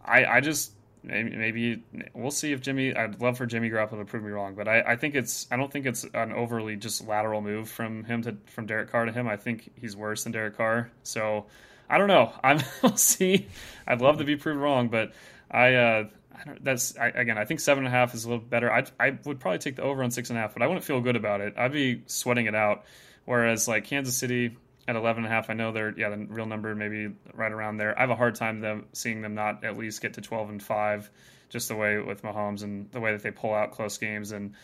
I 0.05 0.25
I 0.25 0.41
just 0.41 0.73
maybe, 1.05 1.37
maybe 1.37 1.83
we'll 2.15 2.33
see 2.33 2.53
if 2.53 2.61
Jimmy. 2.61 2.95
I'd 2.95 3.21
love 3.21 3.39
for 3.39 3.47
Jimmy 3.47 3.71
Garoppolo 3.71 3.99
to 4.01 4.05
prove 4.05 4.25
me 4.25 4.31
wrong, 4.31 4.57
but 4.57 4.67
I, 4.67 4.81
I 4.81 4.97
think 4.97 5.15
it's 5.15 5.47
I 5.53 5.57
don't 5.57 5.73
think 5.73 5.87
it's 5.87 6.05
an 6.15 6.33
overly 6.33 6.75
just 6.75 7.07
lateral 7.07 7.41
move 7.41 7.69
from 7.69 8.03
him 8.03 8.23
to 8.23 8.37
from 8.47 8.67
Derek 8.67 8.91
Carr 8.91 9.05
to 9.05 9.13
him. 9.13 9.29
I 9.29 9.37
think 9.37 9.71
he's 9.81 9.97
worse 9.97 10.25
than 10.25 10.33
Derek 10.33 10.57
Carr. 10.57 10.91
So 11.05 11.47
I 11.89 11.99
don't 11.99 12.09
know. 12.09 12.33
I'm 12.45 12.61
we'll 12.83 12.97
see. 12.97 13.49
I'd 13.87 14.01
love 14.01 14.19
to 14.19 14.25
be 14.25 14.37
proved 14.37 14.61
wrong, 14.61 14.89
but 14.89 15.13
I. 15.51 15.75
Uh, 15.75 16.05
I 16.35 16.45
don't, 16.45 16.65
that's 16.65 16.97
I, 16.97 17.09
again. 17.09 17.39
I 17.39 17.45
think 17.45 17.61
seven 17.61 17.85
and 17.85 17.95
a 17.95 17.97
half 17.97 18.15
is 18.15 18.25
a 18.25 18.29
little 18.29 18.45
better. 18.45 18.73
I 18.73 18.85
I 18.99 19.17
would 19.25 19.39
probably 19.39 19.59
take 19.59 19.77
the 19.77 19.83
over 19.83 20.03
on 20.03 20.11
six 20.11 20.31
and 20.31 20.39
a 20.39 20.43
half, 20.43 20.55
but 20.55 20.63
I 20.63 20.67
wouldn't 20.67 20.85
feel 20.85 21.01
good 21.01 21.15
about 21.15 21.41
it. 21.41 21.55
I'd 21.57 21.73
be 21.73 22.03
sweating 22.07 22.47
it 22.47 22.55
out. 22.55 22.85
Whereas 23.25 23.69
like 23.69 23.85
Kansas 23.85 24.17
City 24.17 24.57
at 24.89 24.97
11 24.97 25.25
and 25.25 25.33
a 25.33 25.35
half, 25.35 25.51
I 25.51 25.55
know 25.55 25.73
they're 25.73 25.97
yeah 25.97 26.11
the 26.11 26.27
real 26.29 26.47
number 26.47 26.75
maybe 26.75 27.15
right 27.35 27.53
around 27.53 27.77
there. 27.77 27.97
I 27.97 28.01
have 28.01 28.11
a 28.11 28.17
hard 28.17 28.35
time 28.35 28.61
them 28.61 28.87
seeing 28.93 29.23
them 29.23 29.35
not 29.35 29.65
at 29.65 29.77
least 29.77 30.03
get 30.03 30.15
to 30.15 30.21
12 30.21 30.51
and 30.51 30.63
five, 30.63 31.09
just 31.49 31.69
the 31.69 31.77
way 31.77 31.99
with 31.99 32.23
Mahomes 32.23 32.63
and 32.65 32.91
the 32.91 33.01
way 33.01 33.13
that 33.13 33.23
they 33.23 33.31
pull 33.31 33.55
out 33.55 33.73
close 33.73 33.99
games 33.99 34.33
and 34.33 34.55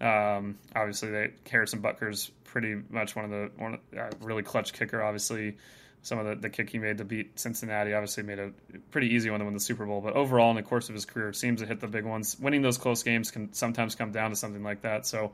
um, 0.00 0.56
obviously 0.76 1.10
they 1.10 1.30
Harrison 1.48 1.80
Butker's 1.80 2.30
pretty 2.44 2.76
much 2.88 3.16
one 3.16 3.24
of 3.24 3.30
the 3.30 3.50
one 3.56 3.78
uh, 3.96 4.10
really 4.20 4.42
clutch 4.42 4.72
kicker. 4.72 5.02
Obviously 5.02 5.56
some 6.02 6.18
of 6.18 6.26
the, 6.26 6.34
the 6.36 6.50
kick 6.50 6.70
he 6.70 6.78
made 6.78 6.98
to 6.98 7.04
beat 7.04 7.38
Cincinnati. 7.38 7.94
Obviously, 7.94 8.22
made 8.22 8.38
a 8.38 8.52
pretty 8.90 9.14
easy 9.14 9.30
one 9.30 9.40
to 9.40 9.44
win 9.44 9.54
the 9.54 9.60
Super 9.60 9.86
Bowl. 9.86 10.00
But 10.00 10.14
overall, 10.14 10.50
in 10.50 10.56
the 10.56 10.62
course 10.62 10.88
of 10.88 10.94
his 10.94 11.04
career, 11.04 11.32
seems 11.32 11.60
to 11.60 11.66
hit 11.66 11.80
the 11.80 11.88
big 11.88 12.04
ones. 12.04 12.38
Winning 12.38 12.62
those 12.62 12.78
close 12.78 13.02
games 13.02 13.30
can 13.30 13.52
sometimes 13.52 13.94
come 13.94 14.12
down 14.12 14.30
to 14.30 14.36
something 14.36 14.62
like 14.62 14.82
that. 14.82 15.06
So, 15.06 15.32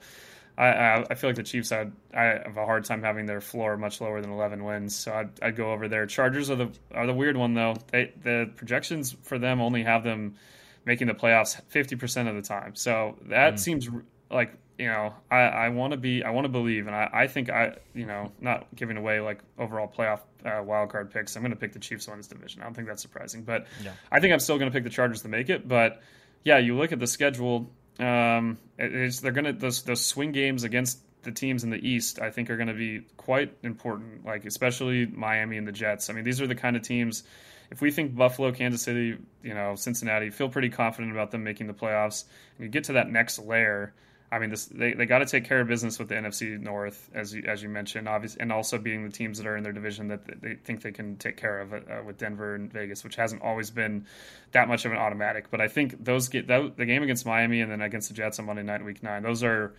I, 0.57 0.66
I, 0.66 1.07
I 1.11 1.14
feel 1.14 1.31
like 1.31 1.37
the 1.37 1.42
Chiefs 1.42 1.70
had 1.70 1.92
I 2.12 2.24
have 2.24 2.57
a 2.57 2.64
hard 2.64 2.85
time 2.85 3.03
having 3.03 3.27
their 3.27 3.40
floor 3.40 3.77
much 3.77 4.00
lower 4.00 4.20
than 4.20 4.31
11 4.31 4.62
wins. 4.62 4.94
So 4.94 5.12
I'd, 5.12 5.31
I'd 5.42 5.57
go 5.57 5.72
over 5.72 5.88
there. 5.88 6.07
Chargers 6.07 6.50
are 6.50 6.57
the 6.57 6.70
are 6.92 7.07
the 7.07 7.14
weird 7.14 7.37
one 7.37 7.55
though. 7.55 7.74
They, 7.90 8.12
the 8.22 8.50
projections 8.55 9.16
for 9.22 9.38
them 9.38 9.61
only 9.61 9.83
have 9.83 10.05
them 10.05 10.37
making 10.85 11.09
the 11.09 11.14
playoffs 11.14 11.61
50% 11.72 12.29
of 12.29 12.35
the 12.37 12.42
time. 12.42 12.74
So 12.77 13.16
that 13.29 13.55
mm. 13.55 13.59
seems 13.59 13.88
like 14.31 14.55
you 14.78 14.87
know, 14.87 15.14
I, 15.30 15.40
I 15.40 15.68
want 15.68 15.92
to 15.92 15.96
be, 15.96 16.24
I 16.24 16.30
want 16.30 16.46
to 16.46 16.48
believe, 16.48 16.87
and 16.87 16.96
I, 16.96 17.08
I 17.12 17.26
think 17.26 17.48
I, 17.48 17.76
you 17.94 18.06
know, 18.06 18.32
not 18.40 18.66
giving 18.74 18.96
away 18.96 19.20
like 19.20 19.40
overall 19.58 19.87
playoff 19.87 20.20
uh, 20.44 20.62
wild 20.62 20.90
card 20.90 21.10
picks. 21.10 21.37
I'm 21.37 21.42
going 21.42 21.52
to 21.52 21.56
pick 21.56 21.72
the 21.72 21.78
Chiefs 21.78 22.08
on 22.08 22.16
this 22.16 22.26
division. 22.26 22.60
I 22.60 22.64
don't 22.64 22.74
think 22.74 22.88
that's 22.88 23.02
surprising, 23.02 23.42
but 23.42 23.66
yeah. 23.82 23.92
I 24.10 24.20
think 24.20 24.32
I'm 24.32 24.40
still 24.40 24.58
going 24.58 24.70
to 24.70 24.74
pick 24.74 24.84
the 24.84 24.90
Chargers 24.90 25.22
to 25.22 25.28
make 25.28 25.48
it. 25.48 25.68
But 25.68 26.02
yeah, 26.42 26.58
you 26.58 26.76
look 26.76 26.92
at 26.92 26.98
the 26.98 27.06
schedule. 27.06 27.70
Um, 27.98 28.58
it's 28.78 29.20
they're 29.20 29.32
going 29.32 29.44
to 29.44 29.52
those 29.52 29.82
those 29.82 30.04
swing 30.04 30.32
games 30.32 30.64
against 30.64 30.98
the 31.22 31.32
teams 31.32 31.64
in 31.64 31.70
the 31.70 31.88
East, 31.88 32.20
I 32.20 32.30
think, 32.30 32.50
are 32.50 32.56
going 32.56 32.68
to 32.68 32.74
be 32.74 33.06
quite 33.16 33.56
important. 33.62 34.26
Like 34.26 34.44
especially 34.44 35.06
Miami 35.06 35.56
and 35.56 35.68
the 35.68 35.72
Jets. 35.72 36.10
I 36.10 36.12
mean, 36.12 36.24
these 36.24 36.40
are 36.40 36.46
the 36.46 36.54
kind 36.56 36.76
of 36.76 36.82
teams. 36.82 37.22
If 37.70 37.80
we 37.80 37.90
think 37.90 38.14
Buffalo, 38.14 38.52
Kansas 38.52 38.82
City, 38.82 39.16
you 39.42 39.54
know, 39.54 39.74
Cincinnati, 39.74 40.30
feel 40.30 40.48
pretty 40.48 40.68
confident 40.68 41.12
about 41.12 41.30
them 41.30 41.44
making 41.44 41.66
the 41.66 41.72
playoffs. 41.72 42.24
And 42.56 42.66
you 42.66 42.70
get 42.70 42.84
to 42.84 42.94
that 42.94 43.08
next 43.08 43.38
layer. 43.38 43.94
I 44.35 44.40
mean, 44.40 44.51
this 44.51 44.66
they, 44.66 44.94
they 44.94 45.07
got 45.07 45.20
to 45.20 45.27
take 45.27 45.44
care 45.44 45.61
of 45.61 45.68
business 45.68 45.97
with 45.97 46.09
the 46.09 46.16
NFC 46.16 46.59
North, 46.59 47.09
as 47.14 47.33
you, 47.33 47.44
as 47.47 47.62
you 47.62 47.68
mentioned, 47.68 48.09
obviously, 48.09 48.40
and 48.40 48.51
also 48.51 48.79
being 48.79 49.05
the 49.05 49.11
teams 49.11 49.38
that 49.38 49.47
are 49.47 49.57
in 49.57 49.62
their 49.62 49.73
division 49.73 50.09
that 50.09 50.42
they 50.42 50.55
think 50.55 50.83
they 50.83 50.90
can 50.90 51.16
take 51.16 51.37
care 51.37 51.61
of 51.61 51.73
uh, 51.73 51.79
with 52.05 52.18
Denver 52.18 52.57
and 52.57 52.73
Vegas, 52.73 53.05
which 53.05 53.14
hasn't 53.14 53.42
always 53.42 53.70
been 53.70 54.07
that 54.51 54.66
much 54.66 54.85
of 54.85 54.90
an 54.90 54.99
automatic. 54.99 55.53
But 55.53 55.61
I 55.61 55.68
think 55.68 56.05
those 56.05 56.29
get 56.29 56.49
that, 56.49 56.77
the 56.77 56.85
game 56.85 57.05
against 57.05 57.25
Miami 57.25 57.61
and 57.61 57.70
then 57.70 57.81
against 57.81 58.09
the 58.09 58.14
Jets 58.14 58.40
on 58.40 58.47
Monday 58.47 58.64
night, 58.64 58.85
Week 58.85 59.05
Nine, 59.05 59.23
those 59.23 59.44
are 59.44 59.73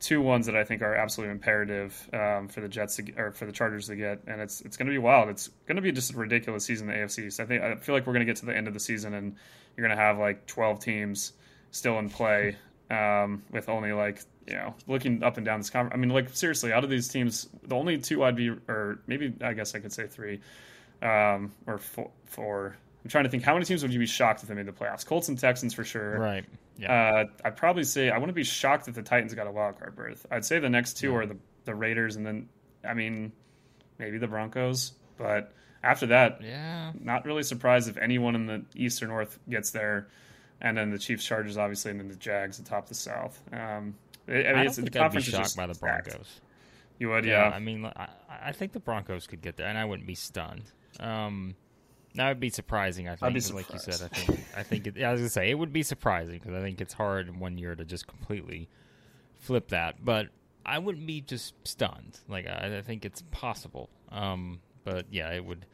two 0.00 0.20
ones 0.20 0.46
that 0.46 0.56
I 0.56 0.64
think 0.64 0.82
are 0.82 0.96
absolutely 0.96 1.30
imperative 1.30 2.10
um, 2.12 2.48
for 2.48 2.60
the 2.60 2.68
Jets 2.68 2.96
to, 2.96 3.12
or 3.16 3.30
for 3.30 3.46
the 3.46 3.52
Chargers 3.52 3.86
to 3.86 3.94
get, 3.94 4.18
and 4.26 4.40
it's 4.40 4.62
it's 4.62 4.76
going 4.76 4.86
to 4.86 4.92
be 4.92 4.98
wild. 4.98 5.28
It's 5.28 5.46
going 5.68 5.76
to 5.76 5.82
be 5.82 5.92
just 5.92 6.12
a 6.12 6.16
ridiculous 6.16 6.64
season 6.64 6.90
in 6.90 6.96
the 6.96 7.06
AFC. 7.06 7.32
So 7.32 7.44
I 7.44 7.46
think 7.46 7.62
I 7.62 7.76
feel 7.76 7.94
like 7.94 8.04
we're 8.08 8.14
going 8.14 8.26
to 8.26 8.30
get 8.30 8.38
to 8.38 8.46
the 8.46 8.56
end 8.56 8.66
of 8.66 8.74
the 8.74 8.80
season 8.80 9.14
and 9.14 9.36
you're 9.76 9.86
going 9.86 9.96
to 9.96 10.02
have 10.02 10.18
like 10.18 10.46
12 10.46 10.80
teams 10.80 11.34
still 11.70 12.00
in 12.00 12.10
play 12.10 12.56
um, 12.92 13.42
with 13.50 13.68
only 13.68 13.92
like 13.92 14.20
you 14.46 14.54
know 14.54 14.74
looking 14.86 15.22
up 15.22 15.38
and 15.38 15.46
down 15.46 15.58
this 15.60 15.70
conference. 15.70 15.94
I 15.94 15.96
mean, 15.96 16.10
like 16.10 16.28
seriously, 16.30 16.72
out 16.72 16.84
of 16.84 16.90
these 16.90 17.08
teams, 17.08 17.48
the 17.64 17.74
only 17.74 17.98
two 17.98 18.22
I'd 18.22 18.36
be, 18.36 18.50
or 18.68 19.00
maybe 19.06 19.34
I 19.40 19.54
guess 19.54 19.74
I 19.74 19.78
could 19.78 19.92
say 19.92 20.06
three, 20.06 20.40
um, 21.00 21.52
or 21.66 21.78
four, 21.78 22.10
four. 22.26 22.76
I'm 23.02 23.10
trying 23.10 23.24
to 23.24 23.30
think 23.30 23.42
how 23.42 23.54
many 23.54 23.64
teams 23.64 23.82
would 23.82 23.92
you 23.92 23.98
be 23.98 24.06
shocked 24.06 24.42
if 24.42 24.48
they 24.48 24.54
made 24.54 24.66
the 24.66 24.72
playoffs? 24.72 25.04
Colts 25.04 25.28
and 25.28 25.38
Texans 25.38 25.74
for 25.74 25.82
sure. 25.82 26.20
Right. 26.20 26.44
Yeah. 26.78 26.92
Uh, 26.92 27.24
I'd 27.44 27.56
probably 27.56 27.84
say 27.84 28.10
I 28.10 28.18
wouldn't 28.18 28.36
be 28.36 28.44
shocked 28.44 28.86
if 28.86 28.94
the 28.94 29.02
Titans 29.02 29.34
got 29.34 29.46
a 29.46 29.50
wild 29.50 29.78
card 29.78 29.96
berth. 29.96 30.26
I'd 30.30 30.44
say 30.44 30.58
the 30.58 30.70
next 30.70 30.98
two 30.98 31.10
yeah. 31.10 31.16
are 31.16 31.26
the 31.26 31.36
the 31.64 31.74
Raiders, 31.74 32.16
and 32.16 32.26
then 32.26 32.48
I 32.86 32.94
mean 32.94 33.32
maybe 33.98 34.18
the 34.18 34.28
Broncos, 34.28 34.92
but 35.16 35.52
after 35.82 36.06
that, 36.06 36.40
yeah, 36.42 36.92
not 37.00 37.24
really 37.24 37.42
surprised 37.42 37.88
if 37.88 37.96
anyone 37.96 38.34
in 38.34 38.46
the 38.46 38.64
East 38.74 39.02
or 39.02 39.06
North 39.08 39.38
gets 39.48 39.70
there, 39.70 40.08
and 40.62 40.76
then 40.76 40.90
the 40.90 40.98
Chiefs, 40.98 41.24
Chargers, 41.24 41.58
obviously, 41.58 41.90
and 41.90 42.00
then 42.00 42.08
the 42.08 42.16
Jags 42.16 42.58
atop 42.58 42.86
the 42.86 42.94
South. 42.94 43.40
Um, 43.52 43.94
I 44.26 44.32
mean, 44.32 44.46
I 44.46 44.64
it's, 44.64 44.76
the 44.76 44.88
conference 44.88 45.26
be 45.26 45.32
shocked 45.32 45.56
by 45.56 45.66
the 45.66 45.74
Broncos. 45.74 46.12
Stacked. 46.12 46.40
You 46.98 47.10
would, 47.10 47.24
yeah. 47.24 47.48
yeah. 47.48 47.54
I 47.54 47.58
mean, 47.58 47.84
I, 47.84 48.08
I, 48.44 48.52
think 48.52 48.72
the 48.72 48.80
Broncos 48.80 49.26
could 49.26 49.42
get 49.42 49.56
there, 49.56 49.66
and 49.66 49.76
I 49.76 49.84
wouldn't 49.84 50.06
be 50.06 50.14
stunned. 50.14 50.70
Um, 51.00 51.56
that 52.14 52.28
would 52.28 52.40
be 52.40 52.50
surprising. 52.50 53.08
I 53.08 53.16
think, 53.16 53.52
like 53.52 53.72
you 53.72 53.78
said, 53.78 54.02
I 54.02 54.14
think, 54.14 54.40
I 54.56 54.62
think, 54.62 54.86
it, 54.86 54.96
yeah, 54.96 55.08
I 55.08 55.12
was 55.12 55.20
gonna 55.20 55.30
say 55.30 55.50
it 55.50 55.58
would 55.58 55.72
be 55.72 55.82
surprising 55.82 56.38
because 56.38 56.54
I 56.54 56.60
think 56.60 56.80
it's 56.80 56.94
hard 56.94 57.28
in 57.28 57.40
one 57.40 57.58
year 57.58 57.74
to 57.74 57.84
just 57.84 58.06
completely 58.06 58.68
flip 59.40 59.70
that. 59.70 60.04
But 60.04 60.28
I 60.64 60.78
wouldn't 60.78 61.06
be 61.06 61.22
just 61.22 61.54
stunned. 61.66 62.20
Like 62.28 62.46
I, 62.46 62.78
I 62.78 62.82
think 62.82 63.04
it's 63.04 63.22
possible. 63.32 63.90
Um, 64.10 64.60
but 64.84 65.06
yeah, 65.10 65.32
it 65.32 65.44
would. 65.44 65.66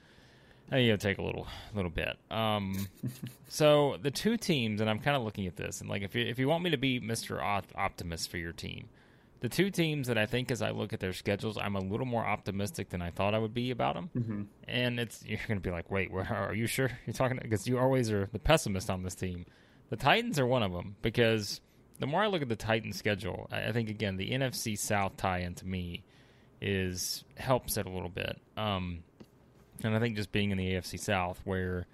It'll 0.71 0.99
take 0.99 1.19
a 1.19 1.23
little, 1.23 1.47
little 1.75 1.91
bit. 1.91 2.17
Um, 2.31 2.89
so 3.49 3.97
the 4.03 4.11
two 4.11 4.37
teams, 4.37 4.81
and 4.81 4.91
I'm 4.91 4.99
kind 4.99 5.17
of 5.17 5.23
looking 5.23 5.47
at 5.47 5.57
this, 5.57 5.81
and 5.81 5.89
like 5.89 6.03
if 6.03 6.15
you 6.15 6.25
if 6.25 6.39
you 6.39 6.49
want 6.49 6.63
me 6.63 6.71
to 6.71 6.77
be 6.77 7.01
Mister 7.01 7.41
Optimist 7.43 8.31
for 8.31 8.37
your 8.37 8.53
team, 8.53 8.89
the 9.41 9.49
two 9.49 9.71
teams 9.71 10.09
that 10.09 10.19
I 10.19 10.27
think, 10.27 10.51
as 10.51 10.63
I 10.63 10.71
look 10.71 10.93
at 10.93 11.01
their 11.01 11.13
schedules, 11.13 11.57
I'm 11.57 11.77
a 11.77 11.81
little 11.81 12.07
more 12.07 12.25
optimistic 12.25 12.91
than 12.91 13.01
I 13.01 13.11
thought 13.11 13.35
I 13.35 13.39
would 13.39 13.55
be 13.55 13.71
about 13.71 13.95
them. 13.95 14.11
Mm-hmm. 14.17 14.43
And 14.67 15.01
it's 15.01 15.25
you're 15.25 15.39
going 15.47 15.61
to 15.61 15.63
be 15.63 15.71
like, 15.71 15.91
wait, 15.91 16.11
what, 16.11 16.31
are 16.31 16.55
you 16.55 16.67
sure 16.67 16.91
you're 17.07 17.15
talking? 17.15 17.39
Because 17.41 17.67
you 17.67 17.79
always 17.79 18.11
are 18.11 18.29
the 18.33 18.39
pessimist 18.39 18.91
on 18.91 19.03
this 19.03 19.15
team. 19.15 19.47
The 19.91 19.97
Titans 19.97 20.39
are 20.39 20.47
one 20.47 20.63
of 20.63 20.73
them 20.73 20.97
because 21.03 21.61
the 21.99 22.07
more 22.07 22.23
I 22.23 22.27
look 22.27 22.43
at 22.43 22.49
the 22.49 22.57
Titans 22.57 22.99
schedule, 22.99 23.49
I, 23.51 23.69
I 23.69 23.73
think 23.73 23.89
again 23.89 24.17
the 24.17 24.31
NFC 24.31 24.77
South 24.77 25.17
tie-in 25.17 25.55
to 25.57 25.67
me 25.67 26.03
is 26.61 27.25
helps 27.37 27.77
it 27.77 27.87
a 27.87 27.91
little 27.91 28.09
bit. 28.09 28.41
Um, 28.57 29.05
and 29.83 29.95
I 29.95 29.99
think 29.99 30.17
just 30.17 30.33
being 30.33 30.51
in 30.51 30.59
the 30.59 30.73
AFC 30.73 30.99
South, 30.99 31.41
where 31.45 31.87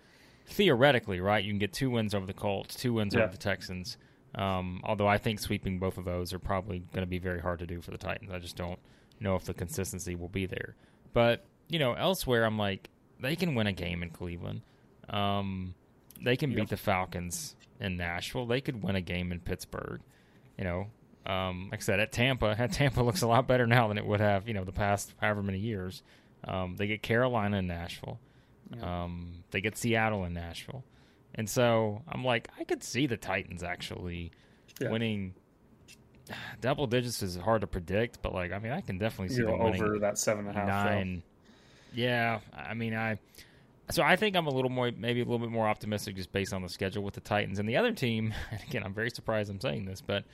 theoretically, 0.46 1.20
right, 1.20 1.42
you 1.44 1.50
can 1.50 1.58
get 1.58 1.72
two 1.72 1.90
wins 1.90 2.14
over 2.14 2.26
the 2.26 2.32
Colts, 2.32 2.74
two 2.74 2.92
wins 2.92 3.14
yeah. 3.14 3.22
over 3.22 3.32
the 3.32 3.38
Texans 3.38 3.96
um, 4.34 4.80
although 4.84 5.06
I 5.06 5.18
think 5.18 5.38
sweeping 5.38 5.78
both 5.78 5.96
of 5.96 6.04
those 6.04 6.32
are 6.32 6.38
probably 6.38 6.80
going 6.92 7.02
to 7.02 7.10
be 7.10 7.18
very 7.18 7.40
hard 7.40 7.60
to 7.60 7.66
do 7.66 7.80
for 7.80 7.92
the 7.92 7.98
Titans. 7.98 8.32
I 8.32 8.38
just 8.38 8.56
don't 8.56 8.78
know 9.20 9.36
if 9.36 9.44
the 9.44 9.54
consistency 9.54 10.14
will 10.14 10.28
be 10.28 10.46
there. 10.46 10.74
But 11.12 11.44
you 11.68 11.78
know, 11.78 11.94
elsewhere, 11.94 12.44
I'm 12.44 12.58
like 12.58 12.90
they 13.20 13.36
can 13.36 13.54
win 13.54 13.66
a 13.66 13.72
game 13.72 14.02
in 14.02 14.10
Cleveland. 14.10 14.62
Um, 15.08 15.74
they 16.20 16.36
can 16.36 16.50
yep. 16.50 16.60
beat 16.60 16.68
the 16.70 16.76
Falcons 16.76 17.54
in 17.80 17.96
Nashville. 17.96 18.46
They 18.46 18.60
could 18.60 18.82
win 18.82 18.96
a 18.96 19.00
game 19.00 19.30
in 19.30 19.40
Pittsburgh. 19.40 20.00
You 20.58 20.64
know, 20.64 20.86
um, 21.26 21.68
like 21.70 21.80
I 21.80 21.84
said, 21.84 22.00
at 22.00 22.10
Tampa, 22.10 22.56
at 22.58 22.72
Tampa 22.72 23.02
looks 23.02 23.22
a 23.22 23.28
lot 23.28 23.46
better 23.46 23.66
now 23.66 23.86
than 23.86 23.98
it 23.98 24.06
would 24.06 24.20
have, 24.20 24.48
you 24.48 24.54
know, 24.54 24.64
the 24.64 24.72
past 24.72 25.14
however 25.20 25.42
many 25.42 25.58
years. 25.58 26.02
Um, 26.46 26.76
they 26.76 26.86
get 26.86 27.02
Carolina 27.02 27.58
and 27.58 27.68
Nashville. 27.68 28.18
Um, 28.82 29.44
they 29.50 29.60
get 29.60 29.76
Seattle 29.76 30.24
and 30.24 30.34
Nashville. 30.34 30.84
And 31.34 31.48
so 31.48 32.02
I'm 32.08 32.24
like, 32.24 32.48
I 32.58 32.64
could 32.64 32.82
see 32.82 33.06
the 33.06 33.16
Titans 33.16 33.62
actually 33.62 34.32
yeah. 34.80 34.90
winning. 34.90 35.34
Double 36.60 36.86
digits 36.86 37.22
is 37.22 37.36
hard 37.36 37.62
to 37.62 37.66
predict, 37.66 38.22
but 38.22 38.32
like, 38.32 38.52
I 38.52 38.58
mean, 38.58 38.72
I 38.72 38.80
can 38.80 38.98
definitely 38.98 39.34
see 39.34 39.42
You're 39.42 39.50
them 39.50 39.60
over 39.60 39.98
that 40.00 40.18
seven 40.18 40.46
and 40.46 40.56
a 40.56 40.60
half. 40.60 40.68
Nine. 40.68 41.14
Though. 41.16 42.00
Yeah, 42.02 42.40
I 42.52 42.74
mean, 42.74 42.94
I. 42.94 43.18
So 43.90 44.02
I 44.02 44.16
think 44.16 44.34
I'm 44.34 44.46
a 44.46 44.50
little 44.50 44.70
more, 44.70 44.90
maybe 44.96 45.20
a 45.20 45.24
little 45.24 45.38
bit 45.38 45.50
more 45.50 45.68
optimistic 45.68 46.16
just 46.16 46.32
based 46.32 46.54
on 46.54 46.62
the 46.62 46.70
schedule 46.70 47.02
with 47.02 47.14
the 47.14 47.20
Titans 47.20 47.58
and 47.58 47.68
the 47.68 47.76
other 47.76 47.92
team. 47.92 48.32
And 48.50 48.60
again, 48.62 48.82
I'm 48.82 48.94
very 48.94 49.10
surprised 49.10 49.50
I'm 49.50 49.60
saying 49.60 49.84
this, 49.84 50.00
but 50.00 50.24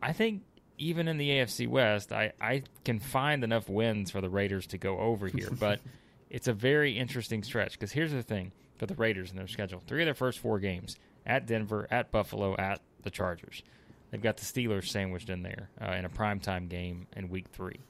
I 0.00 0.12
think 0.12 0.42
even 0.78 1.08
in 1.08 1.16
the 1.16 1.30
AFC 1.30 1.68
West, 1.68 2.12
I, 2.12 2.32
I 2.40 2.62
can 2.84 2.98
find 3.00 3.44
enough 3.44 3.68
wins 3.68 4.10
for 4.10 4.20
the 4.20 4.28
Raiders 4.28 4.66
to 4.68 4.78
go 4.78 4.98
over 4.98 5.26
here. 5.28 5.50
But 5.58 5.80
it's 6.28 6.48
a 6.48 6.52
very 6.52 6.98
interesting 6.98 7.42
stretch 7.42 7.72
because 7.72 7.92
here's 7.92 8.12
the 8.12 8.22
thing 8.22 8.52
for 8.76 8.86
the 8.86 8.94
Raiders 8.94 9.30
in 9.30 9.36
their 9.36 9.46
schedule. 9.46 9.82
Three 9.86 10.02
of 10.02 10.06
their 10.06 10.14
first 10.14 10.38
four 10.38 10.58
games 10.58 10.96
at 11.24 11.46
Denver, 11.46 11.86
at 11.90 12.10
Buffalo, 12.10 12.56
at 12.56 12.80
the 13.02 13.10
Chargers. 13.10 13.62
They've 14.10 14.22
got 14.22 14.36
the 14.36 14.44
Steelers 14.44 14.88
sandwiched 14.88 15.30
in 15.30 15.42
there 15.42 15.70
uh, 15.80 15.92
in 15.92 16.04
a 16.04 16.08
primetime 16.08 16.68
game 16.68 17.06
in 17.16 17.28
week 17.28 17.46
three. 17.52 17.80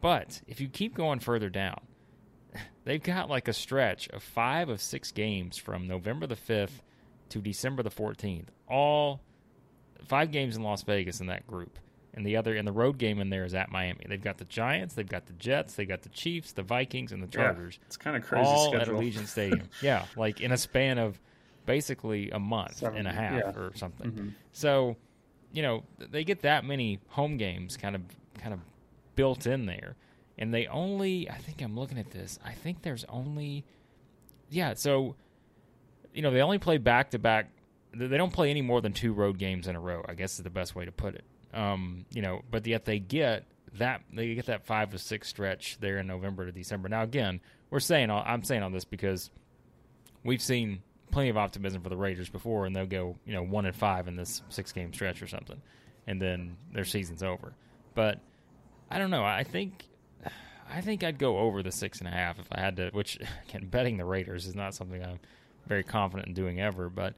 But 0.00 0.40
if 0.46 0.60
you 0.60 0.68
keep 0.68 0.94
going 0.94 1.20
further 1.20 1.48
down, 1.48 1.80
they've 2.84 3.02
got 3.02 3.28
like 3.30 3.48
a 3.48 3.52
stretch 3.52 4.08
of 4.08 4.22
five 4.22 4.68
of 4.68 4.80
six 4.80 5.12
games 5.12 5.58
from 5.58 5.86
November 5.86 6.26
the 6.26 6.36
5th 6.36 6.80
to 7.30 7.40
December 7.40 7.82
the 7.82 7.90
14th. 7.90 8.48
All 8.68 9.20
five 10.06 10.32
games 10.32 10.56
in 10.56 10.62
Las 10.62 10.82
Vegas 10.82 11.20
in 11.20 11.28
that 11.28 11.46
group 11.46 11.78
and 12.14 12.26
the 12.26 12.36
other 12.36 12.54
and 12.54 12.66
the 12.66 12.72
road 12.72 12.98
game 12.98 13.20
in 13.20 13.30
there 13.30 13.44
is 13.44 13.54
at 13.54 13.70
Miami. 13.70 14.04
They've 14.08 14.22
got 14.22 14.38
the 14.38 14.44
Giants, 14.44 14.94
they've 14.94 15.08
got 15.08 15.26
the 15.26 15.32
Jets, 15.34 15.74
they've 15.74 15.88
got 15.88 16.02
the 16.02 16.10
Chiefs, 16.10 16.52
the 16.52 16.62
Vikings, 16.62 17.12
and 17.12 17.22
the 17.22 17.26
Chargers. 17.26 17.78
Yeah, 17.80 17.86
it's 17.86 17.96
kind 17.96 18.16
of 18.16 18.24
crazy. 18.24 18.46
All 18.46 18.72
schedule. 18.72 18.96
at 18.96 19.02
Allegiant 19.02 19.26
Stadium. 19.28 19.68
yeah, 19.80 20.04
like 20.16 20.40
in 20.40 20.52
a 20.52 20.56
span 20.56 20.98
of 20.98 21.18
basically 21.66 22.30
a 22.30 22.38
month 22.38 22.76
Seven, 22.76 22.98
and 22.98 23.08
a 23.08 23.12
half 23.12 23.54
yeah. 23.54 23.60
or 23.60 23.72
something. 23.74 24.10
Mm-hmm. 24.10 24.28
So, 24.52 24.96
you 25.52 25.62
know, 25.62 25.84
they 25.98 26.24
get 26.24 26.42
that 26.42 26.64
many 26.64 27.00
home 27.08 27.36
games 27.36 27.76
kind 27.76 27.96
of 27.96 28.02
kind 28.38 28.52
of 28.52 28.60
built 29.16 29.46
in 29.46 29.66
there, 29.66 29.96
and 30.38 30.52
they 30.52 30.66
only. 30.66 31.30
I 31.30 31.38
think 31.38 31.62
I'm 31.62 31.78
looking 31.78 31.98
at 31.98 32.10
this. 32.10 32.38
I 32.44 32.52
think 32.52 32.82
there's 32.82 33.04
only. 33.08 33.64
Yeah, 34.50 34.74
so 34.74 35.14
you 36.12 36.20
know 36.20 36.30
they 36.30 36.42
only 36.42 36.58
play 36.58 36.78
back 36.78 37.10
to 37.12 37.18
back. 37.18 37.50
They 37.94 38.16
don't 38.16 38.32
play 38.32 38.50
any 38.50 38.62
more 38.62 38.80
than 38.80 38.92
two 38.92 39.12
road 39.12 39.38
games 39.38 39.66
in 39.66 39.76
a 39.76 39.80
row. 39.80 40.04
I 40.08 40.14
guess 40.14 40.34
is 40.38 40.44
the 40.44 40.50
best 40.50 40.74
way 40.74 40.84
to 40.84 40.92
put 40.92 41.14
it. 41.14 41.24
Um, 41.52 42.06
you 42.10 42.22
know, 42.22 42.42
but 42.50 42.66
yet 42.66 42.84
they 42.84 42.98
get 42.98 43.44
that 43.74 44.02
they 44.12 44.34
get 44.34 44.46
that 44.46 44.66
five 44.66 44.90
to 44.90 44.98
six 44.98 45.28
stretch 45.28 45.78
there 45.80 45.98
in 45.98 46.06
November 46.06 46.46
to 46.46 46.52
December. 46.52 46.88
Now 46.88 47.02
again, 47.02 47.40
we're 47.70 47.80
saying 47.80 48.10
all, 48.10 48.22
I'm 48.26 48.42
saying 48.42 48.62
all 48.62 48.70
this 48.70 48.84
because 48.84 49.30
we've 50.24 50.42
seen 50.42 50.82
plenty 51.10 51.28
of 51.28 51.36
optimism 51.36 51.82
for 51.82 51.88
the 51.88 51.96
Raiders 51.96 52.28
before, 52.28 52.66
and 52.66 52.74
they'll 52.74 52.86
go 52.86 53.16
you 53.24 53.32
know 53.32 53.42
one 53.42 53.66
and 53.66 53.76
five 53.76 54.08
in 54.08 54.16
this 54.16 54.42
six 54.48 54.72
game 54.72 54.92
stretch 54.92 55.22
or 55.22 55.26
something, 55.26 55.60
and 56.06 56.20
then 56.20 56.56
their 56.72 56.84
season's 56.84 57.22
over. 57.22 57.54
But 57.94 58.18
I 58.90 58.98
don't 58.98 59.10
know. 59.10 59.24
I 59.24 59.44
think 59.44 59.84
I 60.70 60.80
think 60.80 61.04
I'd 61.04 61.18
go 61.18 61.38
over 61.38 61.62
the 61.62 61.72
six 61.72 61.98
and 61.98 62.08
a 62.08 62.12
half 62.12 62.38
if 62.38 62.46
I 62.50 62.60
had 62.60 62.76
to. 62.76 62.90
Which 62.92 63.18
again, 63.48 63.68
betting 63.68 63.96
the 63.96 64.04
Raiders 64.04 64.46
is 64.46 64.54
not 64.54 64.74
something 64.74 65.02
I'm 65.02 65.20
very 65.66 65.84
confident 65.84 66.28
in 66.28 66.34
doing 66.34 66.60
ever, 66.60 66.88
but 66.88 67.14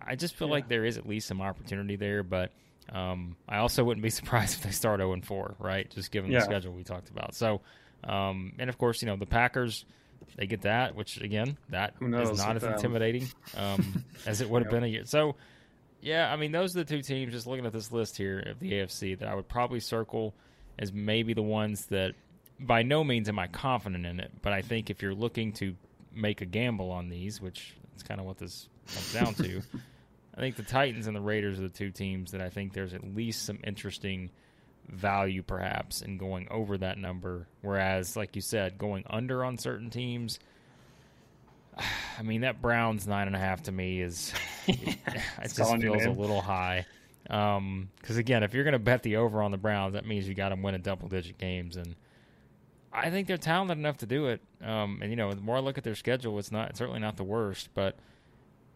I 0.00 0.14
just 0.14 0.36
feel 0.36 0.48
yeah. 0.48 0.54
like 0.54 0.68
there 0.68 0.84
is 0.84 0.96
at 0.98 1.08
least 1.08 1.26
some 1.28 1.40
opportunity 1.40 1.96
there. 1.96 2.22
But 2.22 2.52
um, 2.92 3.36
I 3.48 3.58
also 3.58 3.84
wouldn't 3.84 4.02
be 4.02 4.10
surprised 4.20 4.58
if 4.58 4.62
they 4.62 4.70
start 4.70 5.00
0 5.00 5.20
4, 5.22 5.56
right? 5.58 5.90
Just 5.90 6.10
given 6.10 6.30
yeah. 6.30 6.40
the 6.40 6.44
schedule 6.44 6.72
we 6.72 6.84
talked 6.84 7.10
about. 7.10 7.34
So, 7.34 7.60
um, 8.04 8.52
and 8.58 8.68
of 8.70 8.78
course, 8.78 9.02
you 9.02 9.06
know, 9.06 9.16
the 9.16 9.26
Packers, 9.26 9.84
they 10.36 10.46
get 10.46 10.62
that, 10.62 10.94
which 10.94 11.20
again, 11.20 11.56
that 11.70 11.94
is 12.00 12.38
not 12.38 12.56
as 12.56 12.62
them. 12.62 12.74
intimidating 12.74 13.28
um, 13.56 14.04
as 14.26 14.40
it 14.40 14.48
would 14.48 14.62
have 14.62 14.70
been 14.70 14.84
a 14.84 14.88
year. 14.88 15.04
So, 15.04 15.36
yeah, 16.00 16.32
I 16.32 16.36
mean, 16.36 16.52
those 16.52 16.76
are 16.76 16.80
the 16.80 16.84
two 16.84 17.02
teams, 17.02 17.32
just 17.32 17.46
looking 17.46 17.66
at 17.66 17.72
this 17.72 17.90
list 17.92 18.16
here 18.16 18.40
of 18.40 18.60
the 18.60 18.72
AFC, 18.72 19.18
that 19.18 19.28
I 19.28 19.34
would 19.34 19.48
probably 19.48 19.80
circle 19.80 20.34
as 20.78 20.92
maybe 20.92 21.34
the 21.34 21.42
ones 21.42 21.86
that 21.86 22.14
by 22.60 22.82
no 22.82 23.04
means 23.04 23.28
am 23.28 23.38
I 23.38 23.46
confident 23.48 24.06
in 24.06 24.20
it, 24.20 24.30
but 24.42 24.52
I 24.52 24.62
think 24.62 24.90
if 24.90 25.02
you're 25.02 25.14
looking 25.14 25.52
to 25.54 25.74
make 26.12 26.40
a 26.40 26.44
gamble 26.46 26.90
on 26.90 27.08
these, 27.08 27.40
which 27.40 27.74
is 27.96 28.02
kind 28.02 28.20
of 28.20 28.26
what 28.26 28.38
this 28.38 28.68
comes 28.92 29.12
down 29.12 29.34
to. 29.34 29.62
I 30.38 30.40
think 30.40 30.54
the 30.54 30.62
Titans 30.62 31.08
and 31.08 31.16
the 31.16 31.20
Raiders 31.20 31.58
are 31.58 31.62
the 31.62 31.68
two 31.68 31.90
teams 31.90 32.30
that 32.30 32.40
I 32.40 32.48
think 32.48 32.72
there's 32.72 32.94
at 32.94 33.02
least 33.02 33.44
some 33.44 33.58
interesting 33.64 34.30
value 34.86 35.42
perhaps 35.42 36.00
in 36.00 36.16
going 36.16 36.46
over 36.48 36.78
that 36.78 36.96
number. 36.96 37.48
Whereas, 37.60 38.16
like 38.16 38.36
you 38.36 38.42
said, 38.42 38.78
going 38.78 39.02
under 39.10 39.44
on 39.44 39.58
certain 39.58 39.90
teams. 39.90 40.38
I 42.18 42.22
mean, 42.22 42.42
that 42.42 42.62
Browns 42.62 43.04
nine 43.04 43.26
and 43.26 43.34
a 43.34 43.38
half 43.40 43.64
to 43.64 43.72
me 43.72 44.00
is 44.00 44.32
it, 44.68 44.96
it 45.42 45.52
just 45.54 45.76
feels 45.80 46.04
a 46.04 46.10
little 46.10 46.40
high. 46.40 46.86
Because 47.24 47.56
um, 47.58 47.88
again, 48.06 48.44
if 48.44 48.54
you're 48.54 48.64
going 48.64 48.72
to 48.72 48.78
bet 48.78 49.02
the 49.02 49.16
over 49.16 49.42
on 49.42 49.50
the 49.50 49.58
Browns, 49.58 49.94
that 49.94 50.06
means 50.06 50.28
you 50.28 50.34
got 50.34 50.50
them 50.50 50.62
winning 50.62 50.82
double 50.82 51.08
digit 51.08 51.36
games, 51.36 51.76
and 51.76 51.96
I 52.92 53.10
think 53.10 53.26
they're 53.26 53.36
talented 53.36 53.76
enough 53.76 53.98
to 53.98 54.06
do 54.06 54.28
it. 54.28 54.40
Um, 54.62 55.00
and 55.02 55.10
you 55.10 55.16
know, 55.16 55.32
the 55.34 55.40
more 55.40 55.56
I 55.56 55.60
look 55.60 55.78
at 55.78 55.84
their 55.84 55.96
schedule, 55.96 56.38
it's 56.38 56.52
not 56.52 56.70
it's 56.70 56.78
certainly 56.78 57.00
not 57.00 57.16
the 57.16 57.24
worst, 57.24 57.70
but 57.74 57.98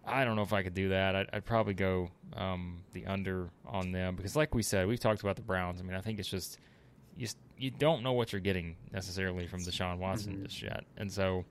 I 0.05 0.25
don't 0.25 0.37
know 0.37 0.43
if 0.43 0.53
I 0.53 0.63
could 0.63 0.75
do 0.75 0.91
that. 0.91 1.15
I'd, 1.15 1.29
I'd 1.33 1.45
probably 1.45 1.75
go 1.75 2.11
um, 2.37 2.83
the 2.93 3.07
under 3.07 3.51
on 3.67 3.93
them 3.93 4.17
because, 4.17 4.35
like 4.35 4.55
we 4.55 4.63
said, 4.63 4.87
we've 4.89 5.01
talked 5.01 5.21
about 5.21 5.37
the 5.37 5.43
Browns. 5.43 5.81
I 5.81 5.85
mean, 5.85 5.97
I 5.97 6.01
think 6.01 6.19
it's 6.19 6.29
just 6.29 6.59
you 7.17 7.29
you 7.57 7.71
don't 7.71 8.03
know 8.03 8.13
what 8.13 8.33
you're 8.33 8.41
getting 8.41 8.77
necessarily 8.93 9.47
from 9.47 9.61
Deshaun 9.61 9.99
Watson 9.99 10.35
mm-hmm. 10.35 10.45
just 10.45 10.63
yet, 10.63 10.85
and 10.97 11.11
so 11.11 11.45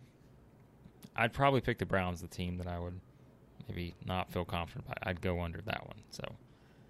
I'd 1.16 1.34
probably 1.34 1.62
pick 1.62 1.78
the 1.78 1.86
Browns, 1.86 2.22
the 2.22 2.28
team 2.28 2.58
that 2.58 2.68
I 2.68 2.78
would 2.80 3.00
maybe 3.70 3.96
not 4.06 4.32
feel 4.32 4.44
confident 4.44 4.86
about. 4.86 4.98
I'd 5.04 5.22
go 5.22 5.42
under 5.42 5.62
that 5.62 5.88
one. 5.88 5.98
So 6.10 6.24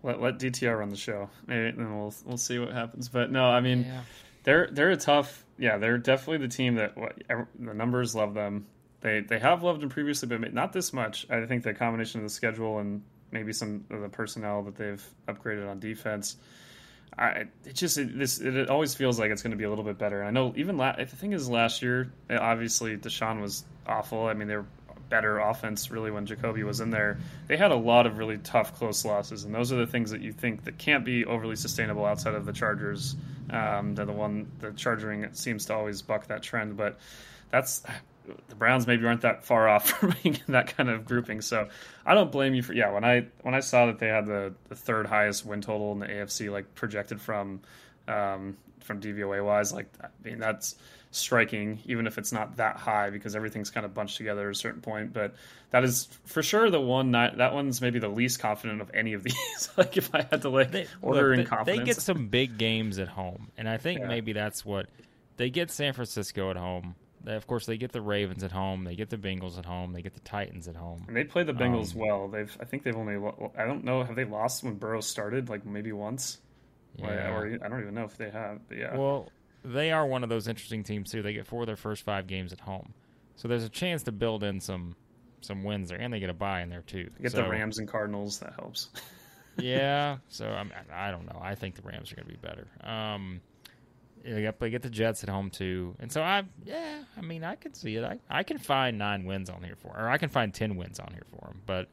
let 0.04 0.20
let 0.22 0.40
DTR 0.40 0.80
run 0.80 0.90
the 0.90 0.98
show, 0.98 1.30
maybe, 1.46 1.70
and 1.78 2.00
we'll 2.00 2.14
we'll 2.26 2.38
see 2.38 2.58
what 2.58 2.72
happens. 2.72 3.10
But 3.10 3.32
no, 3.32 3.46
I 3.46 3.62
mean. 3.62 3.84
Yeah. 3.84 4.02
They're 4.44 4.70
they're 4.72 4.90
a 4.90 4.98
tough 4.98 5.46
yeah 5.60 5.78
they're 5.78 6.00
definitely 6.00 6.40
the 6.40 6.52
team 6.52 6.74
that 6.74 6.96
the 6.96 7.74
numbers 7.76 8.16
love 8.16 8.34
them 8.34 8.66
they 9.02 9.22
they 9.22 9.40
have 9.40 9.64
loved 9.64 9.84
him 9.84 9.90
previously, 9.90 10.28
but 10.28 10.54
not 10.54 10.74
this 10.74 10.94
much. 10.94 11.26
I 11.30 11.46
think 11.46 11.64
the 11.64 11.74
combination 11.74 12.20
of 12.20 12.26
the 12.26 12.30
schedule 12.30 12.80
and 12.80 13.04
maybe 13.32 13.54
some 13.54 13.86
of 13.90 14.02
the 14.02 14.10
personnel 14.10 14.64
that 14.64 14.76
they've 14.76 15.04
upgraded 15.28 15.70
on 15.70 15.80
defense. 15.80 16.38
I, 17.18 17.46
it 17.66 17.74
just 17.74 17.98
it, 17.98 18.18
this 18.18 18.40
it, 18.40 18.70
always 18.70 18.96
feels 18.96 19.20
like 19.20 19.32
it's 19.32 19.42
going 19.42 19.52
to 19.52 19.58
be 19.58 19.66
a 19.66 19.70
little 19.70 19.84
bit 19.84 19.98
better. 19.98 20.24
I 20.24 20.32
know 20.32 20.54
even 20.56 20.78
la- 20.78 20.96
the 20.96 21.06
thing 21.06 21.34
is 21.34 21.50
last 21.50 21.82
year, 21.82 22.12
obviously 22.30 22.96
Deshaun 22.96 23.42
was 23.42 23.66
awful. 23.86 24.28
I 24.28 24.34
mean 24.34 24.48
they 24.48 24.56
were 24.56 24.66
better 25.10 25.40
offense 25.40 25.92
really 25.92 26.10
when 26.10 26.26
Jacoby 26.26 26.64
was 26.64 26.80
in 26.80 26.90
there. 26.90 27.20
They 27.48 27.58
had 27.58 27.72
a 27.72 27.76
lot 27.76 28.06
of 28.06 28.18
really 28.18 28.38
tough 28.38 28.76
close 28.76 29.04
losses, 29.04 29.44
and 29.44 29.54
those 29.54 29.74
are 29.74 29.76
the 29.76 29.88
things 29.88 30.12
that 30.12 30.22
you 30.22 30.32
think 30.32 30.64
that 30.64 30.78
can't 30.78 31.04
be 31.04 31.26
overly 31.26 31.58
sustainable 31.58 32.06
outside 32.06 32.34
of 32.34 32.46
the 32.46 32.54
Chargers. 32.54 33.16
Um, 33.50 33.94
they're 33.94 34.06
the 34.06 34.14
one 34.14 34.50
the 34.60 34.72
charging 34.72 35.34
seems 35.34 35.66
to 35.66 35.74
always 35.74 36.02
buck 36.02 36.28
that 36.28 36.44
trend, 36.44 36.78
but 36.78 37.00
that's 37.50 37.84
the 38.48 38.56
Browns 38.56 38.88
maybe 38.88 39.06
aren't 39.06 39.22
that 39.22 39.44
far 39.44 39.68
off 39.68 39.90
from 40.00 40.16
being 40.22 40.40
that 40.48 40.76
kind 40.76 40.90
of 40.90 41.06
grouping. 41.06 41.42
So 41.42 41.70
I 42.06 42.14
don't 42.14 42.32
blame 42.32 42.54
you 42.54 42.64
for 42.64 42.74
yeah. 42.74 42.92
When 42.92 43.04
I 43.04 43.28
when 43.42 43.56
I 43.56 43.60
saw 43.60 43.88
that 43.88 44.00
they 44.00 44.08
had 44.08 44.26
the, 44.26 44.54
the 44.70 44.76
third 44.76 45.08
highest 45.08 45.46
win 45.46 45.62
total 45.62 45.92
in 45.94 46.00
the 46.00 46.08
AFC, 46.08 46.52
like 46.52 46.74
projected 46.76 47.22
from 47.22 47.62
um, 48.08 48.58
from 48.80 49.00
DVOA 49.02 49.44
wise, 49.46 49.74
like 49.74 49.88
I 50.02 50.08
mean 50.24 50.40
that's 50.40 50.76
striking, 51.14 51.80
even 51.86 52.08
if 52.08 52.18
it's 52.18 52.32
not 52.32 52.58
that 52.58 52.78
high 52.78 53.10
because 53.10 53.36
everything's 53.36 53.70
kind 53.70 53.86
of 53.86 53.94
bunched 53.94 54.18
together 54.18 54.48
at 54.48 54.56
a 54.56 54.58
certain 54.58 54.82
point. 54.82 55.14
But 55.14 55.36
that 55.72 55.84
is 55.84 56.08
for 56.26 56.42
sure 56.42 56.70
the 56.70 56.82
one 56.82 57.12
that 57.12 57.38
that 57.38 57.54
one's 57.54 57.82
maybe 57.82 58.00
the 58.00 58.10
least 58.10 58.40
confident 58.40 58.82
of 58.82 58.92
any 58.94 59.14
of 59.14 59.24
these. 59.24 59.70
like 59.78 59.98
if 59.98 60.14
I 60.14 60.28
had 60.30 60.44
to 60.44 60.50
like 60.50 60.72
they, 60.72 60.88
order 61.02 61.32
look, 61.32 61.40
in 61.40 61.46
confidence, 61.46 61.80
they 61.80 61.86
get 61.86 61.98
some 61.98 62.28
big 62.28 62.58
games 62.58 63.00
at 63.00 63.08
home, 63.08 63.52
and 63.58 63.68
I 63.68 63.78
think 63.78 64.00
yeah. 64.02 64.08
maybe 64.08 64.34
that's 64.34 64.66
what 64.66 64.88
they 65.38 65.50
get 65.50 65.72
San 65.72 65.94
Francisco 65.94 66.50
at 66.50 66.58
home 66.58 66.96
they, 67.24 67.36
of 67.36 67.48
course, 67.48 67.66
they 67.66 67.78
get 67.78 67.92
the 67.92 68.02
Ravens 68.02 68.44
at 68.44 68.52
home. 68.52 68.84
They 68.84 68.96
get 68.96 69.10
the 69.10 69.18
Bengals 69.18 69.58
at 69.58 69.66
home. 69.66 69.94
They 69.94 70.02
get 70.02 70.14
the 70.14 70.22
Titans 70.22 70.68
at 70.68 70.76
home. 70.76 71.06
And 71.08 71.16
they 71.16 71.24
play 71.24 71.44
the 71.44 71.54
Bengals 71.54 71.94
um, 71.94 72.02
well. 72.02 72.28
They've, 72.28 72.56
I 72.60 72.66
think 72.66 72.84
they've 72.84 72.96
only, 72.96 73.16
I 73.58 73.66
don't 73.66 73.84
know, 73.84 74.04
have 74.04 74.16
they 74.16 74.26
lost 74.26 74.64
when 74.64 74.76
Burrow 74.76 75.02
started? 75.02 75.50
Like 75.50 75.66
maybe 75.66 75.92
once. 75.92 76.40
Yeah. 76.98 77.32
Or, 77.32 77.60
I 77.64 77.68
don't 77.68 77.82
even 77.82 77.94
know 77.94 78.06
if 78.06 78.18
they 78.18 78.30
have. 78.30 78.60
But 78.68 78.78
yeah. 78.78 78.98
Well, 78.98 79.30
they 79.64 79.92
are 79.92 80.06
one 80.06 80.24
of 80.24 80.30
those 80.30 80.48
interesting 80.48 80.84
teams 80.84 81.12
too. 81.12 81.22
They 81.22 81.34
get 81.34 81.48
four 81.48 81.62
of 81.62 81.68
their 81.68 81.76
first 81.76 82.04
five 82.04 82.28
games 82.28 82.52
at 82.52 82.60
home, 82.60 82.94
so 83.36 83.48
there's 83.48 83.64
a 83.64 83.70
chance 83.70 84.04
to 84.04 84.12
build 84.12 84.44
in 84.44 84.60
some 84.60 84.96
some 85.42 85.64
wins 85.64 85.90
there, 85.90 86.00
and 86.00 86.14
they 86.14 86.20
get 86.20 86.30
a 86.30 86.34
bye 86.34 86.62
in 86.62 86.70
there 86.70 86.82
too. 86.82 87.10
get 87.22 87.32
so, 87.32 87.44
the 87.44 87.50
Rams 87.50 87.80
and 87.80 87.88
Cardinals. 87.88 88.40
That 88.40 88.54
helps. 88.60 88.90
yeah. 89.58 90.18
So 90.30 90.48
I'm, 90.48 90.72
I 90.92 91.12
don't 91.12 91.26
know. 91.26 91.40
I 91.42 91.56
think 91.56 91.76
the 91.76 91.82
Rams 91.84 92.12
are 92.12 92.16
going 92.16 92.28
to 92.28 92.34
be 92.34 92.40
better. 92.40 92.68
Um, 92.84 93.42
They 94.24 94.70
get 94.70 94.82
the 94.82 94.90
Jets 94.90 95.24
at 95.24 95.30
home 95.30 95.50
too, 95.50 95.96
and 96.00 96.12
so 96.12 96.22
I, 96.22 96.44
yeah, 96.64 97.04
I 97.18 97.22
mean, 97.22 97.44
I 97.44 97.56
can 97.56 97.74
see 97.74 97.96
it. 97.96 98.04
I, 98.04 98.20
I 98.30 98.44
can 98.44 98.60
find 98.60 98.98
nine 98.98 99.26
wins 99.26 99.50
on 99.50 99.64
here 99.64 99.76
for, 99.76 99.98
or 99.98 100.10
I 100.10 100.18
can 100.18 100.30
find 100.30 100.54
ten 100.54 100.76
wins 100.76 101.00
on 101.00 101.12
here 101.12 101.26
for 101.32 101.48
them, 101.48 101.62
but 101.66 101.88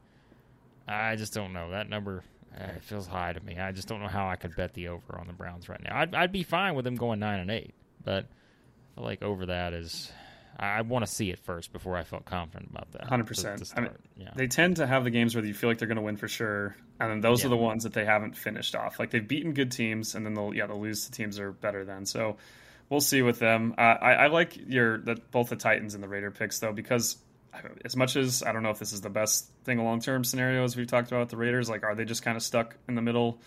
I 0.87 1.17
just 1.17 1.33
don't 1.33 1.53
know 1.53 1.71
that 1.71 1.89
number. 1.89 2.23
Uh, 2.55 2.65
it 2.77 2.83
feels 2.83 3.07
high 3.07 3.33
to 3.33 3.41
me. 3.41 3.59
I 3.59 3.73
just 3.73 3.89
don't 3.89 4.01
know 4.01 4.09
how 4.09 4.29
I 4.29 4.37
could 4.37 4.57
bet 4.57 4.75
the 4.75 4.89
over 4.89 5.19
on 5.19 5.27
the 5.27 5.33
Browns 5.33 5.69
right 5.69 5.83
now. 5.83 5.99
I'd, 5.99 6.15
I'd 6.15 6.33
be 6.33 6.43
fine 6.43 6.75
with 6.75 6.85
them 6.85 6.97
going 6.97 7.21
nine 7.21 7.41
and 7.41 7.51
eight, 7.51 7.75
but 8.05 8.25
I 8.25 8.95
feel 8.95 9.05
like 9.05 9.23
over 9.23 9.47
that 9.47 9.73
is 9.73 10.11
I, 10.59 10.83
want 10.83 11.07
to 11.07 11.11
see 11.11 11.31
it 11.31 11.39
first 11.39 11.73
before 11.73 11.97
I 11.97 12.03
felt 12.03 12.25
confident 12.25 12.71
about 12.71 12.91
that. 12.93 13.05
Hundred 13.05 13.27
percent. 13.27 13.73
I 13.77 13.81
mean, 13.81 13.91
yeah. 14.17 14.31
they 14.35 14.47
tend 14.47 14.77
to 14.77 14.87
have 14.87 15.05
the 15.05 15.11
games 15.11 15.35
where 15.35 15.45
you 15.45 15.55
feel 15.55 15.71
like 15.71 15.79
they're 15.79 15.89
going 15.89 15.97
to 15.97 16.03
win 16.03 16.17
for 16.17 16.29
sure, 16.29 16.77
and 16.99 17.11
then 17.11 17.21
those 17.21 17.41
yeah. 17.41 17.47
are 17.47 17.51
the 17.51 17.57
ones 17.57 17.85
that 17.85 17.93
they 17.93 18.05
haven't 18.05 18.37
finished 18.37 18.75
off. 18.75 18.99
Like 18.99 19.11
they've 19.11 19.27
beaten 19.27 19.53
good 19.53 19.71
teams, 19.71 20.15
and 20.15 20.27
then 20.27 20.35
they'll 20.35 20.55
yeah 20.55 20.67
they'll 20.67 20.81
lose 20.81 21.07
to 21.07 21.13
teams 21.13 21.37
that 21.37 21.45
are 21.45 21.53
better 21.53 21.85
than. 21.85 22.07
So 22.07 22.37
we'll 22.89 23.01
see 23.01 23.23
with 23.23 23.39
them. 23.39 23.75
Uh, 23.79 23.81
I, 23.81 24.13
I 24.13 24.27
like 24.29 24.57
your 24.57 24.99
the, 24.99 25.17
both 25.31 25.51
the 25.51 25.57
Titans 25.57 25.95
and 25.95 26.03
the 26.03 26.09
Raider 26.09 26.31
picks 26.31 26.59
though 26.59 26.73
because 26.73 27.17
as 27.85 27.97
much 27.97 28.17
as 28.17 28.43
I 28.43 28.53
don't 28.53 28.63
know 28.63 28.71
if 28.71 28.79
this 28.79 28.93
is 28.93 29.01
the 29.01 29.11
best 29.11 29.51
thing 29.65 29.79
a 29.79 29.85
long 29.85 30.01
term 30.01 30.25
scenario 30.25 30.65
as 30.65 30.77
we've 30.77 30.87
talked 30.87 31.09
about 31.09 31.29
the 31.29 31.37
Raiders, 31.37 31.69
like 31.69 31.85
are 31.85 31.95
they 31.95 32.05
just 32.05 32.23
kind 32.23 32.37
of 32.37 32.43
stuck 32.43 32.77
in 32.89 32.95
the 32.95 33.03
middle? 33.03 33.41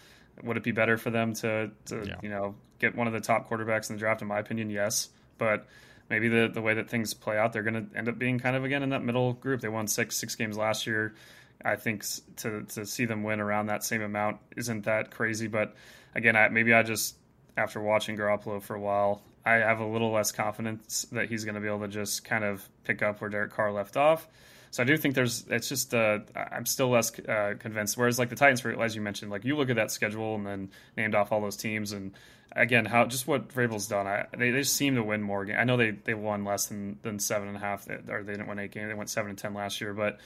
Would 0.44 0.58
it 0.58 0.64
be 0.64 0.72
better 0.72 0.98
for 0.98 1.12
them 1.12 1.34
to, 1.36 1.72
to 1.86 2.04
yeah. 2.06 2.16
you 2.22 2.30
know 2.30 2.56
get 2.80 2.96
one 2.96 3.08
of 3.08 3.14
the 3.14 3.20
top 3.20 3.50
quarterbacks 3.50 3.90
in 3.90 3.96
the 3.96 4.00
draft? 4.00 4.22
In 4.22 4.28
my 4.28 4.40
opinion, 4.40 4.70
yes, 4.70 5.10
but 5.38 5.68
maybe 6.12 6.28
the 6.28 6.50
the 6.54 6.62
way 6.62 6.76
that 6.76 6.90
things 6.90 7.16
play 7.16 7.38
out, 7.38 7.54
they're 7.54 7.64
going 7.64 7.90
to 7.90 7.98
end 7.98 8.10
up 8.10 8.20
being 8.20 8.38
kind 8.38 8.56
of 8.56 8.64
again 8.64 8.84
in 8.84 8.90
that 8.90 9.04
middle 9.04 9.34
group. 9.34 9.62
They 9.62 9.70
won 9.70 9.88
six 9.88 10.18
six 10.18 10.36
games 10.36 10.58
last 10.58 10.86
year. 10.86 11.16
I 11.64 11.78
think 11.78 12.06
to 12.38 12.64
to 12.64 12.86
see 12.86 13.06
them 13.06 13.24
win 13.24 13.40
around 13.40 13.68
that 13.68 13.84
same 13.84 14.02
amount 14.02 14.38
isn't 14.58 14.84
that 14.86 15.10
crazy. 15.10 15.48
But 15.48 15.74
again, 16.14 16.36
I, 16.36 16.50
maybe 16.50 16.74
I 16.74 16.84
just 16.84 17.16
after 17.58 17.82
watching 17.82 18.18
Garoppolo 18.18 18.62
for 18.62 18.76
a 18.76 18.80
while, 18.80 19.22
I 19.46 19.54
have 19.54 19.80
a 19.80 19.86
little 19.86 20.12
less 20.12 20.32
confidence 20.32 21.08
that 21.12 21.30
he's 21.30 21.46
going 21.46 21.56
to 21.56 21.62
be 21.62 21.68
able 21.68 21.82
to 21.82 21.88
just 21.88 22.26
kind 22.26 22.44
of 22.44 22.68
pick 22.84 23.02
up 23.02 23.22
where 23.22 23.30
Derek 23.30 23.54
Carr 23.54 23.72
left 23.72 23.98
off. 23.98 24.28
So 24.72 24.84
I 24.84 24.86
do 24.86 24.98
think 24.98 25.16
there's. 25.16 25.46
It's 25.50 25.70
just. 25.70 25.94
Uh, 25.94 26.20
I'm 26.36 26.66
still 26.66 26.90
less 26.90 27.18
uh, 27.20 27.56
convinced. 27.60 27.98
Whereas 27.98 28.18
like 28.18 28.30
the 28.30 28.36
Titans, 28.36 28.66
as 28.66 28.96
you 28.96 29.02
mentioned, 29.02 29.30
like 29.30 29.46
you 29.46 29.56
look 29.58 29.70
at 29.70 29.76
that 29.76 29.92
schedule 29.92 30.36
and 30.36 30.48
then 30.48 30.72
named 30.98 31.14
off 31.14 31.32
all 31.32 31.42
those 31.42 31.58
teams, 31.58 31.92
and 31.92 32.14
again, 32.56 32.86
how 32.86 33.06
just 33.06 33.28
what 33.28 33.50
Vrabel's 33.50 33.88
done. 33.88 34.08
I, 34.08 34.26
they, 34.38 34.52
they 34.52 34.64
seem 34.64 34.96
to 34.96 35.04
win 35.04 35.22
more 35.22 35.46
games. 35.46 35.58
I 35.60 35.64
know 35.64 35.78
they, 35.78 35.92
they 35.92 36.14
won 36.14 36.44
less 36.46 36.68
than, 36.68 37.00
than 37.02 37.20
seven 37.20 37.48
and 37.48 37.58
a 37.58 37.60
half, 37.60 37.88
or 37.90 38.24
they 38.24 38.34
didn't 38.34 38.48
win 38.48 38.60
eight 38.60 38.72
games. 38.72 38.90
They 38.90 38.94
went 38.94 39.10
seven 39.10 39.30
and 39.30 39.40
ten 39.40 39.54
last 39.54 39.82
year, 39.82 39.94
but 39.94 40.20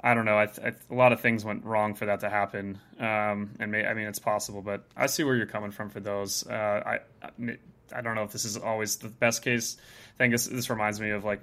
I 0.00 0.14
don't 0.14 0.24
know. 0.24 0.38
I, 0.38 0.44
I, 0.64 0.72
a 0.90 0.94
lot 0.94 1.12
of 1.12 1.20
things 1.20 1.44
went 1.44 1.64
wrong 1.64 1.94
for 1.94 2.06
that 2.06 2.20
to 2.20 2.30
happen, 2.30 2.78
um, 2.98 3.50
and 3.58 3.70
may, 3.70 3.84
I 3.84 3.94
mean 3.94 4.06
it's 4.06 4.18
possible, 4.18 4.62
but 4.62 4.84
I 4.96 5.06
see 5.06 5.24
where 5.24 5.36
you're 5.36 5.46
coming 5.46 5.70
from 5.70 5.90
for 5.90 6.00
those. 6.00 6.46
Uh, 6.46 6.52
I, 6.86 6.98
I 7.94 8.00
don't 8.00 8.14
know 8.14 8.22
if 8.22 8.32
this 8.32 8.44
is 8.44 8.56
always 8.56 8.96
the 8.96 9.08
best 9.08 9.42
case 9.42 9.76
thing. 10.18 10.30
This, 10.30 10.46
this 10.46 10.70
reminds 10.70 11.00
me 11.00 11.10
of 11.10 11.24
like 11.24 11.40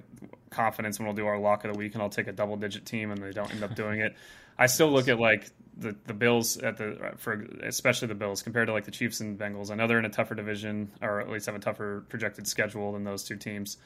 confidence 0.50 0.98
when 0.98 1.06
we'll 1.06 1.16
do 1.16 1.26
our 1.26 1.38
lock 1.38 1.64
of 1.64 1.72
the 1.72 1.78
week, 1.78 1.94
and 1.94 2.02
I'll 2.02 2.08
take 2.10 2.26
a 2.26 2.32
double 2.32 2.56
digit 2.56 2.86
team, 2.86 3.10
and 3.10 3.22
they 3.22 3.30
don't 3.32 3.50
end 3.50 3.62
up 3.62 3.74
doing 3.74 4.00
it. 4.00 4.16
I 4.58 4.66
still 4.66 4.90
look 4.90 5.08
at 5.08 5.20
like 5.20 5.50
the, 5.76 5.94
the 6.06 6.14
Bills 6.14 6.56
at 6.58 6.76
the 6.76 7.12
for 7.18 7.46
especially 7.62 8.08
the 8.08 8.14
Bills 8.14 8.42
compared 8.42 8.66
to 8.66 8.72
like 8.72 8.84
the 8.84 8.90
Chiefs 8.90 9.20
and 9.20 9.38
Bengals. 9.38 9.70
I 9.70 9.74
know 9.76 9.86
they're 9.86 9.98
in 9.98 10.04
a 10.04 10.10
tougher 10.10 10.34
division, 10.34 10.90
or 11.00 11.20
at 11.20 11.30
least 11.30 11.46
have 11.46 11.54
a 11.54 11.60
tougher 11.60 12.04
projected 12.08 12.48
schedule 12.48 12.92
than 12.92 13.04
those 13.04 13.24
two 13.24 13.36
teams. 13.36 13.76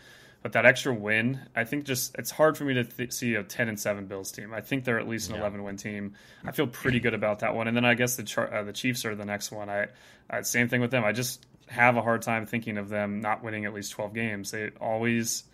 But 0.43 0.53
that 0.53 0.67
extra 0.67 0.93
win, 0.93 1.39
I 1.55 1.63
think, 1.63 1.85
just 1.85 2.17
it's 2.19 2.33
hard 2.33 2.59
for 2.59 2.65
me 2.65 2.75
to 2.75 2.85
th- 2.85 3.13
see 3.13 3.37
a 3.37 3.45
ten 3.45 3.69
and 3.69 3.79
seven 3.79 4.07
Bills 4.07 4.33
team. 4.33 4.53
I 4.53 4.61
think 4.61 4.85
they're 4.85 4.99
at 4.99 5.07
least 5.07 5.29
an 5.29 5.37
yeah. 5.37 5.43
eleven 5.43 5.63
win 5.63 5.77
team. 5.77 6.15
I 6.45 6.51
feel 6.51 6.67
pretty 6.67 6.99
good 6.99 7.15
about 7.15 7.41
that 7.41 7.55
one. 7.55 7.69
And 7.69 7.77
then 7.77 7.85
I 7.85 7.95
guess 7.95 8.17
the 8.17 8.25
char- 8.25 8.53
uh, 8.53 8.65
the 8.65 8.73
Chiefs 8.73 9.05
are 9.05 9.15
the 9.15 9.25
next 9.25 9.53
one. 9.53 9.69
I, 9.69 9.87
I 10.29 10.43
same 10.43 10.69
thing 10.69 10.81
with 10.81 10.91
them. 10.91 11.05
I 11.05 11.13
just 11.13 11.47
have 11.69 11.97
a 11.97 12.03
hard 12.03 12.23
time 12.23 12.47
thinking 12.47 12.77
of 12.77 12.89
them 12.89 13.21
not 13.21 13.45
winning 13.45 13.67
at 13.67 13.75
least 13.75 13.93
twelve 13.93 14.15
games. 14.15 14.51
They 14.51 14.71
always 14.81 15.45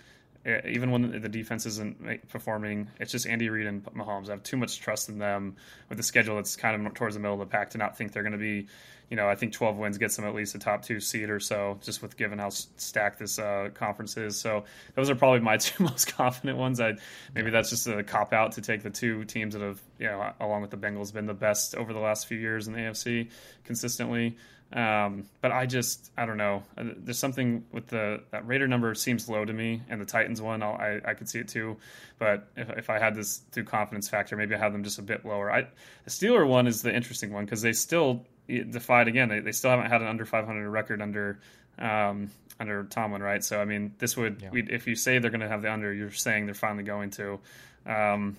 even 0.47 0.91
when 0.91 1.21
the 1.21 1.29
defense 1.29 1.67
isn't 1.67 2.29
performing, 2.29 2.89
it's 3.01 3.13
just 3.13 3.27
Andy 3.27 3.51
Reid 3.51 3.67
and 3.67 3.85
Mahomes. 3.85 4.29
I 4.29 4.33
have 4.33 4.43
too 4.43 4.57
much 4.57 4.81
trust 4.81 5.09
in 5.09 5.19
them 5.19 5.57
with 5.89 5.99
the 5.99 6.05
schedule 6.05 6.37
that's 6.37 6.57
kind 6.57 6.87
of 6.87 6.95
towards 6.95 7.15
the 7.15 7.21
middle 7.21 7.35
of 7.35 7.41
the 7.41 7.51
pack 7.51 7.71
to 7.71 7.79
not 7.79 7.99
think 7.99 8.13
they're 8.13 8.23
going 8.23 8.33
to 8.33 8.39
be, 8.39 8.67
you 9.11 9.17
know, 9.17 9.29
I 9.29 9.35
think 9.35 9.53
12 9.53 9.77
wins 9.77 9.99
gets 9.99 10.17
them 10.17 10.25
at 10.25 10.35
least 10.35 10.55
a 10.55 10.59
top 10.59 10.83
two 10.83 11.01
seed 11.01 11.29
or 11.29 11.41
so, 11.41 11.79
just 11.83 12.03
with 12.03 12.17
given 12.17 12.39
how 12.39 12.51
stacked 12.51 13.19
this 13.19 13.39
uh, 13.39 13.71
conference 13.75 14.17
is. 14.17 14.41
So 14.41 14.65
those 14.95 15.11
are 15.11 15.17
probably 15.17 15.41
my 15.41 15.57
two 15.59 15.83
most 15.83 16.15
confident 16.15 16.57
ones. 16.57 16.81
I 16.81 16.95
maybe 17.35 17.51
that's 17.51 17.71
just 17.71 17.87
a 17.87 18.03
cop 18.03 18.33
out 18.33 18.53
to 18.53 18.61
take 18.61 18.83
the 18.83 18.91
two 18.91 19.25
teams 19.25 19.55
that 19.55 19.63
have, 19.63 19.83
you 19.99 20.07
know, 20.07 20.33
along 20.41 20.63
with 20.63 20.71
the 20.71 20.79
Bengals, 20.79 21.13
been 21.13 21.27
the 21.27 21.35
best 21.35 21.75
over 21.75 21.93
the 21.93 22.01
last 22.01 22.27
few 22.27 22.39
years 22.39 22.69
in 22.69 22.75
the 22.75 22.81
AFC 22.81 23.31
consistently. 23.65 24.37
Um, 24.73 25.25
but 25.41 25.51
I 25.51 25.65
just 25.65 26.11
I 26.17 26.27
don't 26.27 26.37
know. 26.37 26.63
Uh, 26.77 26.85
there's 26.97 27.19
something 27.19 27.65
with 27.73 27.87
the 27.87 28.23
that 28.33 28.47
Raider 28.47 28.69
number 28.69 28.95
seems 28.95 29.29
low 29.29 29.45
to 29.45 29.53
me, 29.53 29.83
and 29.89 30.01
the 30.01 30.05
Titans 30.05 30.43
one 30.43 30.63
I'll, 30.63 30.75
i 30.75 31.01
I 31.05 31.15
could 31.15 31.29
see 31.29 31.39
it 31.39 31.49
too. 31.49 31.79
But 32.19 32.49
if, 32.55 32.69
if 32.71 32.91
I 32.91 32.99
had 32.99 33.15
this 33.15 33.39
through 33.51 33.65
confidence 33.65 34.09
factor, 34.09 34.37
maybe 34.37 34.55
I 34.55 34.59
have 34.59 34.73
them 34.73 34.85
just 34.85 34.99
a 34.99 35.03
bit 35.03 35.25
lower. 35.25 35.51
I 35.51 35.63
the 36.05 36.11
Steeler 36.11 36.47
one 36.47 36.67
is 36.67 36.83
the 36.83 36.95
interesting 36.95 37.33
one 37.33 37.47
because 37.47 37.63
they 37.63 37.73
still 37.73 38.27
defied 38.49 39.09
again. 39.09 39.31
They, 39.31 39.41
they 39.41 39.53
still 39.53 39.71
haven't 39.71 39.91
had 39.91 40.03
an 40.03 40.09
under 40.09 40.27
500 40.27 40.69
record 40.69 41.01
under 41.01 41.39
um, 41.79 42.31
under 42.61 42.85
Tomlin, 42.85 43.23
right? 43.23 43.43
So 43.43 43.63
I 43.63 43.65
mean, 43.65 43.95
this 43.99 44.19
would 44.19 44.43
yeah. 44.43 44.51
if 44.53 44.87
you 44.87 44.97
say 44.97 45.19
they're 45.19 45.31
going 45.31 45.41
to 45.41 45.49
have 45.49 45.63
the 45.63 45.73
under, 45.73 45.93
you're 45.95 46.11
saying 46.11 46.45
they're 46.45 46.55
finally 46.55 46.85
going 46.85 47.11
to. 47.13 47.39
Um, 47.87 48.37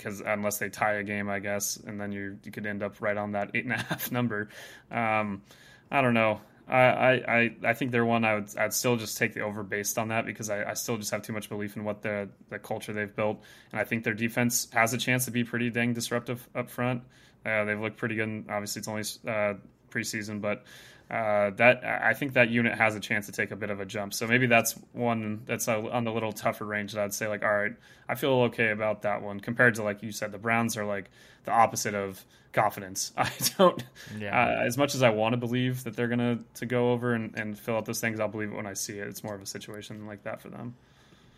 because 0.00 0.20
unless 0.20 0.58
they 0.58 0.70
tie 0.70 0.94
a 0.94 1.02
game, 1.02 1.28
I 1.28 1.38
guess, 1.38 1.76
and 1.76 2.00
then 2.00 2.10
you 2.12 2.38
you 2.44 2.50
could 2.50 2.66
end 2.66 2.82
up 2.82 3.00
right 3.00 3.16
on 3.16 3.32
that 3.32 3.50
eight 3.54 3.64
and 3.64 3.74
a 3.74 3.76
half 3.88 4.10
number. 4.10 4.48
Um, 4.90 5.42
I 5.90 6.00
don't 6.00 6.14
know. 6.14 6.40
I, 6.68 7.24
I, 7.26 7.56
I 7.64 7.74
think 7.74 7.90
they're 7.90 8.04
one 8.04 8.24
I 8.24 8.36
would 8.36 8.56
I'd 8.56 8.72
still 8.72 8.96
just 8.96 9.18
take 9.18 9.34
the 9.34 9.40
over 9.40 9.64
based 9.64 9.98
on 9.98 10.08
that 10.08 10.24
because 10.24 10.50
I, 10.50 10.70
I 10.70 10.74
still 10.74 10.96
just 10.96 11.10
have 11.10 11.22
too 11.22 11.32
much 11.32 11.48
belief 11.48 11.76
in 11.76 11.82
what 11.82 12.00
the 12.02 12.28
the 12.48 12.60
culture 12.60 12.92
they've 12.92 13.14
built 13.14 13.42
and 13.72 13.80
I 13.80 13.84
think 13.84 14.04
their 14.04 14.14
defense 14.14 14.68
has 14.72 14.94
a 14.94 14.98
chance 14.98 15.24
to 15.24 15.32
be 15.32 15.42
pretty 15.42 15.70
dang 15.70 15.94
disruptive 15.94 16.48
up 16.54 16.70
front. 16.70 17.02
Uh, 17.44 17.64
they've 17.64 17.80
looked 17.80 17.96
pretty 17.96 18.14
good. 18.14 18.28
And 18.28 18.50
Obviously, 18.50 18.80
it's 18.80 18.88
only 18.88 19.02
uh, 19.26 19.54
preseason, 19.90 20.40
but 20.40 20.64
uh, 21.10 21.50
that 21.56 21.84
I 21.84 22.14
think 22.14 22.34
that 22.34 22.50
unit 22.50 22.78
has 22.78 22.94
a 22.94 23.00
chance 23.00 23.26
to 23.26 23.32
take 23.32 23.50
a 23.50 23.56
bit 23.56 23.70
of 23.70 23.80
a 23.80 23.84
jump. 23.84 24.14
So 24.14 24.28
maybe 24.28 24.46
that's 24.46 24.74
one 24.92 25.42
that's 25.44 25.66
on 25.66 26.04
the 26.04 26.12
little 26.12 26.32
tougher 26.32 26.64
range 26.64 26.92
that 26.92 27.02
I'd 27.02 27.12
say 27.12 27.26
like, 27.26 27.42
all 27.42 27.52
right, 27.52 27.72
I 28.08 28.14
feel 28.14 28.30
okay 28.42 28.70
about 28.70 29.02
that 29.02 29.20
one 29.20 29.40
compared 29.40 29.74
to 29.76 29.82
like 29.82 30.04
you 30.04 30.12
said, 30.12 30.30
the 30.30 30.38
Browns 30.38 30.76
are 30.76 30.84
like 30.84 31.10
the 31.44 31.50
opposite 31.50 31.94
of 31.94 32.24
confidence. 32.52 33.12
I 33.16 33.28
don't, 33.58 33.82
yeah. 34.18 34.38
uh, 34.38 34.64
as 34.64 34.78
much 34.78 34.94
as 34.94 35.02
I 35.02 35.10
want 35.10 35.32
to 35.32 35.36
believe 35.36 35.82
that 35.82 35.96
they're 35.96 36.08
gonna 36.08 36.38
to 36.54 36.66
go 36.66 36.92
over 36.92 37.14
and, 37.14 37.36
and 37.36 37.58
fill 37.58 37.76
out 37.76 37.86
those 37.86 38.00
things, 38.00 38.20
I'll 38.20 38.28
believe 38.28 38.52
it 38.52 38.56
when 38.56 38.66
I 38.66 38.74
see 38.74 38.98
it. 38.98 39.08
It's 39.08 39.24
more 39.24 39.34
of 39.34 39.42
a 39.42 39.46
situation 39.46 40.06
like 40.06 40.22
that 40.22 40.40
for 40.40 40.48
them. 40.48 40.76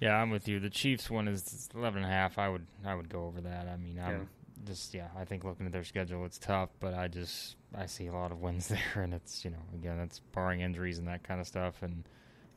Yeah, 0.01 0.21
I'm 0.21 0.31
with 0.31 0.49
you. 0.49 0.61
The 0.61 0.69
Chiefs 0.69 1.09
one 1.09 1.29
is 1.29 1.71
11 1.75 2.03
and 2.03 2.13
a 2.13 2.15
half. 2.15 2.37
I 2.37 2.51
would 2.51 2.67
I 2.85 2.95
would 2.95 3.09
go 3.09 3.25
over 3.25 3.41
that. 3.41 3.69
I 3.69 3.77
mean, 3.79 3.99
I'm 4.05 4.11
yeah. 4.11 4.25
Just 4.65 4.95
yeah. 4.95 5.09
I 5.19 5.25
think 5.25 5.45
looking 5.45 5.67
at 5.67 5.73
their 5.73 5.85
schedule, 5.85 6.25
it's 6.25 6.39
tough, 6.39 6.71
but 6.81 6.95
I 6.95 7.09
just 7.09 7.57
I 7.75 7.87
see 7.87 8.07
a 8.07 8.13
lot 8.13 8.33
of 8.33 8.41
wins 8.41 8.69
there, 8.95 9.03
and 9.03 9.15
it's 9.15 9.45
you 9.45 9.51
know 9.51 9.63
again 9.75 9.99
that's 9.99 10.21
barring 10.33 10.61
injuries 10.61 10.99
and 10.99 11.09
that 11.09 11.23
kind 11.23 11.41
of 11.41 11.47
stuff, 11.47 11.83
and 11.83 12.05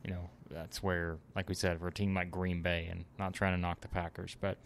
you 0.04 0.10
know 0.10 0.30
that's 0.50 0.82
where 0.82 1.18
like 1.34 1.48
we 1.48 1.54
said 1.54 1.78
for 1.78 1.88
a 1.88 1.92
team 1.92 2.14
like 2.14 2.30
Green 2.30 2.62
Bay 2.62 2.88
and 2.90 3.04
not 3.18 3.34
trying 3.34 3.54
to 3.54 3.60
knock 3.60 3.80
the 3.80 3.88
Packers, 3.88 4.36
but 4.40 4.58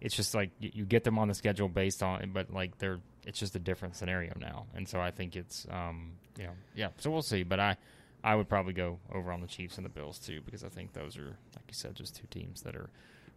it's 0.00 0.14
just 0.14 0.34
like 0.34 0.50
you 0.60 0.84
get 0.84 1.04
them 1.04 1.18
on 1.18 1.28
the 1.28 1.34
schedule 1.34 1.68
based 1.68 2.02
on, 2.02 2.30
but 2.32 2.52
like 2.52 2.78
they're 2.78 3.00
it's 3.26 3.38
just 3.38 3.56
a 3.56 3.58
different 3.58 3.96
scenario 3.96 4.32
now, 4.38 4.66
and 4.74 4.88
so 4.88 5.00
I 5.00 5.10
think 5.10 5.36
it's 5.36 5.66
um 5.70 6.12
you 6.38 6.44
know 6.44 6.52
yeah. 6.74 6.88
So 6.98 7.10
we'll 7.10 7.22
see, 7.22 7.42
but 7.42 7.58
I 7.58 7.76
I 8.22 8.34
would 8.34 8.48
probably 8.48 8.72
go 8.72 8.98
over 9.12 9.32
on 9.32 9.40
the 9.40 9.46
Chiefs 9.46 9.76
and 9.76 9.84
the 9.84 9.90
Bills 9.90 10.18
too 10.18 10.40
because 10.44 10.64
I 10.64 10.68
think 10.68 10.92
those 10.92 11.16
are 11.16 11.36
like 11.54 11.64
you 11.68 11.74
said 11.74 11.94
just 11.94 12.16
two 12.16 12.26
teams 12.30 12.62
that 12.62 12.76
are 12.76 12.90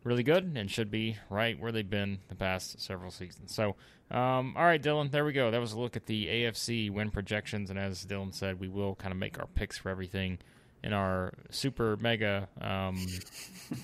really 0.04 0.24
good 0.24 0.54
and 0.56 0.70
should 0.72 0.90
be 0.90 1.18
right 1.30 1.60
where 1.60 1.72
they've 1.72 1.90
been 1.90 2.20
the 2.30 2.36
past 2.36 2.82
several 2.82 3.12
seasons. 3.12 3.54
So, 3.54 3.76
um, 4.12 4.54
all 4.58 4.64
right, 4.64 4.82
Dillon, 4.82 5.10
there 5.12 5.26
we 5.26 5.34
go. 5.34 5.52
That 5.52 5.60
was 5.60 5.74
a 5.74 5.80
look 5.80 5.96
at 5.96 6.06
the 6.06 6.28
AFC 6.28 6.90
win 6.90 7.12
projections, 7.12 7.70
and 7.70 7.78
as 7.78 8.04
Dillon 8.06 8.32
said, 8.32 8.60
we 8.60 8.68
will 8.68 8.96
kind 8.96 9.12
of 9.12 9.18
make 9.18 9.40
our 9.40 9.48
picks 9.48 9.78
for 9.78 9.90
everything 9.90 10.40
in 10.84 10.94
our 10.94 11.34
super 11.50 11.98
mega 11.98 12.48
um, 12.62 12.96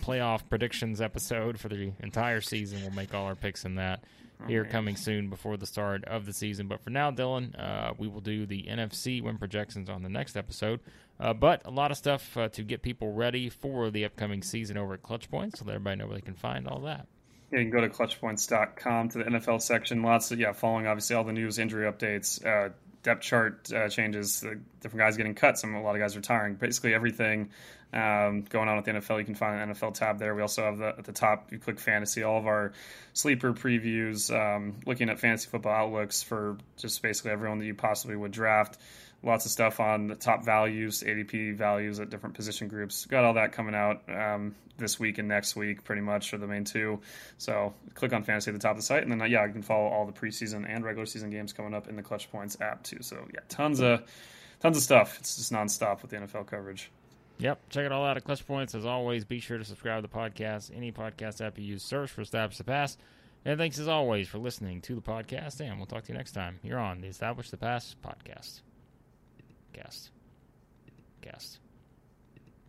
playoff 0.03 0.47
predictions 0.49 1.01
episode 1.01 1.59
for 1.59 1.68
the 1.68 1.91
entire 1.99 2.41
season. 2.41 2.82
We'll 2.82 2.91
make 2.91 3.13
all 3.13 3.26
our 3.26 3.36
picks 3.36 3.66
in 3.66 3.76
that 3.76 4.03
here 4.48 4.66
coming 4.66 4.96
soon 4.96 5.30
before 5.30 5.58
the 5.58 5.66
start 5.66 6.04
of 6.06 6.26
the 6.26 6.34
season. 6.34 6.68
But 6.68 6.82
for 6.82 6.90
now, 6.90 7.12
Dillon, 7.12 7.56
uh, 7.56 7.94
we 7.98 8.08
will 8.08 8.22
do 8.22 8.46
the 8.46 8.64
NFC 8.64 9.22
win 9.22 9.38
projections 9.38 9.90
on 9.90 10.04
the 10.04 10.10
next 10.10 10.36
episode. 10.36 10.80
Uh, 11.20 11.34
but 11.34 11.62
a 11.66 11.72
lot 11.72 11.92
of 11.92 11.98
stuff 11.98 12.36
uh, 12.38 12.50
to 12.50 12.64
get 12.64 12.82
people 12.82 13.14
ready 13.14 13.50
for 13.50 13.90
the 13.90 14.04
upcoming 14.06 14.42
season 14.42 14.78
over 14.78 14.96
at 14.96 15.04
Clutch 15.04 15.30
Points, 15.32 15.60
so 15.60 15.66
let 15.66 15.76
everybody 15.76 15.98
know 15.98 16.08
where 16.08 16.16
they 16.16 16.22
can 16.22 16.34
find 16.34 16.68
all 16.68 16.82
that. 16.82 17.08
Yeah, 17.52 17.60
you 17.60 17.70
can 17.70 17.72
go 17.72 17.82
to 17.82 17.90
clutchpoints.com 17.90 19.10
to 19.10 19.18
the 19.20 19.24
NFL 19.24 19.62
section. 19.62 20.02
Lots 20.02 20.32
of, 20.32 20.40
yeah, 20.40 20.52
following 20.52 20.88
obviously 20.88 21.16
all 21.16 21.24
the 21.24 21.32
news, 21.32 21.58
injury 21.58 21.90
updates, 21.90 22.46
uh, 22.46 22.72
depth 23.04 23.22
chart 23.22 23.72
uh, 23.72 23.88
changes, 23.88 24.42
different 24.82 25.00
guys 25.00 25.16
getting 25.16 25.36
cut, 25.36 25.58
some 25.58 25.74
a 25.76 25.82
lot 25.82 25.96
of 25.96 26.02
guys 26.02 26.18
retiring. 26.18 26.56
Basically, 26.56 26.94
everything 26.94 27.52
um, 27.96 28.41
going 28.41 28.68
on 28.68 28.76
with 28.76 28.86
the 28.86 28.91
NFL, 28.91 29.20
you 29.20 29.26
can 29.26 29.36
find 29.36 29.62
an 29.62 29.74
NFL 29.74 29.93
tab 29.93 30.20
there. 30.20 30.36
We 30.36 30.41
also 30.41 30.64
have 30.64 30.78
the, 30.78 30.88
at 30.88 31.06
the 31.06 31.14
top, 31.14 31.52
you 31.52 31.60
click 31.60 31.80
fantasy, 31.80 32.24
all 32.24 32.38
of 32.38 32.46
our 32.46 32.74
sleeper 33.14 33.54
previews, 33.54 34.34
um, 34.34 34.76
looking 34.86 35.10
at 35.10 35.20
fantasy 35.20 35.50
football 35.50 35.74
outlooks 35.74 36.22
for 36.22 36.58
just 36.78 37.02
basically 37.02 37.32
everyone 37.32 37.60
that 37.60 37.66
you 37.66 37.74
possibly 37.74 38.16
would 38.16 38.32
draft 38.32 38.78
lots 39.26 39.46
of 39.46 39.52
stuff 39.52 39.80
on 39.80 40.08
the 40.08 40.16
top 40.16 40.46
values, 40.46 41.04
ADP 41.04 41.56
values 41.56 42.00
at 42.00 42.10
different 42.10 42.36
position 42.36 42.68
groups. 42.68 43.06
Got 43.06 43.26
all 43.26 43.34
that 43.34 43.52
coming 43.52 43.76
out 43.76 44.04
um, 44.08 44.56
this 44.78 45.00
week 45.00 45.18
and 45.18 45.28
next 45.28 45.56
week, 45.56 45.84
pretty 45.84 46.02
much 46.02 46.30
for 46.30 46.38
the 46.38 46.48
main 46.48 46.64
two. 46.64 47.02
So 47.38 47.74
click 47.96 48.14
on 48.14 48.24
fantasy 48.24 48.52
at 48.52 48.54
the 48.54 48.60
top 48.60 48.72
of 48.72 48.78
the 48.78 48.84
site, 48.84 49.04
and 49.04 49.12
then 49.12 49.22
uh, 49.22 49.26
yeah, 49.26 49.46
you 49.46 49.52
can 49.52 49.64
follow 49.64 49.88
all 49.88 50.06
the 50.06 50.14
preseason 50.14 50.66
and 50.70 50.86
regular 50.86 51.06
season 51.06 51.32
games 51.32 51.54
coming 51.54 51.74
up 51.74 51.88
in 51.88 51.96
the 51.96 52.04
Clutch 52.04 52.32
Points 52.32 52.58
app 52.62 52.84
too. 52.84 53.00
So 53.02 53.28
yeah, 53.34 53.41
tons 53.50 53.80
of 53.80 54.04
tons 54.60 54.78
of 54.78 54.84
stuff. 54.84 55.18
It's 55.20 55.36
just 55.38 55.52
nonstop 55.52 56.02
with 56.02 56.12
the 56.12 56.18
NFL 56.18 56.46
coverage. 56.48 56.91
Yep, 57.38 57.70
check 57.70 57.86
it 57.86 57.92
all 57.92 58.06
out 58.06 58.18
at 58.18 58.24
Clutch 58.24 58.46
Points. 58.48 58.76
As 58.76 58.86
always, 58.86 59.26
be 59.26 59.40
sure 59.40 59.58
to 59.58 59.66
subscribe 59.66 60.02
to 60.02 60.08
the 60.08 60.14
podcast. 60.14 60.72
Any 60.76 60.92
podcast 60.92 61.46
app 61.46 61.58
you 61.60 61.66
use, 61.66 61.84
search 61.84 62.10
for 62.12 62.22
Establish 62.22 62.58
the 62.58 62.64
Pass. 62.64 62.98
And 63.44 63.60
thanks 63.60 63.78
as 63.78 63.88
always 63.88 64.28
for 64.28 64.40
listening 64.40 64.82
to 64.82 64.96
the 64.96 65.02
podcast, 65.02 65.60
and 65.60 65.78
we'll 65.78 65.86
talk 65.86 66.04
to 66.06 66.12
you 66.12 66.18
next 66.18 66.32
time. 66.32 66.60
You're 66.64 66.80
on 66.80 67.02
the 67.02 67.08
Establish 67.08 67.52
the 67.52 67.58
Pass 67.58 67.96
podcast. 68.04 68.62
Cast. 69.74 70.10
Cast. 71.22 71.60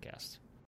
Guest. 0.03 0.39